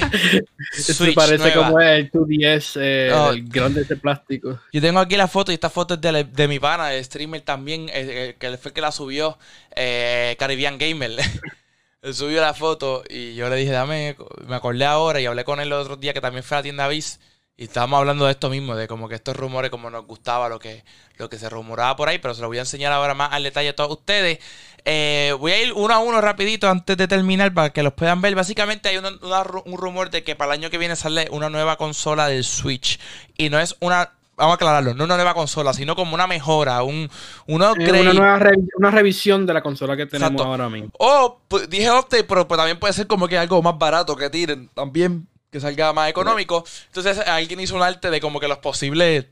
Switch 0.72 1.15
parece 1.15 1.54
como 1.54 1.80
el 1.80 2.12
2DS, 2.12 2.80
eh, 2.82 3.30
el 3.32 3.48
grande 3.48 3.84
de 3.84 3.96
plástico. 3.96 4.60
Yo 4.72 4.82
tengo 4.82 5.00
aquí 5.00 5.15
la 5.15 5.28
foto 5.28 5.52
y 5.52 5.56
esta 5.56 5.70
foto 5.70 5.96
es 5.96 6.02
de, 6.02 6.48
mi 6.48 6.60
pana, 6.60 6.93
el 6.93 7.04
streamer 7.04 7.41
también, 7.41 7.88
eh, 7.91 8.36
que 8.39 8.58
fue 8.58 8.70
el 8.70 8.74
que 8.74 8.82
la 8.82 8.91
subió, 8.91 9.38
eh, 9.76 10.36
Caribbean 10.39 10.78
Gamer. 10.78 11.12
él 12.02 12.13
subió 12.13 12.41
la 12.41 12.54
foto 12.54 13.04
y 13.10 13.36
yo 13.36 13.50
le 13.50 13.56
dije, 13.56 13.72
dame, 13.72 14.15
me 14.48 14.56
acordé 14.56 14.86
ahora 14.86 15.20
y 15.20 15.26
hablé 15.26 15.43
con 15.43 15.60
él 15.60 15.67
el 15.67 15.74
otro 15.74 15.98
día 15.98 16.13
que 16.13 16.22
también 16.22 16.43
fue 16.43 16.58
a 16.58 16.60
la 16.60 16.63
tienda 16.63 16.88
Viz. 16.88 17.20
Y 17.60 17.63
estábamos 17.63 17.98
hablando 17.98 18.26
de 18.26 18.32
esto 18.32 18.52
mismo, 18.52 18.76
de 18.76 18.88
como 18.88 19.10
que 19.10 19.15
estos 19.15 19.36
rumores, 19.36 19.72
como 19.72 19.89
nos 19.89 20.06
gustaba 20.06 20.48
lo 20.48 20.60
que, 20.60 20.84
lo 21.17 21.28
que 21.28 21.39
se 21.39 21.50
rumoraba 21.50 21.96
por 21.96 22.08
ahí, 22.08 22.20
pero 22.20 22.36
se 22.36 22.41
lo 22.41 22.48
voy 22.50 22.58
a 22.60 22.62
enseñar 22.62 22.93
ahora 22.93 23.15
más 23.15 23.34
al 23.34 23.41
detalle 23.41 23.70
a 23.70 23.76
todos 23.76 23.89
ustedes. 23.89 24.38
Eh, 24.86 25.34
voy 25.39 25.54
a 25.54 25.63
ir 25.63 25.74
uno 25.74 25.91
a 25.91 25.98
uno 25.98 26.22
rapidito 26.22 26.70
antes 26.70 26.96
de 26.96 27.08
terminar 27.08 27.52
para 27.56 27.72
que 27.72 27.82
los 27.82 27.93
puedan 27.93 28.22
ver. 28.22 28.36
Básicamente 28.36 28.89
hay 28.89 28.98
un 28.98 29.78
rumor 29.78 30.12
de 30.12 30.24
que 30.24 30.36
para 30.36 30.54
el 30.54 30.60
año 30.60 30.70
que 30.70 30.78
viene 30.78 30.96
sale 30.96 31.30
una 31.32 31.50
nueva 31.50 31.78
consola 31.78 32.28
del 32.28 32.43
Switch. 32.43 33.00
Y 33.36 33.50
no 33.50 33.60
es 33.60 33.76
una 33.80 34.12
vamos 34.38 34.52
a 34.52 34.56
aclararlo, 34.56 34.93
no 34.93 35.06
una 35.06 35.15
nueva 35.15 35.34
consola, 35.34 35.74
sino 35.74 35.96
como 35.96 36.13
una 36.13 36.28
mejora, 36.28 36.84
un, 36.84 37.10
una, 37.48 37.74
nueva 37.74 38.39
una 38.78 38.91
revisión 38.91 39.48
de 39.48 39.54
la 39.56 39.63
consola 39.63 39.98
que 39.98 40.06
tenemos 40.06 40.39
ahora 40.39 40.70
mismo. 40.70 40.91
O 41.00 41.39
pues, 41.48 41.67
dije 41.67 41.89
update, 41.89 42.24
pero 42.26 42.48
pues, 42.48 42.58
también 42.60 42.78
puede 42.78 42.93
ser 42.93 43.08
como 43.08 43.28
que 43.28 43.36
algo 43.36 43.63
más 43.63 43.80
barato 43.80 44.15
que 44.15 44.30
tiren 44.30 44.70
también 44.76 45.28
que 45.51 45.60
salga 45.60 45.93
más 45.93 46.10
económico. 46.10 46.63
Entonces 46.88 47.19
alguien 47.19 47.60
hizo 47.60 47.75
un 47.75 47.83
arte 47.83 48.10
de 48.10 48.19
como 48.19 48.39
que 48.39 48.47
los 48.47 48.60
posibles 48.60 49.25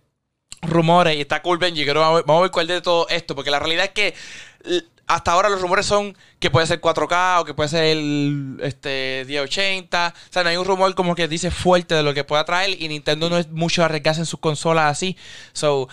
rumores 0.62 1.16
y 1.16 1.22
está 1.22 1.42
cool 1.42 1.58
Benji, 1.58 1.86
creo 1.86 2.02
vamos 2.02 2.40
a 2.40 2.42
ver 2.42 2.52
cuál 2.52 2.68
de 2.68 2.82
todo 2.82 3.08
esto, 3.10 3.36
porque 3.36 3.52
la 3.52 3.60
realidad 3.60 3.86
es 3.86 3.92
que 3.92 4.14
hasta 5.08 5.32
ahora 5.32 5.50
los 5.50 5.62
rumores 5.62 5.86
son 5.86 6.18
que 6.40 6.50
puede 6.50 6.66
ser 6.66 6.82
4K 6.82 7.42
o 7.42 7.46
que 7.46 7.54
puede 7.54 7.70
ser 7.70 7.84
el 7.86 8.58
este 8.62 9.24
1080. 9.28 10.14
O 10.16 10.34
sea, 10.34 10.44
no 10.44 10.50
hay 10.50 10.58
un 10.58 10.66
rumor 10.66 10.96
como 10.96 11.16
que 11.16 11.28
dice 11.28 11.52
fuerte 11.52 11.94
de 11.94 12.04
lo 12.04 12.14
que 12.14 12.24
pueda 12.24 12.44
traer 12.44 12.82
y 12.82 12.88
Nintendo 12.88 13.30
no 13.30 13.38
es 13.38 13.50
mucho 13.52 13.84
arriesgarse 13.84 14.22
en 14.22 14.26
sus 14.26 14.40
consolas 14.40 14.92
así. 14.92 15.16
So, 15.54 15.90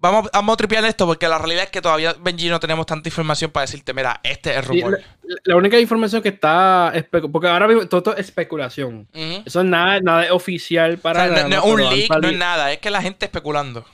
Vamos, 0.00 0.30
vamos 0.32 0.52
a 0.52 0.56
tripear 0.56 0.84
esto 0.84 1.06
porque 1.06 1.26
la 1.26 1.38
realidad 1.38 1.64
es 1.64 1.70
que 1.70 1.82
todavía, 1.82 2.14
Benji, 2.20 2.48
no 2.48 2.60
tenemos 2.60 2.86
tanta 2.86 3.08
información 3.08 3.50
para 3.50 3.66
decirte, 3.66 3.92
mira, 3.92 4.20
este 4.22 4.50
es 4.50 4.58
el 4.58 4.62
rumor. 4.62 5.00
la, 5.44 5.56
única 5.56 5.80
información 5.80 6.22
que 6.22 6.28
está. 6.28 6.92
Porque 7.10 7.48
ahora 7.48 7.66
mismo 7.66 7.86
todo 7.88 8.14
es 8.14 8.26
especulación. 8.26 9.08
Eso 9.12 9.60
es 9.60 9.66
nada, 9.66 9.98
nada 10.00 10.32
oficial 10.32 10.98
para. 10.98 11.48
no, 11.48 11.56
es 11.56 11.64
un 11.64 11.80
leak, 11.80 12.10
no 12.22 12.28
es 12.28 12.38
nada, 12.38 12.72
es 12.72 12.78
que 12.78 12.90
la 12.90 13.02
gente 13.02 13.26
especulando. 13.26 13.84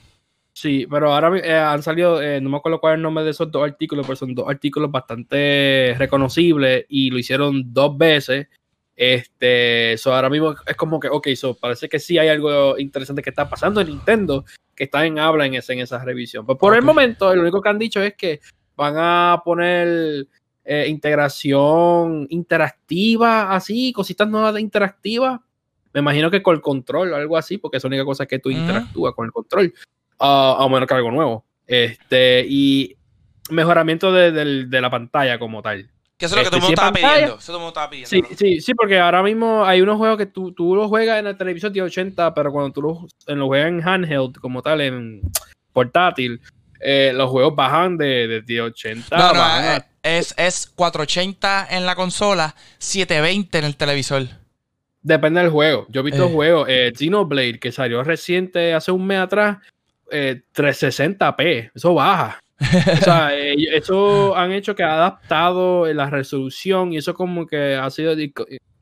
Sí, 0.53 0.87
pero 0.89 1.13
ahora 1.13 1.37
eh, 1.39 1.57
han 1.57 1.83
salido, 1.83 2.23
eh, 2.23 2.41
no 2.41 2.49
me 2.49 2.59
acuerdo 2.59 2.81
cuál 2.81 2.93
es 2.93 2.97
el 2.99 3.03
nombre 3.03 3.25
de 3.25 3.31
esos 3.31 3.51
dos 3.51 3.65
artículos, 3.65 4.07
pero 4.07 4.15
son 4.15 4.35
dos 4.35 4.49
artículos 4.49 4.91
bastante 4.91 5.97
reconocibles 5.99 6.85
y 6.89 7.11
lo 7.11 7.19
hicieron 7.19 7.73
dos 7.73 7.97
veces. 7.97 8.47
Este, 8.95 9.95
eso 9.95 10.15
ahora 10.15 10.31
mismo 10.31 10.55
es 10.65 10.77
como 10.77 11.01
que, 11.01 11.09
ok, 11.09 11.29
so 11.35 11.55
parece 11.55 11.89
que 11.89 11.99
sí 11.99 12.19
hay 12.19 12.29
algo 12.29 12.79
interesante 12.79 13.23
que 13.23 13.31
está 13.31 13.49
pasando 13.49 13.81
en 13.81 13.89
Nintendo 13.89 14.45
que 14.75 14.85
está 14.85 15.05
en 15.07 15.19
habla 15.19 15.47
en, 15.47 15.55
ese, 15.55 15.73
en 15.73 15.81
esa 15.81 16.05
revisión. 16.05 16.47
Pero 16.47 16.59
por 16.59 16.75
el 16.75 16.83
momento, 16.83 17.35
lo 17.35 17.43
único 17.43 17.61
que 17.61 17.69
han 17.69 17.79
dicho 17.79 18.03
es 18.03 18.15
que 18.15 18.41
van 18.77 18.95
a 18.97 19.43
poner 19.45 20.27
eh, 20.65 20.87
integración 20.89 22.27
interactiva, 22.31 23.55
así, 23.55 23.93
cositas 23.93 24.29
nuevas 24.29 24.55
de 24.55 24.61
interactiva. 24.61 25.43
Me 25.93 26.01
imagino 26.01 26.31
que 26.31 26.43
con 26.43 26.57
el 26.57 26.61
control 26.61 27.13
o 27.13 27.17
algo 27.17 27.37
así, 27.37 27.59
porque 27.59 27.77
es 27.77 27.85
la 27.85 27.89
única 27.89 28.05
cosa 28.05 28.27
que 28.27 28.39
tú 28.39 28.51
interactúas 28.51 29.15
con 29.15 29.27
el 29.27 29.33
control. 29.33 29.73
Uh, 30.19 30.25
a 30.25 30.69
menos 30.69 30.89
que 30.89 30.95
algo 30.95 31.11
nuevo. 31.11 31.45
Este, 31.67 32.45
y 32.49 32.97
mejoramiento 33.51 34.13
de, 34.13 34.33
de 34.67 34.81
la 34.81 34.91
pantalla 34.91 35.39
como 35.39 35.63
tal. 35.63 35.91
Que 36.17 36.27
eso 36.27 36.37
es 36.37 36.45
lo 36.45 36.45
que 36.45 36.51
todo 36.51 36.57
el 36.59 36.63
mundo 36.63 36.75
estaba 37.69 37.91
pidiendo. 37.91 38.07
Sí, 38.07 38.23
sí, 38.37 38.61
sí, 38.61 38.75
porque 38.75 38.99
ahora 38.99 39.23
mismo 39.23 39.65
hay 39.65 39.81
unos 39.81 39.97
juegos 39.97 40.17
que 40.17 40.27
tú, 40.27 40.53
tú 40.53 40.77
los 40.77 40.89
juegas 40.89 41.19
en 41.19 41.25
la 41.25 41.37
televisión 41.37 41.73
de 41.73 41.83
80, 41.83 42.33
pero 42.35 42.53
cuando 42.53 42.73
tú 42.73 42.83
los, 42.83 42.99
los 43.27 43.47
juegas 43.47 43.69
en 43.69 43.87
handheld, 43.87 44.39
como 44.39 44.63
tal, 44.63 44.81
en 44.81 45.21
portátil, 45.73 46.41
eh, 46.81 47.13
los 47.15 47.31
juegos 47.31 47.57
bajan 47.57 47.97
de, 47.97 48.43
de 48.47 48.61
80. 48.63 49.17
No, 49.17 49.33
no, 49.33 49.85
es, 50.03 50.35
es 50.37 50.67
480 50.75 51.69
en 51.71 51.87
la 51.87 51.97
consola, 51.97 52.55
720 52.79 53.59
en 53.59 53.65
el 53.65 53.77
televisor. 53.77 54.23
Depende 55.03 55.41
del 55.41 55.51
juego. 55.51 55.87
Yo 55.89 56.01
he 56.01 56.05
visto 56.05 56.27
Eh. 56.27 56.33
juegos, 56.33 56.67
eh, 56.69 56.93
Xenoblade, 56.97 57.59
que 57.59 57.73
salió 57.73 58.03
reciente 58.05 58.73
hace 58.73 58.93
un 58.93 59.07
mes 59.07 59.19
atrás, 59.19 59.59
eh, 60.11 60.43
360p, 60.55 61.71
eso 61.75 61.95
baja. 61.95 62.39
O 62.93 63.05
sea, 63.05 63.31
eh, 63.37 63.55
eso 63.73 64.37
han 64.37 64.53
hecho 64.53 64.75
que 64.75 64.83
ha 64.83 64.95
adaptado 64.95 65.93
la 65.93 66.09
resolución 66.11 66.93
y 66.93 66.99
eso 66.99 67.15
como 67.15 67.47
que 67.47 67.75
ha 67.75 67.89
sido, 67.91 68.15
di- 68.17 68.33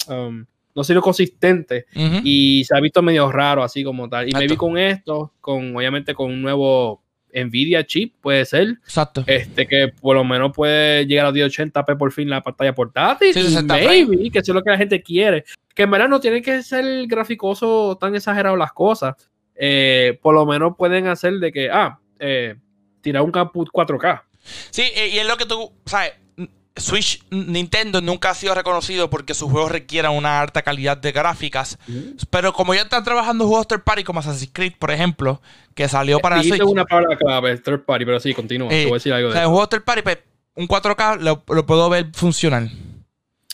um, 0.08 0.44
no 0.74 0.80
ha 0.80 0.84
sido 0.84 1.02
consistente 1.02 1.86
Ujú. 1.94 2.20
y 2.24 2.64
se 2.64 2.76
ha 2.76 2.80
visto 2.80 3.02
medio 3.02 3.30
raro 3.30 3.62
así 3.62 3.84
como 3.84 4.08
tal. 4.08 4.28
Y 4.28 4.32
me 4.32 4.40
vi 4.40 4.44
Exacto. 4.46 4.58
con 4.66 4.78
esto, 4.78 5.32
con 5.40 5.76
obviamente 5.76 6.14
con 6.14 6.30
un 6.30 6.42
nuevo 6.42 7.02
Nvidia 7.34 7.86
chip, 7.86 8.14
puede 8.20 8.44
ser, 8.44 8.68
Exacto. 8.84 9.24
este 9.26 9.66
que 9.66 9.88
por 9.88 10.14
lo 10.16 10.22
menos 10.24 10.52
puede 10.54 11.06
llegar 11.06 11.24
a 11.26 11.32
1080p 11.32 11.96
por 11.96 12.12
fin 12.12 12.28
la 12.28 12.42
pantalla 12.42 12.74
portátil. 12.74 13.32
Sí, 13.32 13.40
y 13.40 13.44
60 13.44 13.74
maybe, 13.74 14.30
que 14.30 14.38
eso 14.40 14.52
es 14.52 14.54
lo 14.54 14.62
que 14.62 14.70
la 14.70 14.76
gente 14.78 15.02
quiere. 15.02 15.44
Que 15.74 15.84
en 15.84 15.90
verdad 15.90 16.08
no 16.08 16.20
tiene 16.20 16.42
que 16.42 16.62
ser 16.62 17.06
graficoso 17.06 17.96
tan 17.98 18.14
exagerado 18.14 18.56
las 18.56 18.72
cosas. 18.72 19.14
Eh, 19.54 20.18
por 20.22 20.34
lo 20.34 20.44
menos 20.44 20.74
pueden 20.76 21.06
hacer 21.06 21.34
de 21.34 21.52
que, 21.52 21.70
ah, 21.70 21.98
eh, 22.18 22.56
tirar 23.02 23.22
un 23.22 23.30
caput 23.32 23.68
4K. 23.70 24.22
Sí, 24.70 24.82
eh, 24.94 25.08
y 25.08 25.18
es 25.18 25.26
lo 25.26 25.36
que 25.36 25.46
tú, 25.46 25.72
¿sabes? 25.84 26.12
Switch, 26.74 27.22
Nintendo 27.30 28.00
nunca 28.00 28.30
ha 28.30 28.34
sido 28.34 28.54
reconocido 28.54 29.10
porque 29.10 29.34
sus 29.34 29.50
juegos 29.50 29.70
requieran 29.70 30.12
una 30.12 30.40
alta 30.40 30.62
calidad 30.62 30.96
de 30.96 31.12
gráficas. 31.12 31.78
Pero 32.30 32.54
como 32.54 32.74
ya 32.74 32.82
están 32.82 33.04
trabajando 33.04 33.46
juegos 33.46 33.68
third 33.68 33.82
party 33.84 34.04
como 34.04 34.20
Assassin's 34.20 34.50
Creed, 34.54 34.72
por 34.78 34.90
ejemplo, 34.90 35.42
que 35.74 35.86
salió 35.86 36.18
para 36.20 36.36
Dijiste 36.36 36.56
Switch. 36.58 36.70
una 36.70 36.86
palabra 36.86 37.18
clave, 37.18 37.58
third 37.58 37.84
party, 37.84 38.06
pero 38.06 38.20
sí, 38.20 38.32
continúa. 38.32 38.68
Eh, 38.72 38.84
te 38.84 38.84
voy 38.84 38.92
a 38.92 38.94
decir 38.94 39.12
algo 39.12 39.28
o 39.28 39.30
de 39.30 39.34
sea, 39.34 39.42
eso. 39.42 39.48
en 39.48 39.52
juegos 39.52 39.68
third 39.68 39.84
party, 39.84 40.02
pues, 40.02 40.18
un 40.54 40.66
4K 40.66 41.20
lo, 41.20 41.42
lo 41.54 41.66
puedo 41.66 41.90
ver 41.90 42.06
funcional. 42.14 42.70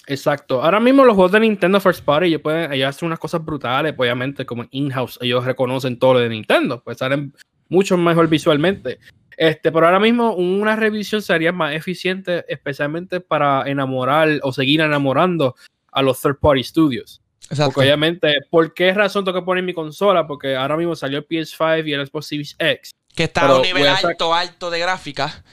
Exacto. 0.06 0.62
Ahora 0.62 0.80
mismo 0.80 1.04
los 1.04 1.14
juegos 1.14 1.32
de 1.32 1.40
Nintendo 1.40 1.80
First 1.80 2.04
Party 2.04 2.28
ellos 2.28 2.40
pueden 2.40 2.72
ellos 2.72 2.88
hacen 2.88 3.06
unas 3.06 3.18
cosas 3.18 3.44
brutales, 3.44 3.94
pues, 3.94 4.06
obviamente, 4.06 4.46
como 4.46 4.64
in-house, 4.70 5.18
ellos 5.20 5.44
reconocen 5.44 5.98
todo 5.98 6.14
lo 6.14 6.20
de 6.20 6.28
Nintendo, 6.28 6.82
pues 6.82 6.98
salen 6.98 7.34
mucho 7.68 7.96
mejor 7.96 8.28
visualmente. 8.28 8.98
Este, 9.36 9.70
pero 9.70 9.86
ahora 9.86 10.00
mismo 10.00 10.34
una 10.34 10.74
revisión 10.74 11.22
sería 11.22 11.52
más 11.52 11.74
eficiente, 11.74 12.44
especialmente 12.48 13.20
para 13.20 13.68
enamorar 13.70 14.40
o 14.42 14.52
seguir 14.52 14.80
enamorando 14.80 15.54
a 15.92 16.02
los 16.02 16.20
third 16.20 16.38
party 16.40 16.64
studios. 16.64 17.22
Exacto. 17.50 17.74
Porque 17.74 17.86
obviamente, 17.88 18.34
¿por 18.50 18.74
qué 18.74 18.92
razón 18.92 19.24
tengo 19.24 19.38
que 19.40 19.44
poner 19.44 19.62
mi 19.64 19.72
consola? 19.72 20.26
Porque 20.26 20.56
ahora 20.56 20.76
mismo 20.76 20.96
salió 20.96 21.18
el 21.18 21.26
PS5 21.28 21.86
y 21.86 21.92
el 21.92 22.06
Xbox 22.06 22.26
Series 22.26 22.56
X. 22.58 22.90
que 23.14 23.24
está 23.24 23.42
pero 23.42 23.54
a 23.54 23.56
un 23.56 23.62
nivel 23.62 23.86
a 23.86 23.96
alto, 23.96 24.34
alto 24.34 24.70
de 24.70 24.78
gráfica. 24.80 25.44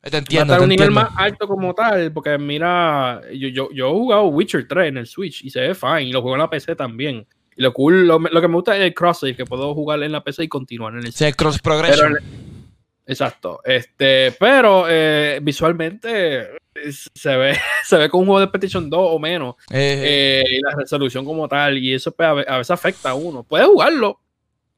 Te 0.00 0.10
Va 0.10 0.16
a 0.16 0.18
entiendo. 0.18 0.54
estar 0.54 0.56
a 0.56 0.58
te 0.58 0.62
un 0.64 0.68
nivel 0.70 0.88
entiendo. 0.88 1.10
más 1.10 1.20
alto 1.20 1.46
como 1.48 1.74
tal, 1.74 2.12
porque 2.12 2.38
mira, 2.38 3.20
yo, 3.32 3.48
yo, 3.48 3.68
yo 3.72 3.88
he 3.88 3.92
jugado 3.92 4.24
Witcher 4.26 4.66
3 4.66 4.88
en 4.88 4.96
el 4.98 5.06
Switch 5.06 5.44
y 5.44 5.50
se 5.50 5.60
ve 5.60 5.74
fine, 5.74 6.04
y 6.04 6.12
lo 6.12 6.22
juego 6.22 6.36
en 6.36 6.40
la 6.42 6.50
PC 6.50 6.74
también. 6.74 7.26
Y 7.62 7.64
lo 7.64 7.72
cool, 7.72 8.08
lo, 8.08 8.18
lo 8.18 8.40
que 8.40 8.48
me 8.48 8.54
gusta 8.54 8.76
es 8.76 8.82
el 8.82 8.92
cross 8.92 9.20
save, 9.20 9.36
que 9.36 9.44
puedo 9.44 9.72
jugar 9.72 10.02
en 10.02 10.10
la 10.10 10.24
PC 10.24 10.42
y 10.42 10.48
continuar 10.48 10.94
en 10.94 11.06
el 11.06 11.12
Sí, 11.12 11.24
el 11.26 11.36
cross 11.36 11.60
Pero 11.62 11.76
progression. 11.76 12.18
Exacto. 13.06 13.60
Este, 13.64 14.32
pero 14.38 14.86
eh, 14.88 15.38
visualmente 15.42 16.56
es- 16.74 17.08
se 17.14 17.36
ve, 17.36 17.56
se 17.84 17.96
ve 17.98 18.08
con 18.08 18.20
un 18.20 18.26
juego 18.26 18.40
de 18.40 18.48
PlayStation 18.48 18.90
2 18.90 19.00
o 19.00 19.18
menos. 19.20 19.54
Eh, 19.70 20.42
eh, 20.44 20.56
y 20.58 20.60
la 20.60 20.72
resolución 20.76 21.24
como 21.24 21.46
tal. 21.46 21.78
Y 21.78 21.94
eso 21.94 22.10
pues, 22.10 22.28
a 22.28 22.32
ve- 22.32 22.46
a 22.48 22.58
veces 22.58 22.70
afecta 22.72 23.10
a 23.10 23.14
uno. 23.14 23.44
Puede 23.44 23.64
jugarlo, 23.64 24.18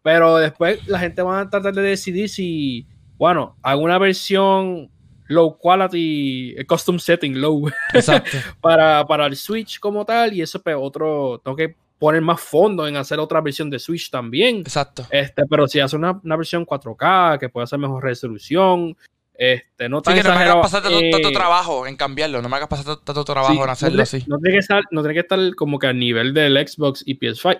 pero 0.02 0.36
después 0.36 0.86
la 0.86 0.98
gente 0.98 1.22
va 1.22 1.40
a 1.40 1.48
tratar 1.48 1.72
de 1.72 1.80
decidir 1.82 2.28
si, 2.28 2.86
bueno, 3.16 3.56
hago 3.62 3.80
una 3.82 3.96
versión 3.98 4.90
low 5.28 5.56
quality, 5.56 6.54
custom 6.68 6.98
setting 6.98 7.40
low 7.40 7.70
para, 8.60 9.06
para 9.06 9.26
el 9.26 9.36
Switch 9.36 9.78
como 9.80 10.04
tal. 10.04 10.34
Y 10.34 10.42
eso 10.42 10.62
pues 10.62 10.76
otro, 10.78 11.40
tengo 11.42 11.56
que 11.56 11.76
poner 11.98 12.20
más 12.20 12.40
fondo 12.40 12.86
en 12.86 12.96
hacer 12.96 13.18
otra 13.18 13.40
versión 13.40 13.70
de 13.70 13.78
Switch 13.78 14.10
también. 14.10 14.58
Exacto. 14.58 15.06
Este, 15.10 15.44
pero 15.46 15.66
si 15.66 15.80
hace 15.80 15.96
una, 15.96 16.20
una 16.22 16.36
versión 16.36 16.66
4K 16.66 17.38
que 17.38 17.48
puede 17.48 17.64
hacer 17.64 17.78
mejor 17.78 18.02
resolución, 18.02 18.96
este, 19.34 19.88
no 19.88 19.98
Sí, 19.98 20.04
tan 20.04 20.14
que 20.16 20.22
no 20.22 20.34
me 20.34 20.36
hagas 20.36 20.56
pasar 20.56 20.82
tanto, 20.82 20.98
eh, 20.98 21.10
tanto 21.10 21.32
trabajo 21.32 21.86
en 21.86 21.96
cambiarlo. 21.96 22.40
No 22.40 22.48
me 22.48 22.56
hagas 22.56 22.68
pasar 22.68 22.84
tanto, 22.86 23.02
tanto 23.02 23.24
trabajo 23.24 23.54
sí, 23.54 23.60
en 23.60 23.68
hacerlo 23.70 23.96
no 23.96 24.02
así. 24.02 24.24
no 24.26 24.38
tiene 24.38 24.54
que 24.54 24.60
estar, 24.60 24.82
no 24.90 25.00
tiene 25.02 25.14
que 25.14 25.20
estar 25.20 25.54
como 25.56 25.78
que 25.78 25.86
a 25.86 25.92
nivel 25.92 26.34
del 26.34 26.56
Xbox 26.66 27.02
y 27.06 27.18
PS5. 27.18 27.58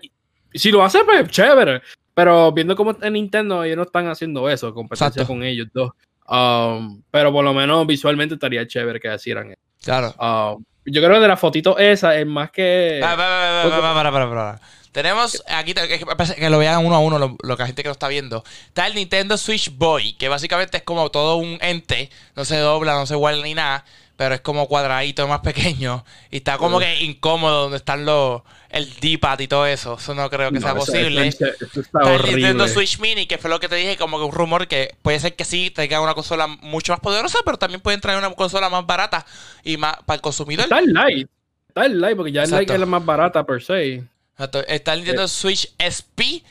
Y 0.52 0.58
si 0.58 0.70
lo 0.70 0.84
hace, 0.84 1.02
pues 1.04 1.28
chévere. 1.30 1.82
Pero 2.14 2.52
viendo 2.52 2.76
cómo 2.76 2.96
en 3.02 3.12
Nintendo, 3.14 3.64
ellos 3.64 3.76
no 3.76 3.82
están 3.82 4.06
haciendo 4.06 4.48
eso, 4.48 4.72
competencia 4.72 5.08
Exacto. 5.08 5.26
con 5.26 5.42
ellos 5.42 5.66
dos. 5.74 5.90
Um, 6.26 7.02
pero 7.10 7.32
por 7.32 7.44
lo 7.44 7.52
menos 7.52 7.86
visualmente 7.86 8.34
estaría 8.34 8.66
chévere 8.66 9.00
que 9.00 9.12
hicieran 9.12 9.50
eso. 9.50 9.60
Claro. 9.82 10.14
Um, 10.18 10.64
yo 10.84 11.02
creo 11.02 11.14
que 11.14 11.20
de 11.20 11.28
la 11.28 11.36
fotito 11.36 11.78
esa 11.78 12.16
es 12.16 12.26
más 12.26 12.50
que. 12.50 13.00
Va, 13.02 13.14
va, 13.14 13.94
para, 13.94 14.12
para, 14.12 14.28
para. 14.28 14.60
Tenemos 14.92 15.42
aquí 15.48 15.74
que 15.74 16.50
lo 16.50 16.58
vean 16.58 16.86
uno 16.86 16.94
a 16.94 17.00
uno 17.00 17.18
lo, 17.18 17.36
lo 17.42 17.56
que 17.56 17.64
la 17.64 17.66
gente 17.66 17.82
que 17.82 17.88
lo 17.88 17.94
está 17.94 18.06
viendo. 18.06 18.44
Está 18.68 18.86
el 18.86 18.94
Nintendo 18.94 19.36
Switch 19.36 19.76
Boy, 19.76 20.12
que 20.12 20.28
básicamente 20.28 20.76
es 20.76 20.82
como 20.84 21.10
todo 21.10 21.34
un 21.36 21.58
ente, 21.62 22.10
no 22.36 22.44
se 22.44 22.56
dobla, 22.58 22.94
no 22.94 23.04
se 23.04 23.16
guarda 23.16 23.42
ni 23.42 23.54
nada, 23.54 23.84
pero 24.16 24.34
es 24.34 24.40
como 24.40 24.68
cuadradito 24.68 25.26
más 25.28 25.40
pequeño 25.40 26.04
y 26.30 26.36
está 26.38 26.56
como 26.58 26.78
que 26.78 27.02
incómodo 27.02 27.62
donde 27.62 27.76
están 27.78 28.04
los 28.04 28.42
el 28.70 28.92
D-pad 29.00 29.38
y 29.40 29.48
todo 29.48 29.66
eso. 29.66 29.96
Eso 29.98 30.14
no 30.14 30.28
creo 30.30 30.50
que 30.50 30.60
sea 30.60 30.70
eso- 30.70 30.78
posible. 30.78 31.28
Eso, 31.28 31.44
eso 31.46 31.80
está 31.80 32.00
Está 32.00 32.14
el. 32.14 32.22
Nintendo 32.36 32.66
Switch 32.68 32.98
Mini, 32.98 33.26
que 33.26 33.38
fue 33.38 33.48
lo 33.50 33.60
que 33.60 33.68
te 33.68 33.76
dije, 33.76 33.96
como 33.96 34.18
que 34.18 34.24
un 34.24 34.32
rumor 34.32 34.66
que 34.66 34.96
puede 35.02 35.20
ser 35.20 35.36
que 35.36 35.44
sí 35.44 35.70
traiga 35.70 36.00
una 36.00 36.14
consola 36.14 36.46
mucho 36.48 36.92
más 36.92 37.00
poderosa, 37.00 37.38
pero 37.44 37.56
también 37.56 37.80
pueden 37.80 38.00
traer 38.00 38.18
una 38.18 38.30
consola 38.34 38.68
más 38.68 38.84
barata 38.86 39.24
y 39.62 39.76
más 39.76 39.96
para 40.06 40.16
el 40.16 40.20
consumidor. 40.22 40.64
Está 40.64 40.78
el 40.80 40.86
Lite. 40.92 41.30
Está 41.68 41.86
el 41.86 42.00
Lite, 42.00 42.16
porque 42.16 42.32
ya 42.32 42.42
el. 42.44 42.50
Lite 42.50 42.74
es 42.74 42.80
la 42.80 42.86
más 42.86 43.04
barata 43.04 43.44
per 43.44 43.62
se. 43.62 44.02
Exacto. 44.32 44.66
Está 44.66 44.92
el 44.94 45.00
Nintendo 45.00 45.28
Switch 45.28 45.72
SP. 45.78 46.42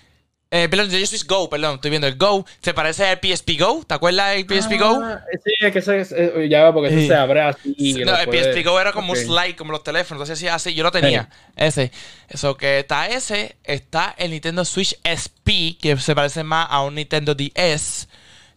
Eh, 0.56 0.70
perdón, 0.70 0.86
Nintendo 0.86 1.08
Switch 1.08 1.26
Go, 1.26 1.50
perdón, 1.50 1.76
estoy 1.76 1.90
viendo 1.90 2.06
el 2.06 2.16
Go. 2.16 2.46
Se 2.62 2.76
parece 2.76 3.08
al 3.08 3.18
PSP 3.20 3.58
Go. 3.60 3.84
¿Te 3.88 3.96
acuerdas 3.96 4.36
del 4.36 4.46
PSP 4.46 4.78
Go? 4.78 5.02
Ah, 5.04 5.20
Sí, 5.44 5.52
es 5.60 5.74
que 5.74 5.80
ese, 5.80 6.00
ese- 6.02 6.48
ya 6.48 6.66
va, 6.66 6.74
porque 6.74 6.90
ese 6.90 7.02
Sí. 7.02 7.08
se 7.08 7.16
abre 7.16 7.42
así. 7.42 7.76
Sí, 7.76 7.94
no, 8.06 8.16
el 8.16 8.26
puede- 8.28 8.44
PSP 8.54 8.64
Go 8.64 8.80
era 8.80 8.92
como 8.94 9.14
un 9.14 9.18
slide, 9.18 9.56
como 9.56 9.72
los 9.72 9.82
teléfonos. 9.84 10.22
Entonces 10.22 10.38
hacía 10.38 10.54
así. 10.54 10.76
Yo 10.76 10.84
lo 10.84 10.92
tenía. 10.92 11.28
Ese. 11.56 11.92
Eso 12.30 12.56
que 12.56 12.78
está 12.80 13.08
ese. 13.08 13.56
Está 13.64 14.14
el 14.16 14.30
Nintendo 14.30 14.64
Switch 14.64 14.96
SP, 15.02 15.76
que 15.82 15.98
se 15.98 16.14
parece 16.14 16.44
más 16.44 16.68
a 16.70 16.84
un 16.84 16.94
Nintendo 16.94 17.34
DS. 17.34 18.08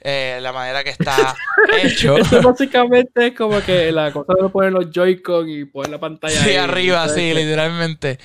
eh, 0.08 0.38
la 0.42 0.52
manera 0.52 0.84
que 0.84 0.90
está 0.90 1.16
hecho. 1.82 2.18
Eso 2.18 2.42
básicamente 2.42 3.28
es 3.28 3.34
como 3.34 3.60
que 3.62 3.90
la 3.90 4.12
cosa 4.12 4.34
de 4.40 4.48
poner 4.50 4.70
los 4.70 4.90
Joy-Con 4.92 5.48
y 5.48 5.64
poner 5.64 5.90
la 5.90 5.98
pantalla. 5.98 6.38
Sí, 6.44 6.50
ahí, 6.50 6.56
arriba, 6.56 7.08
sí, 7.08 7.32
literalmente. 7.34 8.18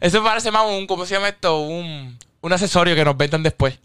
Eso 0.00 0.22
parece 0.22 0.50
más 0.52 0.64
un, 0.66 0.86
¿cómo 0.86 1.06
se 1.06 1.14
llama 1.14 1.30
esto? 1.30 1.60
Un, 1.62 2.16
un 2.44 2.52
accesorio 2.52 2.94
que 2.94 3.04
nos 3.04 3.16
vendan 3.16 3.42
después. 3.42 3.78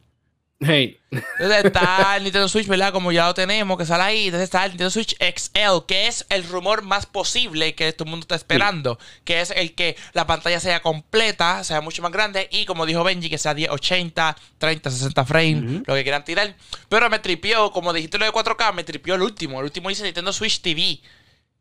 Hey, 0.60 1.00
Entonces 1.12 1.64
está 1.64 2.14
el 2.18 2.24
Nintendo 2.24 2.50
Switch, 2.50 2.68
¿verdad? 2.68 2.92
Como 2.92 3.14
ya 3.14 3.28
lo 3.28 3.34
tenemos, 3.34 3.78
que 3.78 3.86
sale 3.86 4.04
ahí. 4.04 4.26
Entonces 4.26 4.44
está 4.44 4.66
el 4.66 4.72
Nintendo 4.72 4.90
Switch 4.90 5.16
XL, 5.18 5.86
que 5.88 6.08
es 6.08 6.26
el 6.30 6.44
rumor 6.44 6.82
más 6.82 7.06
posible 7.06 7.74
que 7.74 7.94
todo 7.94 8.04
el 8.04 8.10
mundo 8.10 8.26
está 8.26 8.36
esperando. 8.36 9.00
Que 9.24 9.40
es 9.40 9.52
el 9.52 9.76
que 9.76 9.96
la 10.12 10.28
pantalla 10.28 10.60
sea 10.60 10.82
completa, 10.82 11.64
sea 11.64 11.80
mucho 11.80 12.02
más 12.02 12.12
grande. 12.12 12.50
Y 12.52 12.66
como 12.66 12.86
dijo 12.86 13.02
Benji, 13.06 13.30
que 13.30 13.38
sea 13.38 13.54
10, 13.54 13.70
80, 13.70 14.36
30, 14.58 14.92
60 14.92 15.26
frames, 15.26 15.82
lo 15.88 15.96
que 15.96 16.04
quieran 16.04 16.26
tirar. 16.26 16.54
Pero 16.90 17.10
me 17.10 17.20
tripió, 17.20 17.72
como 17.72 17.94
dijiste 17.94 18.18
lo 18.18 18.26
de 18.26 18.34
4K, 18.34 18.74
me 18.74 18.84
tripió 18.84 19.16
el 19.16 19.22
último. 19.22 19.60
El 19.60 19.66
último 19.66 19.88
dice 19.88 20.04
Nintendo 20.04 20.34
Switch 20.34 20.60
TV. 20.60 21.00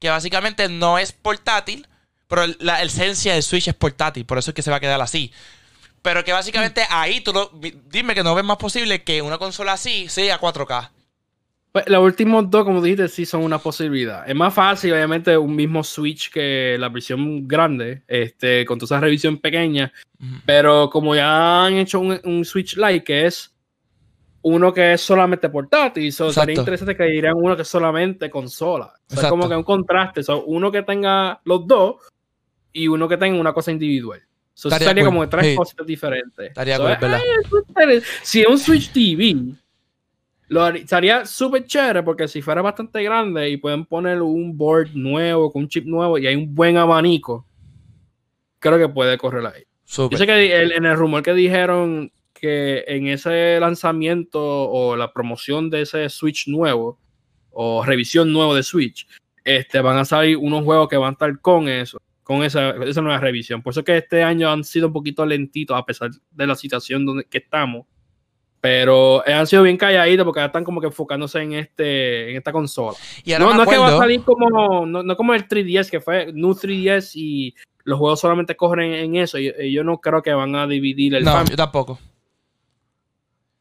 Que 0.00 0.10
básicamente 0.10 0.68
no 0.68 0.98
es 0.98 1.12
portátil, 1.12 1.86
pero 2.26 2.46
la 2.58 2.82
esencia 2.82 3.34
del 3.34 3.44
Switch 3.44 3.68
es 3.68 3.74
portátil. 3.74 4.26
Por 4.26 4.38
eso 4.38 4.50
es 4.50 4.54
que 4.56 4.62
se 4.62 4.70
va 4.72 4.78
a 4.78 4.80
quedar 4.80 5.00
así. 5.00 5.32
Pero 6.02 6.24
que 6.24 6.32
básicamente 6.32 6.82
ahí 6.90 7.20
tú 7.20 7.32
lo, 7.32 7.50
dime 7.86 8.14
que 8.14 8.22
no 8.22 8.34
ves 8.34 8.44
más 8.44 8.56
posible 8.56 9.02
que 9.02 9.22
una 9.22 9.38
consola 9.38 9.72
así 9.72 10.08
sea 10.08 10.40
4K. 10.40 10.90
pues, 11.72 11.88
los 11.88 12.02
últimos 12.02 12.50
dos, 12.50 12.64
como 12.64 12.80
dijiste, 12.80 13.08
sí 13.08 13.26
son 13.26 13.42
una 13.42 13.58
posibilidad. 13.58 14.28
Es 14.28 14.34
más 14.34 14.54
fácil, 14.54 14.92
obviamente, 14.92 15.36
un 15.36 15.54
mismo 15.54 15.82
Switch 15.84 16.30
que 16.30 16.76
la 16.78 16.88
versión 16.88 17.46
grande, 17.46 18.02
este, 18.06 18.64
con 18.64 18.78
toda 18.78 18.96
esa 18.96 19.04
revisión 19.04 19.38
pequeña. 19.38 19.92
Pero 20.46 20.88
como 20.90 21.14
ya 21.14 21.64
han 21.66 21.74
hecho 21.74 22.00
un, 22.00 22.20
un 22.24 22.44
Switch 22.44 22.76
Lite 22.76 23.04
que 23.04 23.26
es 23.26 23.54
uno 24.42 24.72
que 24.72 24.94
es 24.94 25.00
solamente 25.00 25.48
portátil, 25.48 26.12
so, 26.12 26.32
sería 26.32 26.54
interesante 26.54 26.96
que 26.96 27.04
dirían 27.04 27.34
uno 27.36 27.56
que 27.56 27.62
es 27.62 27.68
solamente 27.68 28.30
consola. 28.30 28.92
O 29.10 29.14
sea, 29.14 29.24
es 29.24 29.28
como 29.28 29.48
que 29.48 29.56
un 29.56 29.64
contraste. 29.64 30.22
so, 30.22 30.44
uno 30.44 30.70
que 30.70 30.82
tenga 30.82 31.40
los 31.44 31.66
dos 31.66 31.96
y 32.72 32.88
uno 32.88 33.08
que 33.08 33.16
tenga 33.16 33.38
una 33.38 33.52
cosa 33.52 33.72
individual. 33.72 34.22
So, 34.58 34.68
Estaría 34.70 35.04
cool. 35.04 35.12
como 35.12 35.28
tres 35.28 35.46
Sí. 35.46 35.54
cosas 35.54 35.86
diferentes. 35.86 36.48
Estaría 36.48 36.78
So, 36.78 36.88
Si 38.24 38.40
es 38.40 38.46
un 38.48 38.58
Switch 38.58 38.90
TV, 38.90 39.54
lo 40.48 40.64
haría- 40.64 40.82
estaría 40.82 41.26
súper 41.26 41.64
chévere 41.64 42.02
porque 42.02 42.26
si 42.26 42.42
fuera 42.42 42.60
bastante 42.60 43.00
grande 43.04 43.48
y 43.50 43.56
pueden 43.58 43.84
poner 43.84 44.20
un 44.20 44.58
board 44.58 44.88
nuevo 44.94 45.52
con 45.52 45.62
un 45.62 45.68
chip 45.68 45.84
nuevo 45.86 46.18
y 46.18 46.26
hay 46.26 46.34
un 46.34 46.56
buen 46.56 46.76
abanico, 46.76 47.46
creo 48.58 48.78
que 48.78 48.88
puede 48.88 49.16
correr 49.16 49.46
ahí. 49.46 49.60
Yo 49.62 49.66
Súper. 49.84 50.18
sé 50.18 50.26
que 50.26 50.56
el- 50.60 50.72
en 50.72 50.86
el 50.86 50.96
rumor 50.96 51.22
que 51.22 51.34
dijeron 51.34 52.10
que 52.34 52.82
en 52.88 53.06
ese 53.06 53.60
lanzamiento 53.60 54.40
o 54.42 54.96
la 54.96 55.12
promoción 55.12 55.70
de 55.70 55.82
ese 55.82 56.08
Switch 56.08 56.48
nuevo 56.48 56.98
o 57.52 57.84
revisión 57.84 58.32
nuevo 58.32 58.56
de 58.56 58.64
Switch, 58.64 59.06
este, 59.44 59.80
van 59.80 59.98
a 59.98 60.04
salir 60.04 60.36
unos 60.36 60.64
juegos 60.64 60.88
que 60.88 60.96
van 60.96 61.10
a 61.10 61.12
estar 61.12 61.40
con 61.40 61.68
eso, 61.68 61.98
con 62.28 62.42
esa, 62.42 62.72
esa 62.84 63.00
nueva 63.00 63.18
revisión. 63.20 63.62
Por 63.62 63.70
eso 63.70 63.82
que 63.82 63.96
este 63.96 64.22
año 64.22 64.50
han 64.50 64.62
sido 64.62 64.88
un 64.88 64.92
poquito 64.92 65.24
lentitos 65.24 65.74
a 65.74 65.86
pesar 65.86 66.10
de 66.30 66.46
la 66.46 66.54
situación 66.54 67.06
donde 67.06 67.24
que 67.24 67.38
estamos. 67.38 67.86
Pero 68.60 69.26
han 69.26 69.46
sido 69.46 69.62
bien 69.62 69.78
calladitos 69.78 70.26
porque 70.26 70.40
ya 70.40 70.46
están 70.46 70.62
como 70.62 70.78
que 70.78 70.88
enfocándose 70.88 71.40
en 71.40 71.54
este 71.54 72.32
en 72.32 72.36
esta 72.36 72.52
consola. 72.52 72.98
no, 73.24 73.54
no 73.54 73.62
es 73.62 73.68
que 73.70 73.78
va 73.78 73.88
a 73.88 73.96
salir 73.96 74.20
como 74.24 74.84
no, 74.84 75.02
no, 75.02 75.16
como 75.16 75.32
el 75.32 75.48
3DS 75.48 75.88
que 75.88 76.02
fue 76.02 76.30
New 76.34 76.50
3DS 76.50 77.12
y 77.14 77.54
los 77.84 77.98
juegos 77.98 78.20
solamente 78.20 78.56
corren 78.56 78.92
en 78.92 79.16
eso. 79.16 79.38
Y, 79.38 79.72
yo 79.72 79.82
no 79.82 79.98
creo 79.98 80.20
que 80.20 80.34
van 80.34 80.54
a 80.54 80.66
dividir 80.66 81.14
el 81.14 81.24
No, 81.24 81.42
yo 81.46 81.56
tampoco. 81.56 81.98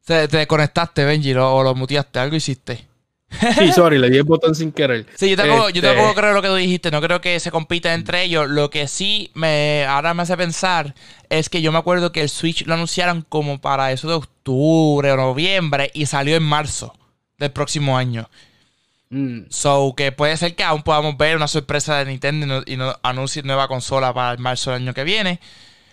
Te, 0.03 0.27
te 0.27 0.37
desconectaste, 0.37 1.05
Benji, 1.05 1.33
o 1.35 1.63
lo 1.63 1.73
muteaste, 1.73 2.19
algo 2.19 2.35
hiciste. 2.35 2.86
Sí, 3.29 3.71
sorry, 3.73 3.97
le 3.99 4.09
di 4.09 4.17
el 4.17 4.23
botón 4.23 4.55
sin 4.55 4.71
querer. 4.71 5.05
Sí, 5.15 5.29
yo 5.29 5.37
tampoco, 5.37 5.69
yo 5.69 5.81
tampoco 5.81 6.09
este 6.09 6.21
creo 6.21 6.33
lo 6.33 6.41
que 6.41 6.47
tú 6.47 6.55
dijiste. 6.55 6.91
No 6.91 7.01
creo 7.01 7.21
que 7.21 7.39
se 7.39 7.51
compita 7.51 7.93
entre 7.93 8.23
ellos. 8.23 8.49
Lo 8.49 8.69
que 8.69 8.87
sí 8.87 9.31
me 9.33 9.85
ahora 9.85 10.13
me 10.13 10.23
hace 10.23 10.37
pensar 10.37 10.95
es 11.29 11.49
que 11.49 11.61
yo 11.61 11.71
me 11.71 11.77
acuerdo 11.77 12.11
que 12.11 12.21
el 12.21 12.29
Switch 12.29 12.65
lo 12.65 12.73
anunciaron 12.73 13.23
como 13.27 13.59
para 13.59 13.91
eso 13.91 14.07
de 14.07 14.15
octubre 14.15 15.11
o 15.11 15.17
noviembre 15.17 15.91
y 15.93 16.05
salió 16.05 16.35
en 16.35 16.43
marzo 16.43 16.97
del 17.37 17.51
próximo 17.51 17.97
año. 17.97 18.29
Mm. 19.09 19.43
So, 19.49 19.93
que 19.95 20.11
puede 20.11 20.35
ser 20.37 20.55
que 20.55 20.63
aún 20.63 20.83
podamos 20.83 21.17
ver 21.17 21.35
una 21.35 21.47
sorpresa 21.47 21.97
de 21.97 22.05
Nintendo 22.05 22.63
y 22.65 22.77
no, 22.77 22.97
anuncie 23.03 23.43
nueva 23.43 23.67
consola 23.67 24.13
para 24.13 24.31
el 24.33 24.39
marzo 24.39 24.71
del 24.71 24.83
año 24.83 24.93
que 24.93 25.03
viene. 25.03 25.39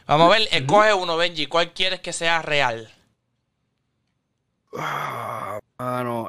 Vamos 0.07 0.27
a 0.27 0.39
ver, 0.39 0.49
escoge 0.51 0.93
uno, 0.95 1.17
Benji. 1.17 1.47
¿Cuál 1.47 1.73
quieres 1.73 2.01
que 2.01 2.13
sea 2.13 2.43
real? 2.43 2.91
Ah, 4.77 5.59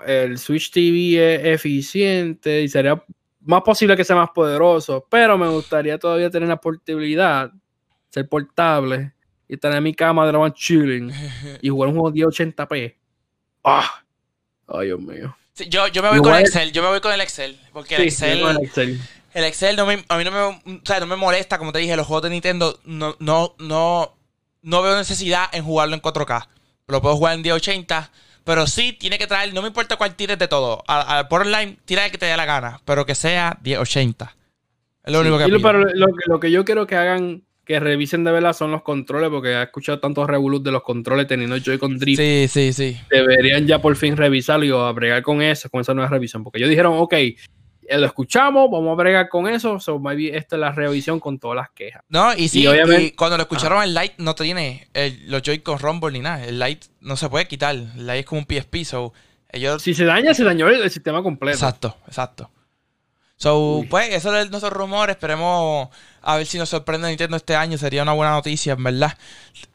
el 0.05 0.37
Switch 0.37 0.71
TV 0.71 1.35
es 1.35 1.45
eficiente 1.55 2.61
y 2.61 2.67
sería 2.67 3.03
más 3.41 3.61
posible 3.61 3.95
que 3.95 4.03
sea 4.03 4.15
más 4.15 4.31
poderoso, 4.31 5.05
pero 5.09 5.37
me 5.37 5.47
gustaría 5.47 5.97
todavía 5.99 6.29
tener 6.29 6.49
la 6.49 6.57
portabilidad, 6.57 7.51
ser 8.09 8.27
portable 8.27 9.13
y 9.47 9.57
tener 9.57 9.81
mi 9.81 9.93
cama 9.93 10.25
de 10.25 10.33
la 10.33 10.53
chilling 10.53 11.11
y 11.61 11.69
jugar 11.69 11.89
un 11.89 11.99
juego 11.99 12.15
1080p. 12.15 12.95
¡Ah! 13.63 14.03
Ay, 14.67 14.87
Dios 14.87 14.99
mío. 14.99 15.37
yo, 15.69 15.87
yo 15.87 16.01
me 16.01 16.09
voy 16.09 16.19
con 16.19 16.33
el 16.33 16.41
Excel, 16.41 16.71
yo 16.71 16.81
me 16.81 16.89
voy 16.89 17.01
con 17.01 17.13
el 17.13 17.21
Excel, 17.21 17.59
porque 17.71 17.95
el 17.95 18.03
Excel... 18.03 18.99
El 19.35 19.43
Excel 19.43 19.75
no 19.75 19.85
me, 19.85 20.01
a 20.07 20.17
mí 20.17 20.23
no 20.23 20.31
me, 20.31 20.39
o 20.39 20.81
sea, 20.85 21.01
no 21.01 21.07
me 21.07 21.17
molesta, 21.17 21.57
como 21.57 21.73
te 21.73 21.79
dije, 21.79 21.97
los 21.97 22.07
juegos 22.07 22.23
de 22.23 22.29
Nintendo 22.29 22.79
no, 22.85 23.17
no, 23.19 23.53
no, 23.59 24.17
no 24.61 24.81
veo 24.81 24.95
necesidad 24.95 25.49
en 25.51 25.65
jugarlo 25.65 25.93
en 25.93 26.01
4K. 26.01 26.47
Lo 26.87 27.01
puedo 27.01 27.17
jugar 27.17 27.33
en 27.33 27.41
1080 27.41 28.11
pero 28.45 28.67
sí, 28.67 28.93
tiene 28.93 29.17
que 29.17 29.25
traer, 29.25 29.53
no 29.53 29.63
me 29.63 29.69
importa 29.69 29.97
cuál 29.97 30.15
tires 30.15 30.37
de 30.37 30.47
todo. 30.47 30.83
por 31.29 31.41
online, 31.41 31.77
tira 31.83 32.05
el 32.05 32.11
que 32.11 32.19
te 32.19 32.27
dé 32.27 32.37
la 32.37 32.45
gana, 32.45 32.79
pero 32.85 33.05
que 33.05 33.15
sea 33.15 33.57
1080. 33.63 34.35
Es 35.03 35.13
lo 35.13 35.21
único 35.21 35.39
que 35.39 35.45
pido. 35.45 35.59
Pero 35.61 35.83
lo, 36.27 36.39
que 36.39 36.51
yo 36.51 36.63
quiero 36.63 36.85
que 36.85 36.95
hagan, 36.95 37.41
que 37.65 37.79
revisen 37.79 38.23
de 38.23 38.31
verdad 38.31 38.53
son 38.53 38.71
los 38.71 38.83
controles, 38.83 39.31
porque 39.31 39.49
he 39.49 39.63
escuchado 39.63 39.99
tantos 39.99 40.27
revolut 40.27 40.63
de 40.63 40.71
los 40.71 40.83
controles 40.83 41.25
teniendo 41.25 41.57
Joy-Con 41.57 41.97
Drift. 41.97 42.21
Sí, 42.21 42.45
sí, 42.47 42.71
sí. 42.71 42.97
Deberían 43.09 43.65
ya 43.65 43.81
por 43.81 43.95
fin 43.95 44.15
revisarlo 44.15 44.65
y 44.65 44.71
a 44.71 44.91
bregar 44.91 45.23
con 45.23 45.41
eso, 45.41 45.67
con 45.71 45.81
esa 45.81 45.95
nueva 45.95 46.11
revisión. 46.11 46.43
Porque 46.43 46.59
ellos 46.59 46.69
dijeron, 46.69 46.93
ok, 46.97 47.15
eh, 47.88 47.97
lo 47.97 48.05
escuchamos, 48.05 48.69
vamos 48.71 48.91
a 48.91 48.95
bregar 48.95 49.29
con 49.29 49.47
eso. 49.47 49.79
So, 49.79 49.99
maybe 49.99 50.36
esta 50.36 50.55
es 50.55 50.59
la 50.59 50.71
revisión 50.71 51.19
con 51.19 51.39
todas 51.39 51.57
las 51.57 51.69
quejas. 51.71 52.03
No, 52.09 52.33
y 52.33 52.47
sí, 52.47 52.67
y 52.67 53.11
cuando 53.11 53.38
lo 53.38 53.43
escucharon, 53.43 53.83
el 53.83 53.93
Lite 53.93 54.15
no 54.17 54.36
tiene 54.36 54.88
los 55.27 55.41
Joy-Con 55.41 55.79
Rumble 55.79 56.11
ni 56.11 56.19
nada. 56.19 56.43
El 56.43 56.59
Lite 56.59 56.88
no 57.01 57.15
se 57.15 57.29
puede 57.29 57.47
quitar. 57.47 57.75
El 57.75 58.07
Lite 58.07 58.19
es 58.19 58.25
como 58.25 58.41
un 58.41 58.47
PSP. 58.47 58.83
So, 58.83 59.13
ellos... 59.49 59.81
Si 59.81 59.93
se 59.93 60.05
daña, 60.05 60.33
se 60.33 60.43
dañó 60.43 60.67
el, 60.67 60.89
sistema 60.89 61.23
completo. 61.23 61.55
Exacto, 61.55 61.97
exacto. 62.07 62.51
So, 63.38 63.83
pues, 63.89 64.13
eso 64.13 64.36
es 64.38 64.49
nuestros 64.49 64.73
rumores. 64.73 65.15
Esperemos 65.15 65.89
a 66.21 66.38
ver 66.38 66.45
si 66.45 66.57
nos 66.57 66.69
sorprende 66.69 67.07
Nintendo 67.07 67.38
este 67.38 67.55
año. 67.55 67.77
Sería 67.77 68.03
una 68.03 68.13
buena 68.13 68.31
noticia, 68.31 68.73
en 68.73 68.83
verdad. 68.83 69.17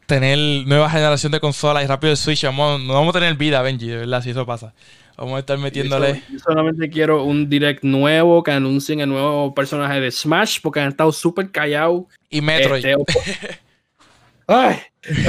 Tener 0.07 0.67
nueva 0.67 0.91
generación 0.91 1.31
de 1.33 1.41
consolas 1.41 1.85
y 1.85 1.87
rápido 1.87 2.11
el 2.11 2.17
Switch. 2.17 2.43
Vamos, 2.45 2.81
no 2.81 2.95
vamos 2.95 3.15
a 3.15 3.21
tener 3.21 3.35
vida, 3.37 3.63
Benji, 3.63 3.87
de 3.89 3.97
verdad, 3.99 4.23
si 4.23 4.31
eso 4.31 4.45
pasa. 4.47 4.75
Vamos 5.21 5.37
a 5.37 5.41
estar 5.41 5.59
metiéndole. 5.59 6.23
Yo, 6.33 6.39
solamente 6.39 6.89
quiero 6.89 7.25
un 7.25 7.47
direct 7.47 7.85
nuevo 7.85 8.43
que 8.43 8.53
anuncien 8.53 9.01
el 9.01 9.11
nuevo 9.11 9.55
personaje 9.55 10.01
de 10.01 10.11
Smash 10.11 10.61
porque 10.63 10.81
han 10.81 10.89
estado 10.89 11.13
súper 11.13 11.51
callados. 11.51 12.05
Y 12.31 12.41
Metroid. 12.41 12.83
Este, 12.83 12.97
ay, 14.47 14.79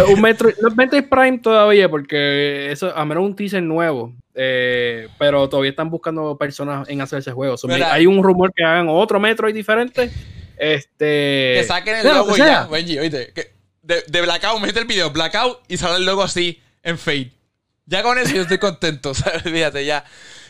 un 0.07 0.21
Metroid, 0.21 0.55
no 0.61 0.69
Metroid 0.69 1.03
Prime 1.09 1.39
todavía 1.39 1.89
porque 1.89 2.71
eso, 2.71 2.95
a 2.95 3.03
menos 3.03 3.25
un 3.25 3.35
teaser 3.35 3.61
nuevo. 3.61 4.13
Eh, 4.33 5.09
pero 5.19 5.49
todavía 5.49 5.71
están 5.71 5.89
buscando 5.89 6.37
personas 6.37 6.87
en 6.87 7.01
hacer 7.01 7.19
ese 7.19 7.33
juego. 7.33 7.57
hay 7.85 8.07
un 8.07 8.23
rumor 8.23 8.53
que 8.55 8.63
hagan 8.63 8.87
otro 8.87 9.19
Metroid 9.19 9.53
diferente. 9.53 10.09
Este. 10.55 11.55
Que 11.57 11.65
saquen 11.67 11.97
el 11.97 12.07
logo 12.07 12.37
ya, 12.37 12.65
Benji, 12.65 12.97
oíste. 12.97 13.33
de, 13.81 14.03
de 14.07 14.21
Blackout, 14.21 14.61
mete 14.61 14.79
el 14.79 14.85
video, 14.85 15.09
Blackout 15.09 15.59
y 15.67 15.75
sale 15.75 15.97
el 15.97 16.05
logo 16.05 16.23
así 16.23 16.61
en 16.81 16.97
Fade. 16.97 17.40
Ya 17.86 18.03
con 18.03 18.17
eso 18.17 18.34
yo 18.34 18.43
estoy 18.43 18.57
contento, 18.57 19.13
¿sabes? 19.13 19.43
Fíjate, 19.43 19.86
ya, 19.86 20.03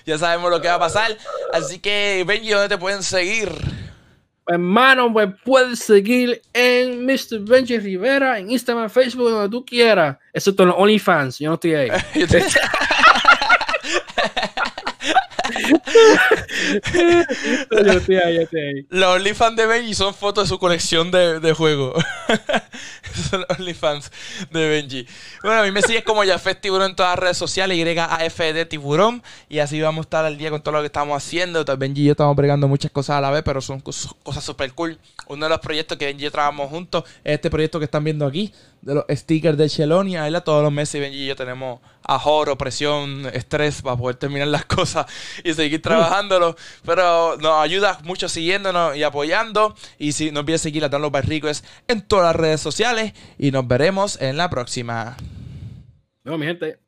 ya 0.06 0.18
sabemos 0.18 0.52
lo 0.52 0.62
que 0.62 0.68
va 0.68 0.76
a 0.76 0.80
pasar. 0.80 1.18
Así 1.54 1.80
que, 1.80 2.24
Benji, 2.28 2.50
¿dónde 2.50 2.70
te 2.70 2.78
pueden 2.78 3.04
seguir? 3.04 3.50
Hermano, 4.48 5.10
me 5.10 5.28
puedes 5.28 5.80
seguir 5.80 6.42
en 6.54 7.06
Mr. 7.06 7.40
Benji 7.40 7.80
Rivera, 7.80 8.40
en 8.40 8.52
Instagram, 8.52 8.90
Facebook, 8.90 9.30
donde 9.30 9.50
tú 9.50 9.66
quieras. 9.66 10.18
Excepto 10.34 10.64
en 10.64 10.70
los 10.70 10.78
OnlyFans, 10.78 11.40
yo 11.40 11.50
no 11.50 11.56
estoy 11.56 11.76
ahí. 11.76 11.90
Los 18.90 19.16
OnlyFans 19.16 19.56
de 19.56 19.66
Benji 19.66 19.94
son 19.94 20.14
fotos 20.14 20.44
de 20.46 20.50
su 20.50 20.60
colección 20.60 21.12
de, 21.12 21.40
de 21.40 21.54
juegos. 21.54 22.04
son 23.30 23.42
los 23.42 23.60
OnlyFans 23.60 24.12
de 24.52 24.70
Benji. 24.70 25.08
Bueno, 25.44 25.62
a 25.62 25.64
mí 25.64 25.72
me 25.72 25.82
sigues 25.82 26.04
como 26.04 26.24
Jafet 26.24 26.62
Tiburón 26.62 26.92
en 26.92 26.96
todas 26.96 27.14
las 27.14 27.20
redes 27.20 27.38
sociales, 27.38 27.78
YAFD 27.78 28.68
Tiburón. 28.68 29.24
Y 29.50 29.60
así 29.60 29.82
vamos 29.82 30.04
a 30.04 30.06
estar 30.06 30.26
al 30.26 30.38
día 30.38 30.50
con 30.50 30.62
todo 30.62 30.76
lo 30.76 30.82
que 30.82 30.88
estamos 30.88 31.18
haciendo. 31.18 31.64
Benji 31.78 32.02
y 32.02 32.06
yo 32.06 32.12
estamos 32.12 32.36
bregando 32.36 32.68
muchas 32.68 32.92
cosas 32.92 33.18
a 33.18 33.22
la 33.22 33.32
vez, 33.32 33.44
pero 33.44 33.62
son 33.62 33.82
cosas 33.82 34.44
súper 34.44 34.74
cool. 34.74 34.98
Uno 35.28 35.46
de 35.46 35.50
los 35.50 35.60
proyectos 35.60 35.98
que 35.98 36.06
Benji 36.06 36.22
y 36.22 36.26
yo 36.26 36.32
trabajamos 36.32 36.70
juntos 36.70 37.04
es 37.24 37.36
este 37.36 37.50
proyecto 37.50 37.80
que 37.80 37.86
están 37.86 38.04
viendo 38.04 38.26
aquí, 38.26 38.54
de 38.82 38.96
los 38.96 39.06
stickers 39.10 39.58
de 39.58 39.68
Shelonia. 39.68 40.30
Todos 40.42 40.64
los 40.64 40.72
meses 40.72 41.02
Benji 41.02 41.24
y 41.24 41.28
yo 41.28 41.36
tenemos 41.36 41.80
ajoro, 42.04 42.58
presión, 42.58 43.28
estrés 43.34 43.82
para 43.82 43.96
poder 43.96 44.16
terminar 44.16 44.48
las 44.48 44.66
cosas 44.76 45.06
y 45.44 45.54
seguir 45.54 45.82
trabajándolo. 45.82 46.56
Pero 46.86 47.38
nos 47.38 47.60
ayuda 47.62 48.00
mucho 48.04 48.28
siguiéndonos 48.28 48.96
y 48.96 49.04
apoyando. 49.04 49.76
Y 49.98 50.14
si 50.14 50.32
no 50.32 50.42
olvides 50.42 50.62
seguir 50.62 50.84
a 50.84 50.90
Dan 50.90 51.02
Los 51.02 51.12
Barricos 51.12 51.64
en 51.88 52.02
todas 52.02 52.26
las 52.26 52.36
redes 52.36 52.62
sociales. 52.62 53.14
Y 53.38 53.52
nos 53.52 53.68
veremos 53.68 54.20
en 54.22 54.38
la 54.38 54.50
próxima. 54.50 55.18
No, 56.24 56.38
mi 56.38 56.46
gente. 56.46 56.80